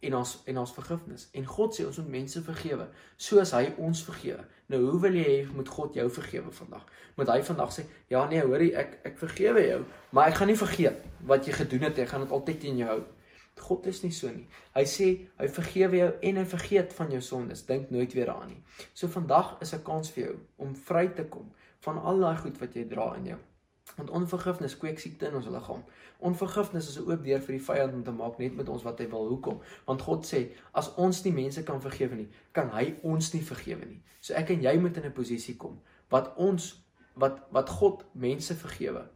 en 0.00 0.14
ons 0.14 0.42
en 0.44 0.58
ons 0.58 0.72
vergifnis. 0.76 1.28
En 1.32 1.46
God 1.46 1.74
sê 1.74 1.86
ons 1.86 1.98
moet 2.02 2.12
mense 2.18 2.42
vergewe 2.44 2.86
soos 3.16 3.52
hy 3.56 3.64
ons 3.82 4.02
vergewe. 4.06 4.44
Nou 4.72 4.82
hoe 4.84 5.00
wil 5.06 5.18
jy 5.18 5.26
hê 5.26 5.40
moet 5.54 5.68
God 5.72 5.96
jou 5.96 6.06
vergewe 6.18 6.52
vandag? 6.52 6.84
Moet 7.16 7.32
hy 7.32 7.38
vandag 7.48 7.72
sê, 7.74 7.86
ja 8.12 8.24
nee, 8.28 8.42
hoorie, 8.44 8.72
ek 8.76 8.98
ek 9.08 9.20
vergewe 9.22 9.62
jou, 9.64 9.82
maar 10.12 10.30
ek 10.30 10.40
gaan 10.40 10.50
nie 10.52 10.58
vergeet 10.58 11.04
wat 11.30 11.46
jy 11.48 11.54
gedoen 11.56 11.88
het, 11.88 12.00
ek 12.02 12.12
gaan 12.12 12.26
dit 12.26 12.34
altyd 12.38 12.60
teen 12.62 12.82
jou 12.82 12.90
hou. 12.90 13.00
God 13.60 13.86
is 13.86 14.02
nie 14.02 14.12
so 14.12 14.28
nie. 14.30 14.46
Hy 14.74 14.84
sê 14.84 15.06
hy 15.38 15.48
vergewe 15.48 15.96
jou 15.96 16.08
en 16.28 16.36
hy 16.36 16.44
vergeet 16.44 16.92
van 16.92 17.10
jou 17.10 17.20
sondes. 17.24 17.64
Dink 17.66 17.90
nooit 17.90 18.12
weer 18.12 18.26
daaraan 18.30 18.52
nie. 18.52 18.62
So 18.94 19.08
vandag 19.08 19.56
is 19.60 19.74
'n 19.74 19.82
kans 19.82 20.10
vir 20.10 20.24
jou 20.24 20.36
om 20.56 20.74
vry 20.74 21.08
te 21.08 21.24
kom 21.24 21.52
van 21.80 21.98
al 21.98 22.18
daai 22.18 22.36
goed 22.36 22.58
wat 22.60 22.74
jy 22.74 22.84
dra 22.84 23.14
in 23.16 23.26
jou. 23.26 23.38
Want 23.96 24.10
onvergifnis 24.10 24.76
kweek 24.76 24.98
siekte 24.98 25.26
in 25.26 25.34
ons 25.34 25.46
liggaam. 25.46 25.84
Onvergifnis 26.18 26.88
is 26.88 26.98
'n 26.98 27.10
oop 27.10 27.24
deur 27.24 27.40
vir 27.40 27.52
die 27.58 27.64
vyand 27.64 27.94
om 27.94 28.04
te 28.04 28.10
maak 28.10 28.38
net 28.38 28.56
met 28.56 28.68
ons 28.68 28.82
wat 28.82 28.98
hy 28.98 29.08
wil. 29.08 29.28
Hoekom? 29.28 29.60
Want 29.86 30.02
God 30.02 30.26
sê, 30.26 30.52
as 30.72 30.94
ons 30.94 31.24
nie 31.24 31.32
mense 31.32 31.62
kan 31.62 31.80
vergewe 31.80 32.14
nie, 32.14 32.28
kan 32.52 32.70
hy 32.70 32.94
ons 33.02 33.32
nie 33.32 33.42
vergewe 33.42 33.84
nie. 33.84 34.02
So 34.20 34.34
ek 34.34 34.50
en 34.50 34.62
jy 34.62 34.78
moet 34.78 34.96
in 34.96 35.04
'n 35.04 35.12
posisie 35.12 35.56
kom 35.56 35.80
wat 36.10 36.36
ons 36.36 36.84
wat 37.14 37.46
wat 37.50 37.68
God 37.68 38.04
mense 38.12 38.54
vergewe. 38.54 39.08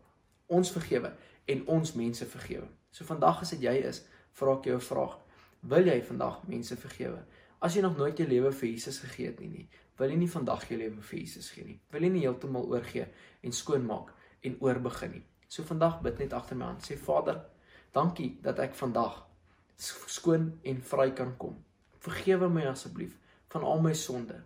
Ons 0.46 0.72
vergewe 0.72 1.12
en 1.46 1.66
ons 1.66 1.92
mense 1.94 2.26
vergewe. 2.26 2.68
So 2.90 3.04
vandag 3.04 3.40
as 3.40 3.50
dit 3.50 3.60
jy 3.60 3.74
is, 3.86 4.04
vra 4.32 4.56
ek 4.58 4.64
jou 4.64 4.76
'n 4.76 4.80
vraag. 4.80 5.18
Wil 5.60 5.86
jy 5.86 6.02
vandag 6.02 6.42
mense 6.48 6.76
vergewe? 6.76 7.24
As 7.60 7.74
jy 7.74 7.82
nog 7.82 7.96
nooit 7.96 8.18
jou 8.18 8.28
lewe 8.28 8.52
vir 8.52 8.68
Jesus 8.68 8.98
gegee 8.98 9.26
het 9.26 9.40
nie, 9.40 9.48
nie, 9.48 9.68
wil 10.00 10.08
jy 10.08 10.16
nie 10.16 10.30
vandag 10.32 10.64
jou 10.68 10.78
lewe 10.80 11.02
vir 11.04 11.18
Jesus 11.20 11.50
gee 11.52 11.64
nie. 11.64 11.80
Wil 11.92 12.06
jy 12.06 12.08
nie 12.14 12.22
heeltemal 12.24 12.68
oorgee 12.72 13.06
en 13.44 13.52
skoonmaak 13.52 14.14
en 14.48 14.56
oorbegin 14.64 15.12
nie. 15.18 15.24
So 15.48 15.66
vandag 15.68 15.98
bid 16.00 16.22
net 16.22 16.32
agter 16.32 16.56
my 16.56 16.70
aan. 16.70 16.78
Sê 16.80 16.96
Vader, 16.96 17.42
dankie 17.92 18.38
dat 18.44 18.62
ek 18.64 18.78
vandag 18.78 19.26
skoon 19.80 20.54
en 20.64 20.80
vry 20.80 21.10
kan 21.16 21.34
kom. 21.40 21.58
Vergewe 22.00 22.48
my 22.48 22.64
asseblief 22.70 23.18
van 23.52 23.66
al 23.68 23.82
my 23.84 23.92
sonde. 23.92 24.38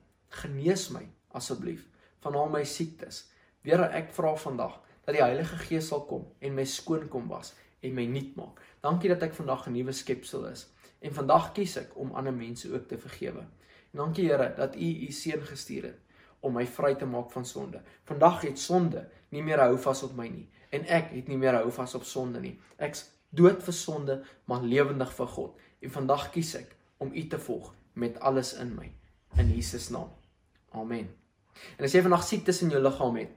Genees 0.42 0.88
my 0.90 1.04
asseblief 1.38 1.86
van 2.24 2.34
al 2.40 2.50
my 2.50 2.64
siektes. 2.66 3.28
Here, 3.62 3.86
ek 3.94 4.10
vra 4.16 4.34
vandag 4.36 4.80
dat 5.04 5.14
die 5.14 5.22
Heilige 5.22 5.60
Gees 5.68 5.92
sal 5.92 6.02
kom 6.08 6.26
en 6.40 6.56
my 6.56 6.64
skoon 6.66 7.06
kom 7.12 7.28
was 7.30 7.52
en 7.84 7.94
my 7.94 8.06
nuut 8.08 8.36
maak. 8.38 8.60
Dankie 8.84 9.10
dat 9.12 9.22
ek 9.22 9.36
vandag 9.36 9.66
'n 9.68 9.76
nuwe 9.76 9.92
skepsel 9.92 10.46
is 10.50 10.66
en 11.00 11.14
vandag 11.14 11.52
kies 11.52 11.76
ek 11.76 11.96
om 12.00 12.14
ander 12.16 12.32
mense 12.32 12.72
ook 12.72 12.88
te 12.88 12.98
vergewe. 12.98 13.44
En 13.92 14.00
dankie 14.00 14.28
Here 14.28 14.54
dat 14.56 14.76
U 14.76 14.88
U 15.06 15.10
seun 15.12 15.42
gestuur 15.42 15.82
het 15.82 16.00
om 16.40 16.52
my 16.52 16.66
vry 16.66 16.94
te 16.94 17.06
maak 17.06 17.30
van 17.30 17.44
sonde. 17.44 17.82
Vandag 18.04 18.40
het 18.40 18.58
sonde 18.58 19.08
nie 19.28 19.42
meer 19.42 19.58
hou 19.58 19.78
vas 19.78 20.02
op 20.02 20.16
my 20.16 20.28
nie 20.28 20.48
en 20.70 20.86
ek 20.86 21.12
het 21.14 21.28
nie 21.28 21.38
meer 21.38 21.54
hou 21.54 21.70
vas 21.70 21.94
op 21.94 22.04
sonde 22.04 22.40
nie. 22.40 22.60
Ek's 22.76 23.10
dood 23.30 23.62
vir 23.62 23.74
sonde, 23.74 24.24
maar 24.44 24.62
lewendig 24.62 25.12
vir 25.14 25.26
God. 25.26 25.60
En 25.80 25.90
vandag 25.90 26.30
kies 26.30 26.54
ek 26.54 26.76
om 26.98 27.12
U 27.14 27.28
te 27.28 27.38
volg 27.38 27.74
met 27.92 28.20
alles 28.20 28.54
in 28.54 28.74
my 28.74 28.90
in 29.38 29.50
Jesus 29.50 29.88
naam. 29.90 30.10
Amen. 30.70 31.08
En 31.78 31.84
as 31.84 31.94
jy 31.94 32.02
vandag 32.02 32.24
siektes 32.26 32.62
in 32.62 32.70
jou 32.74 32.82
liggaam 32.82 33.16
het, 33.16 33.30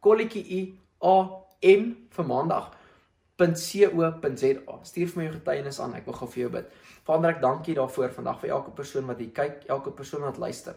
kolletjie 0.00 0.44
u 0.58 0.60
a 1.06 1.16
m 1.62 1.96
vir 2.16 2.26
maandag.co.za. 2.26 4.76
Stuur 4.84 5.08
vir 5.12 5.16
my 5.16 5.24
jou 5.28 5.36
getuienis 5.38 5.80
aan. 5.80 5.96
Ek 5.96 6.06
wil 6.08 6.18
gou 6.18 6.28
vir 6.28 6.42
jou 6.44 6.52
bid. 6.56 6.66
Vader, 7.04 7.30
ek 7.34 7.42
dank 7.42 7.68
U 7.68 7.74
daarvoor 7.78 8.10
vandag 8.12 8.40
vir 8.42 8.50
elke 8.56 8.70
persoon 8.76 9.06
wat 9.08 9.18
hier 9.18 9.34
kyk, 9.34 9.64
elke 9.72 9.90
persoon 9.96 10.22
wat 10.28 10.38
luister 10.38 10.74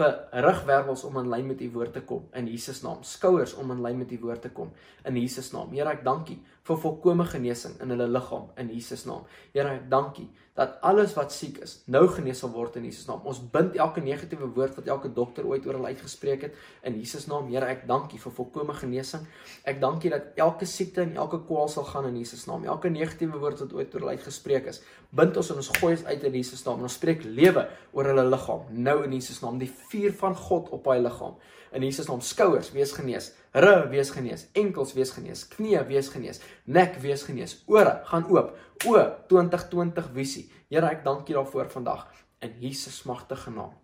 vir 0.00 0.16
rugwervels 0.44 1.02
om 1.04 1.18
in 1.20 1.28
lyn 1.30 1.48
met 1.50 1.60
u 1.60 1.68
woord 1.74 1.92
te 1.96 2.02
kom 2.06 2.28
in 2.38 2.48
Jesus 2.48 2.80
naam, 2.84 3.02
skouers 3.04 3.52
om 3.58 3.72
in 3.74 3.82
lyn 3.84 3.98
met 3.98 4.12
u 4.14 4.18
woord 4.22 4.44
te 4.46 4.52
kom 4.54 4.70
in 5.04 5.18
Jesus 5.18 5.50
naam. 5.52 5.72
Here, 5.74 5.90
ek 5.90 6.04
dank 6.06 6.30
U 6.30 6.36
vir 6.68 6.78
volkomme 6.82 7.24
genesing 7.24 7.78
in 7.80 7.92
hulle 7.94 8.06
liggaam 8.10 8.50
in 8.60 8.68
Jesus 8.74 9.06
naam. 9.08 9.24
Here, 9.54 9.72
ek 9.78 9.88
dank 9.90 10.20
U 10.20 10.26
dat 10.60 10.74
alles 10.84 11.14
wat 11.16 11.32
siek 11.32 11.60
is 11.64 11.78
nou 11.88 12.02
genees 12.12 12.42
sal 12.42 12.50
word 12.52 12.74
in 12.76 12.84
Jesus 12.84 13.06
naam. 13.08 13.22
Ons 13.24 13.38
bind 13.52 13.78
elke 13.80 14.02
negatiewe 14.04 14.50
woord 14.52 14.74
wat 14.76 14.90
elke 14.92 15.08
dokter 15.16 15.46
ooit 15.48 15.64
oor 15.64 15.78
hulle 15.78 15.92
uitgespreek 15.94 16.42
het 16.44 16.58
in 16.84 16.98
Jesus 17.00 17.24
naam. 17.30 17.48
Here, 17.48 17.64
ek 17.70 17.86
dank 17.88 18.12
U 18.12 18.20
vir 18.20 18.34
volkomme 18.36 18.74
genesing. 18.76 19.24
Ek 19.64 19.80
dank 19.80 20.04
U 20.04 20.12
dat 20.12 20.36
elke 20.42 20.68
siekte 20.68 21.06
en 21.06 21.14
elke 21.22 21.40
kwaal 21.48 21.70
sal 21.72 21.86
gaan 21.88 22.10
in 22.10 22.18
Jesus 22.20 22.44
naam. 22.50 22.66
Elke 22.68 22.92
negatiewe 22.92 23.40
woord 23.40 23.62
wat 23.64 23.72
ooit 23.78 23.94
oor 23.94 24.04
hulle 24.04 24.18
uitgespreek 24.18 24.68
is, 24.74 24.82
bind 25.16 25.38
ons 25.40 25.52
en 25.54 25.62
ons 25.62 25.72
gooi 25.78 25.94
dit 25.94 26.04
uit 26.10 26.28
in 26.28 26.36
Jesus 26.42 26.66
naam. 26.66 26.82
En 26.82 26.90
ons 26.90 26.98
spreek 27.00 27.24
lewe 27.24 27.64
oor 27.96 28.12
hulle 28.12 28.26
liggaam 28.28 28.68
nou 28.90 28.98
in 29.06 29.16
Jesus 29.16 29.40
naam. 29.40 29.56
Die 29.62 29.70
vuur 29.70 30.12
van 30.20 30.36
God 30.36 30.68
op 30.76 30.92
hy 30.92 30.98
liggaam. 31.00 31.40
In 31.72 31.82
Jesus 31.86 32.08
naam 32.08 32.20
skouers 32.20 32.72
wees 32.74 32.92
genees, 32.92 33.30
rug 33.52 33.88
wees 33.92 34.10
genees, 34.10 34.48
enkels 34.58 34.94
wees 34.96 35.12
genees, 35.14 35.44
knieë 35.52 35.84
wees 35.86 36.08
genees, 36.10 36.40
nek 36.66 36.96
wees 37.02 37.22
genees, 37.22 37.60
ore 37.70 38.00
gaan 38.10 38.26
oop. 38.30 38.56
O 38.88 38.96
2020 39.28 40.10
visie. 40.16 40.48
Here, 40.70 40.88
ek 40.88 41.04
dank 41.04 41.28
U 41.28 41.36
daarvoor 41.36 41.70
vandag 41.70 42.08
in 42.42 42.56
Jesus 42.62 43.02
magtige 43.04 43.52
naam. 43.54 43.76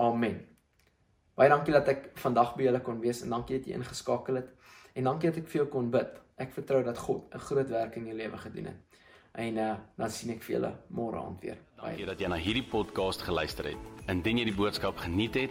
Amen. 0.00 0.40
Baie 1.34 1.50
dankie 1.50 1.74
dat 1.74 1.88
ek 1.90 2.10
vandag 2.22 2.54
by 2.56 2.68
julle 2.68 2.80
kon 2.82 3.00
wees 3.02 3.22
en 3.24 3.34
dankie 3.34 3.58
dat 3.58 3.68
jy 3.68 3.78
ingeskakel 3.78 4.38
het 4.38 4.50
en 4.94 5.08
dankie 5.10 5.30
dat 5.30 5.40
ek 5.42 5.48
vir 5.50 5.64
jou 5.64 5.68
kon 5.70 5.90
bid. 5.90 6.20
Ek 6.38 6.54
vertrou 6.54 6.82
dat 6.86 6.98
God 6.98 7.34
'n 7.34 7.38
groot 7.38 7.68
werk 7.70 7.96
in 7.96 8.06
jou 8.06 8.16
lewe 8.16 8.38
gedoen 8.38 8.70
het. 8.70 9.00
En 9.34 9.56
uh, 9.58 9.74
dan 9.96 10.10
sien 10.10 10.30
ek 10.30 10.42
vir 10.42 10.56
julle 10.56 10.72
môre 10.94 11.18
aand 11.18 11.40
weer. 11.42 11.58
Dankie 11.76 12.06
dat 12.06 12.20
jy 12.20 12.28
na 12.28 12.36
hierdie 12.38 12.66
podcast 12.70 13.22
geluister 13.22 13.64
het. 13.64 13.78
Indien 14.08 14.38
jy 14.38 14.44
die 14.44 14.54
boodskap 14.54 14.96
geniet 14.96 15.34
het, 15.34 15.50